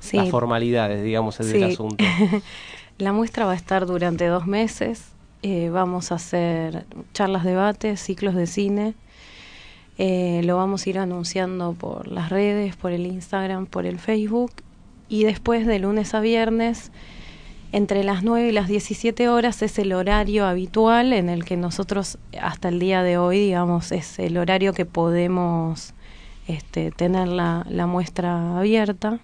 Sí. 0.00 0.16
las 0.16 0.30
formalidades, 0.30 1.02
digamos, 1.02 1.38
es 1.40 1.52
del 1.52 1.64
asunto? 1.64 2.02
La 2.98 3.12
muestra 3.12 3.46
va 3.46 3.52
a 3.52 3.56
estar 3.56 3.86
durante 3.86 4.26
dos 4.26 4.46
meses. 4.46 5.04
eh, 5.42 5.70
vamos 5.70 6.12
a 6.12 6.16
hacer 6.16 6.84
charlas, 7.14 7.44
debates, 7.44 7.98
ciclos 8.00 8.34
de 8.34 8.46
cine. 8.46 8.94
Eh, 9.98 10.40
lo 10.44 10.56
vamos 10.56 10.86
a 10.86 10.90
ir 10.90 10.98
anunciando 10.98 11.72
por 11.74 12.08
las 12.08 12.30
redes, 12.30 12.76
por 12.76 12.92
el 12.92 13.06
Instagram, 13.06 13.66
por 13.66 13.84
el 13.86 13.98
Facebook. 13.98 14.52
Y 15.10 15.24
después 15.24 15.66
de 15.66 15.80
lunes 15.80 16.14
a 16.14 16.20
viernes, 16.20 16.92
entre 17.72 18.04
las 18.04 18.22
9 18.22 18.48
y 18.48 18.52
las 18.52 18.68
17 18.68 19.28
horas 19.28 19.60
es 19.60 19.76
el 19.80 19.92
horario 19.92 20.46
habitual 20.46 21.12
en 21.12 21.28
el 21.28 21.44
que 21.44 21.56
nosotros 21.56 22.16
hasta 22.40 22.68
el 22.68 22.78
día 22.78 23.02
de 23.02 23.18
hoy, 23.18 23.40
digamos, 23.40 23.90
es 23.90 24.20
el 24.20 24.38
horario 24.38 24.72
que 24.72 24.86
podemos 24.86 25.94
este, 26.46 26.92
tener 26.92 27.26
la, 27.26 27.64
muestra 27.88 28.56
abierta. 28.56 29.18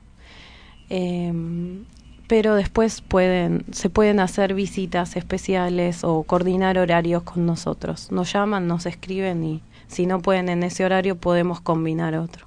Em, 0.89 1.85
pero 2.27 2.57
después 2.57 3.01
pueden, 3.01 3.65
se 3.71 3.89
pueden 3.89 4.19
hacer 4.19 4.55
visitas 4.55 5.15
especiales 5.17 6.03
o 6.03 6.25
coordinar 6.25 6.79
horarios 6.79 7.23
con 7.23 7.47
nosotros. 7.47 8.11
Nos 8.11 8.33
llaman, 8.33 8.67
nos 8.67 8.87
escriben 8.87 9.45
y 9.45 9.63
si 9.87 10.07
no 10.07 10.21
pueden 10.21 10.49
en 10.49 10.65
ese 10.65 10.85
horario, 10.85 11.17
podemos 11.17 11.61
combinar 11.61 12.17
otro. 12.17 12.46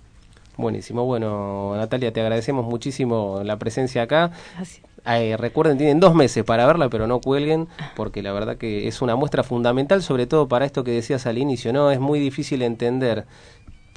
Buenísimo. 0.60 1.06
Bueno, 1.06 1.74
Natalia, 1.78 2.12
te 2.12 2.20
agradecemos 2.20 2.66
muchísimo 2.66 3.40
la 3.46 3.58
presencia 3.58 4.02
acá. 4.02 4.32
Eh, 5.06 5.38
recuerden, 5.38 5.78
tienen 5.78 6.02
dos 6.02 6.14
meses 6.14 6.44
para 6.44 6.68
verla, 6.68 6.90
pero 6.90 7.08
no 7.08 7.22
cuelguen, 7.22 7.70
porque 7.96 8.22
la 8.22 8.34
verdad 8.34 8.58
que 8.58 8.86
es 8.90 9.02
una 9.02 9.16
muestra 9.16 9.44
fundamental, 9.44 10.04
sobre 10.04 10.28
todo 10.28 10.50
para 10.50 10.66
esto 10.66 10.84
que 10.84 10.92
decías 10.92 11.26
al 11.28 11.38
inicio, 11.38 11.72
¿no? 11.72 11.92
Es 11.92 12.02
muy 12.02 12.20
difícil 12.20 12.62
entender 12.62 13.26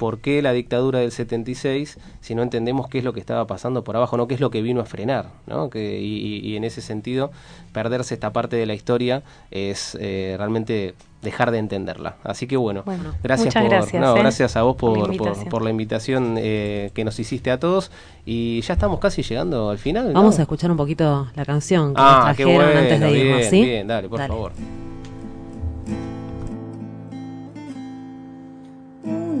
por 0.03 0.19
qué 0.19 0.41
la 0.41 0.51
dictadura 0.51 0.99
del 0.99 1.13
76 1.13 1.97
si 2.19 2.35
no 2.35 2.43
entendemos 2.43 2.89
qué 2.89 2.97
es 2.97 3.05
lo 3.05 3.13
que 3.13 3.21
estaba 3.21 3.47
pasando 3.47 3.85
por 3.85 3.95
abajo, 3.95 4.17
no 4.17 4.27
qué 4.27 4.33
es 4.33 4.41
lo 4.41 4.51
que 4.51 4.61
vino 4.61 4.81
a 4.81 4.85
frenar, 4.85 5.27
¿no? 5.47 5.69
Que, 5.69 6.01
y, 6.01 6.39
y- 6.45 6.57
en 6.57 6.65
ese 6.65 6.81
sentido, 6.81 7.31
perderse 7.71 8.13
esta 8.13 8.33
parte 8.33 8.57
de 8.57 8.65
la 8.65 8.73
historia 8.73 9.23
es 9.49 9.97
eh, 10.01 10.35
realmente 10.37 10.93
dejar 11.21 11.51
de 11.51 11.59
entenderla. 11.59 12.17
Así 12.25 12.47
que 12.47 12.57
bueno, 12.57 12.81
Bueno, 12.83 13.13
gracias 13.23 13.45
muchas 13.55 13.63
por 13.63 13.71
gracias, 13.71 14.01
no, 14.01 14.17
¿eh? 14.17 14.19
gracias 14.19 14.57
a 14.57 14.63
vos 14.63 14.75
por 14.75 14.97
la 15.09 15.17
por, 15.17 15.47
por, 15.47 15.61
la 15.61 15.69
invitación 15.69 16.35
eh, 16.37 16.91
que 16.93 17.05
nos 17.05 17.17
hiciste 17.17 17.49
a 17.49 17.57
todos 17.61 17.89
y 18.25 18.59
ya 18.59 18.73
estamos 18.73 18.99
casi 18.99 19.23
llegando 19.23 19.69
al 19.69 19.77
final. 19.77 20.07
¿no? 20.11 20.19
Vamos 20.19 20.37
a 20.37 20.41
escuchar 20.41 20.69
un 20.69 20.75
poquito 20.75 21.29
la 21.33 21.45
canción 21.45 21.93
que 21.93 22.01
Ah, 22.01 22.25
nos 22.27 22.35
qué 22.35 22.43
trajeron 22.43 22.65
bueno, 22.65 22.79
antes 22.81 22.99
de 22.99 23.17
irnos, 23.19 23.37
bien, 23.37 23.49
¿sí? 23.49 23.61
bien, 23.63 23.87
dale, 23.87 24.09
por 24.09 24.19
favor. 24.19 24.51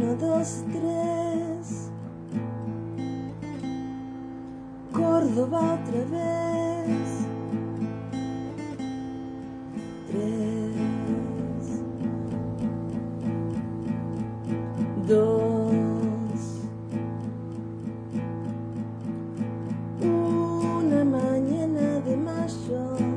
Uno, 0.03 0.15
dos, 0.15 0.63
tres. 0.69 1.89
Córdoba 4.91 5.75
otra 5.75 6.03
vez. 6.11 7.27
Tres. 10.07 10.75
Dos. 15.07 15.73
Una 20.01 21.05
mañana 21.05 21.99
de 22.01 22.17
mayo. 22.17 23.13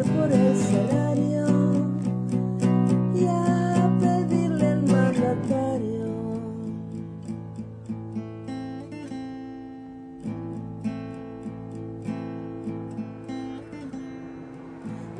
Por 0.00 0.32
el 0.32 0.56
salario 0.56 1.46
y 3.14 3.26
a 3.28 3.90
pedirle 4.00 4.66
al 4.66 4.82
mandatario. 4.84 6.06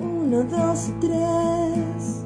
Uno, 0.00 0.42
dos, 0.44 0.90
tres. 1.00 2.24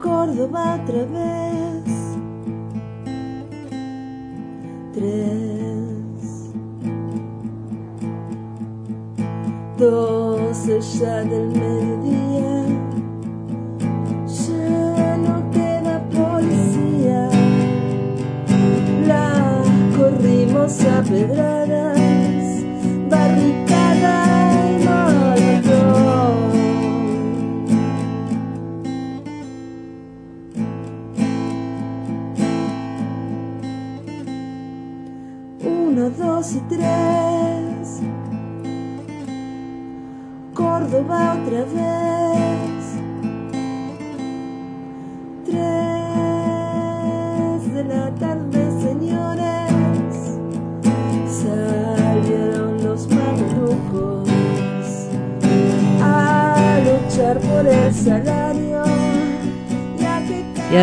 Córdoba 0.00 0.80
otra 0.82 1.04
vez. 1.04 1.84
Tres 4.92 5.87
doce 9.78 10.80
ya 10.80 11.22
del 11.22 11.46
mediodía 11.46 12.17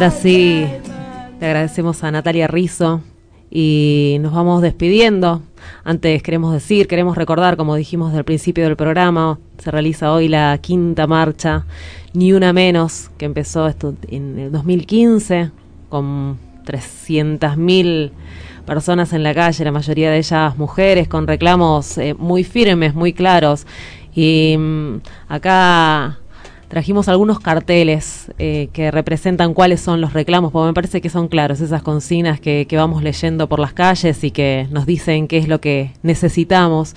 ahora 0.05 0.17
sí, 0.21 0.67
le 1.39 1.47
agradecemos 1.47 2.03
a 2.03 2.11
Natalia 2.11 2.45
Rizzo 2.45 3.01
y 3.49 4.17
nos 4.19 4.33
vamos 4.33 4.61
despidiendo. 4.61 5.41
Antes 5.83 6.21
queremos 6.21 6.53
decir, 6.53 6.87
queremos 6.87 7.17
recordar, 7.17 7.57
como 7.57 7.73
dijimos 7.73 8.13
el 8.13 8.23
principio 8.23 8.65
del 8.65 8.75
programa, 8.75 9.39
se 9.57 9.71
realiza 9.71 10.11
hoy 10.11 10.27
la 10.27 10.59
quinta 10.61 11.07
marcha, 11.07 11.65
ni 12.13 12.33
una 12.33 12.53
menos, 12.53 13.09
que 13.17 13.25
empezó 13.25 13.67
esto 13.67 13.95
en 14.07 14.37
el 14.37 14.51
2015 14.51 15.49
con 15.89 16.37
300.000 16.67 18.11
personas 18.67 19.11
en 19.11 19.23
la 19.23 19.33
calle, 19.33 19.65
la 19.65 19.71
mayoría 19.71 20.11
de 20.11 20.19
ellas 20.19 20.55
mujeres, 20.55 21.07
con 21.07 21.25
reclamos 21.25 21.97
eh, 21.97 22.13
muy 22.13 22.43
firmes, 22.43 22.93
muy 22.93 23.11
claros. 23.11 23.65
Y 24.13 24.55
mm, 24.55 24.97
acá 25.29 26.19
trajimos 26.67 27.07
algunos 27.07 27.39
carteles 27.39 28.31
eh, 28.39 28.69
que 28.73 28.91
representan 28.91 29.53
cuáles 29.53 29.81
son 29.81 30.01
los 30.01 30.13
reclamos, 30.13 30.51
porque 30.51 30.67
me 30.67 30.73
parece 30.73 31.01
que 31.01 31.09
son 31.09 31.27
claros 31.27 31.61
esas 31.61 31.81
consignas 31.83 32.39
que, 32.39 32.65
que 32.67 32.77
vamos 32.77 33.03
leyendo 33.03 33.47
por 33.47 33.59
las 33.59 33.73
calles 33.73 34.23
y 34.23 34.31
que 34.31 34.67
nos 34.71 34.85
dicen 34.85 35.27
qué 35.27 35.37
es 35.37 35.47
lo 35.47 35.59
que 35.61 35.91
necesitamos. 36.03 36.95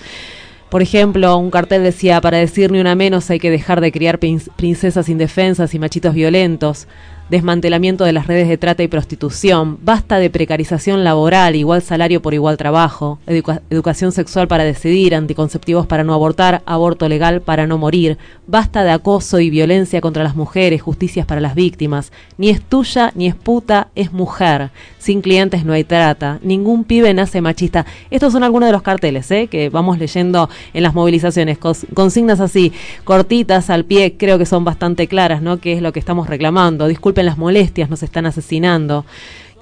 Por 0.69 0.81
ejemplo, 0.81 1.35
un 1.37 1.49
cartel 1.49 1.81
decía, 1.83 2.21
para 2.21 2.37
decir 2.37 2.71
ni 2.71 2.79
una 2.79 2.93
menos 2.93 3.29
hay 3.31 3.39
que 3.39 3.49
dejar 3.49 3.81
de 3.81 3.91
criar 3.91 4.19
prin- 4.19 4.41
princesas 4.55 5.09
indefensas 5.09 5.73
y 5.73 5.79
machitos 5.79 6.13
violentos, 6.13 6.87
desmantelamiento 7.29 8.03
de 8.03 8.13
las 8.13 8.27
redes 8.27 8.47
de 8.47 8.57
trata 8.57 8.83
y 8.83 8.87
prostitución, 8.87 9.77
basta 9.83 10.17
de 10.17 10.29
precarización 10.29 11.03
laboral, 11.03 11.55
igual 11.55 11.81
salario 11.81 12.21
por 12.21 12.33
igual 12.33 12.57
trabajo, 12.57 13.19
educa- 13.27 13.61
educación 13.69 14.11
sexual 14.11 14.47
para 14.47 14.63
decidir, 14.63 15.13
anticonceptivos 15.15 15.85
para 15.87 16.03
no 16.03 16.13
abortar, 16.13 16.61
aborto 16.65 17.07
legal 17.07 17.41
para 17.41 17.67
no 17.67 17.77
morir, 17.77 18.17
basta 18.47 18.83
de 18.83 18.91
acoso 18.91 19.39
y 19.39 19.49
violencia 19.49 20.01
contra 20.01 20.23
las 20.23 20.35
mujeres, 20.35 20.81
justicias 20.81 21.25
para 21.25 21.41
las 21.41 21.55
víctimas, 21.55 22.11
ni 22.37 22.49
es 22.49 22.61
tuya 22.61 23.11
ni 23.15 23.27
es 23.27 23.35
puta, 23.35 23.87
es 23.95 24.11
mujer, 24.11 24.71
sin 24.97 25.21
clientes 25.21 25.65
no 25.65 25.73
hay 25.73 25.83
trata, 25.83 26.39
ningún 26.41 26.83
pibe 26.83 27.13
nace 27.13 27.41
machista. 27.41 27.85
Estos 28.11 28.33
son 28.33 28.43
algunos 28.43 28.67
de 28.67 28.73
los 28.73 28.81
carteles 28.81 29.29
¿eh? 29.31 29.47
que 29.47 29.69
vamos 29.69 29.99
leyendo 29.99 30.49
en 30.73 30.83
las 30.83 30.93
movilizaciones, 30.93 31.59
Cos- 31.59 31.85
consignas 31.93 32.39
así, 32.39 32.73
cortitas 33.03 33.69
al 33.69 33.85
pie, 33.85 34.15
creo 34.17 34.37
que 34.37 34.45
son 34.45 34.63
bastante 34.65 35.07
claras, 35.07 35.41
¿no? 35.41 35.57
¿Qué 35.59 35.73
es 35.73 35.81
lo 35.81 35.91
que 35.93 35.99
estamos 35.99 36.27
reclamando? 36.27 36.87
Las 37.23 37.37
molestias, 37.37 37.89
nos 37.89 38.03
están 38.03 38.25
asesinando. 38.25 39.05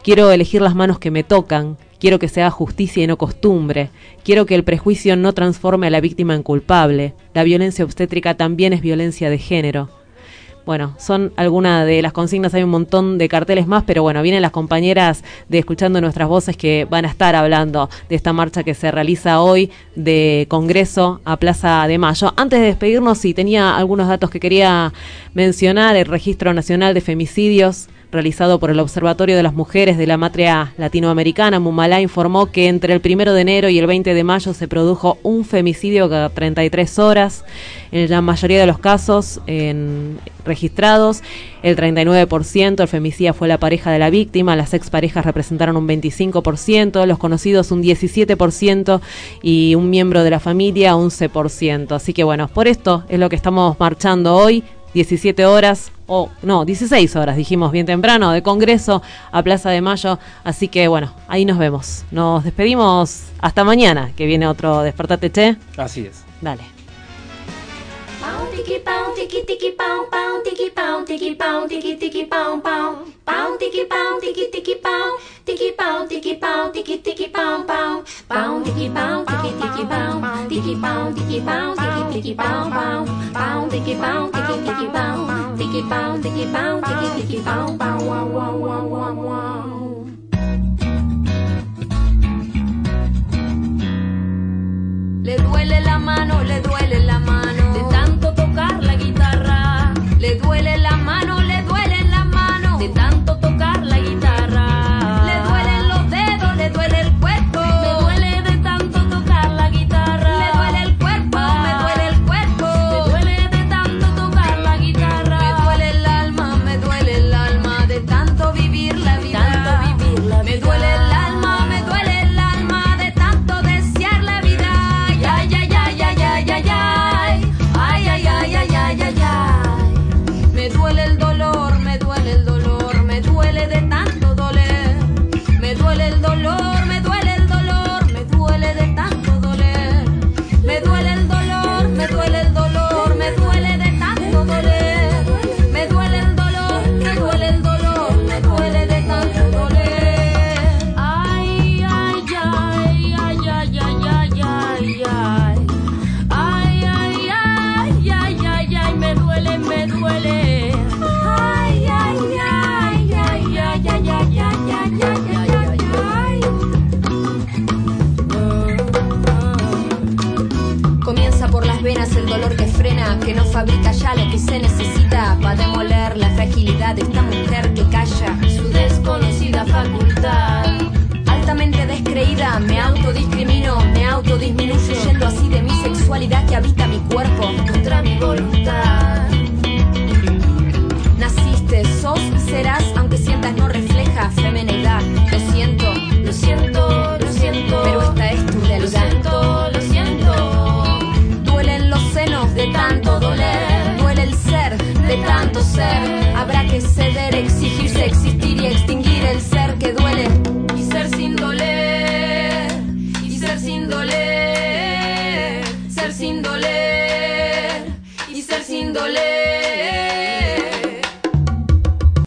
Quiero 0.03 0.31
elegir 0.31 0.61
las 0.61 0.75
manos 0.75 0.99
que 0.99 1.11
me 1.11 1.23
tocan. 1.23 1.77
Quiero 1.99 2.19
que 2.19 2.27
se 2.27 2.41
haga 2.41 2.51
justicia 2.51 3.03
y 3.03 3.07
no 3.07 3.17
costumbre. 3.17 3.89
Quiero 4.23 4.45
que 4.45 4.55
el 4.55 4.63
prejuicio 4.63 5.15
no 5.15 5.33
transforme 5.33 5.87
a 5.87 5.89
la 5.89 6.01
víctima 6.01 6.35
en 6.35 6.43
culpable. 6.43 7.13
La 7.33 7.43
violencia 7.43 7.83
obstétrica 7.83 8.35
también 8.35 8.73
es 8.73 8.81
violencia 8.81 9.29
de 9.29 9.37
género. 9.37 9.89
Bueno, 10.67 10.93
son 10.97 11.31
algunas 11.37 11.85
de 11.85 12.01
las 12.01 12.11
consignas, 12.11 12.53
hay 12.53 12.61
un 12.61 12.69
montón 12.69 13.17
de 13.17 13.29
carteles 13.29 13.67
más, 13.67 13.85
pero 13.87 14.03
bueno, 14.03 14.21
vienen 14.21 14.41
las 14.41 14.51
compañeras 14.51 15.23
de 15.47 15.59
Escuchando 15.59 16.01
Nuestras 16.01 16.27
Voces 16.27 16.57
que 16.57 16.85
van 16.89 17.05
a 17.05 17.07
estar 17.07 17.35
hablando 17.35 17.89
de 18.09 18.17
esta 18.17 18.33
marcha 18.33 18.63
que 18.63 18.73
se 18.73 18.91
realiza 18.91 19.41
hoy 19.41 19.71
de 19.95 20.45
Congreso 20.49 21.21
a 21.23 21.37
Plaza 21.37 21.87
de 21.87 21.97
Mayo. 21.97 22.33
Antes 22.35 22.59
de 22.59 22.65
despedirnos, 22.65 23.17
si 23.17 23.33
tenía 23.33 23.77
algunos 23.77 24.09
datos 24.09 24.29
que 24.29 24.41
quería 24.41 24.91
mencionar, 25.33 25.95
el 25.95 26.05
Registro 26.05 26.53
Nacional 26.53 26.93
de 26.93 26.99
Femicidios 26.99 27.87
realizado 28.11 28.59
por 28.59 28.69
el 28.69 28.79
Observatorio 28.79 29.35
de 29.35 29.43
las 29.43 29.53
Mujeres 29.53 29.97
de 29.97 30.07
la 30.07 30.17
Matria 30.17 30.73
Latinoamericana, 30.77 31.59
Mumalá, 31.59 31.99
informó 32.01 32.47
que 32.47 32.67
entre 32.67 32.93
el 32.93 33.01
primero 33.01 33.33
de 33.33 33.41
enero 33.41 33.69
y 33.69 33.79
el 33.79 33.87
20 33.87 34.13
de 34.13 34.23
mayo 34.23 34.53
se 34.53 34.67
produjo 34.67 35.17
un 35.23 35.43
femicidio 35.43 36.09
cada 36.09 36.29
33 36.29 36.99
horas. 36.99 37.43
En 37.91 38.09
la 38.09 38.21
mayoría 38.21 38.59
de 38.59 38.67
los 38.67 38.79
casos 38.79 39.41
en- 39.47 40.19
registrados, 40.45 41.21
el 41.63 41.75
39% 41.75 42.81
el 42.81 42.87
femicida 42.87 43.33
fue 43.33 43.49
la 43.49 43.57
pareja 43.57 43.91
de 43.91 43.99
la 43.99 44.09
víctima, 44.09 44.55
las 44.55 44.73
exparejas 44.73 45.25
representaron 45.25 45.75
un 45.75 45.87
25%, 45.87 47.05
los 47.05 47.17
conocidos 47.17 47.71
un 47.71 47.83
17% 47.83 49.01
y 49.41 49.75
un 49.75 49.89
miembro 49.89 50.23
de 50.23 50.29
la 50.29 50.39
familia 50.39 50.95
un 50.95 51.09
11%. 51.09 51.91
Así 51.95 52.13
que 52.13 52.23
bueno, 52.23 52.47
por 52.47 52.67
esto 52.67 53.03
es 53.09 53.19
lo 53.19 53.27
que 53.27 53.35
estamos 53.35 53.77
marchando 53.79 54.35
hoy 54.35 54.63
17 54.97 55.45
horas, 55.45 55.91
o 56.07 56.31
no, 56.41 56.65
16 56.65 57.15
horas, 57.17 57.37
dijimos 57.37 57.71
bien 57.71 57.85
temprano, 57.85 58.31
de 58.31 58.41
Congreso 58.41 59.03
a 59.31 59.43
Plaza 59.43 59.69
de 59.69 59.79
Mayo. 59.79 60.17
Así 60.43 60.69
que 60.69 60.87
bueno, 60.87 61.13
ahí 61.27 61.45
nos 61.45 61.59
vemos. 61.59 62.03
Nos 62.09 62.43
despedimos 62.43 63.25
hasta 63.39 63.63
mañana, 63.63 64.11
que 64.15 64.25
viene 64.25 64.47
otro 64.47 64.81
Despertate 64.81 65.31
Che. 65.31 65.55
Así 65.77 66.07
es. 66.07 66.23
Dale. 66.41 66.76
Pão, 68.27 68.51
tiqui, 68.51 68.81
Le 95.23 95.35
duele 95.39 95.81
la 95.81 95.99
mano, 95.99 96.41
le 96.43 96.61
duele 96.61 96.99
la 97.05 97.19
mano 97.19 97.66
tocar 98.57 98.83
la 98.83 98.95
guitarra, 98.95 99.93
le 100.19 100.35
duele 100.35 100.77
la 100.77 100.95
mano. 100.97 101.46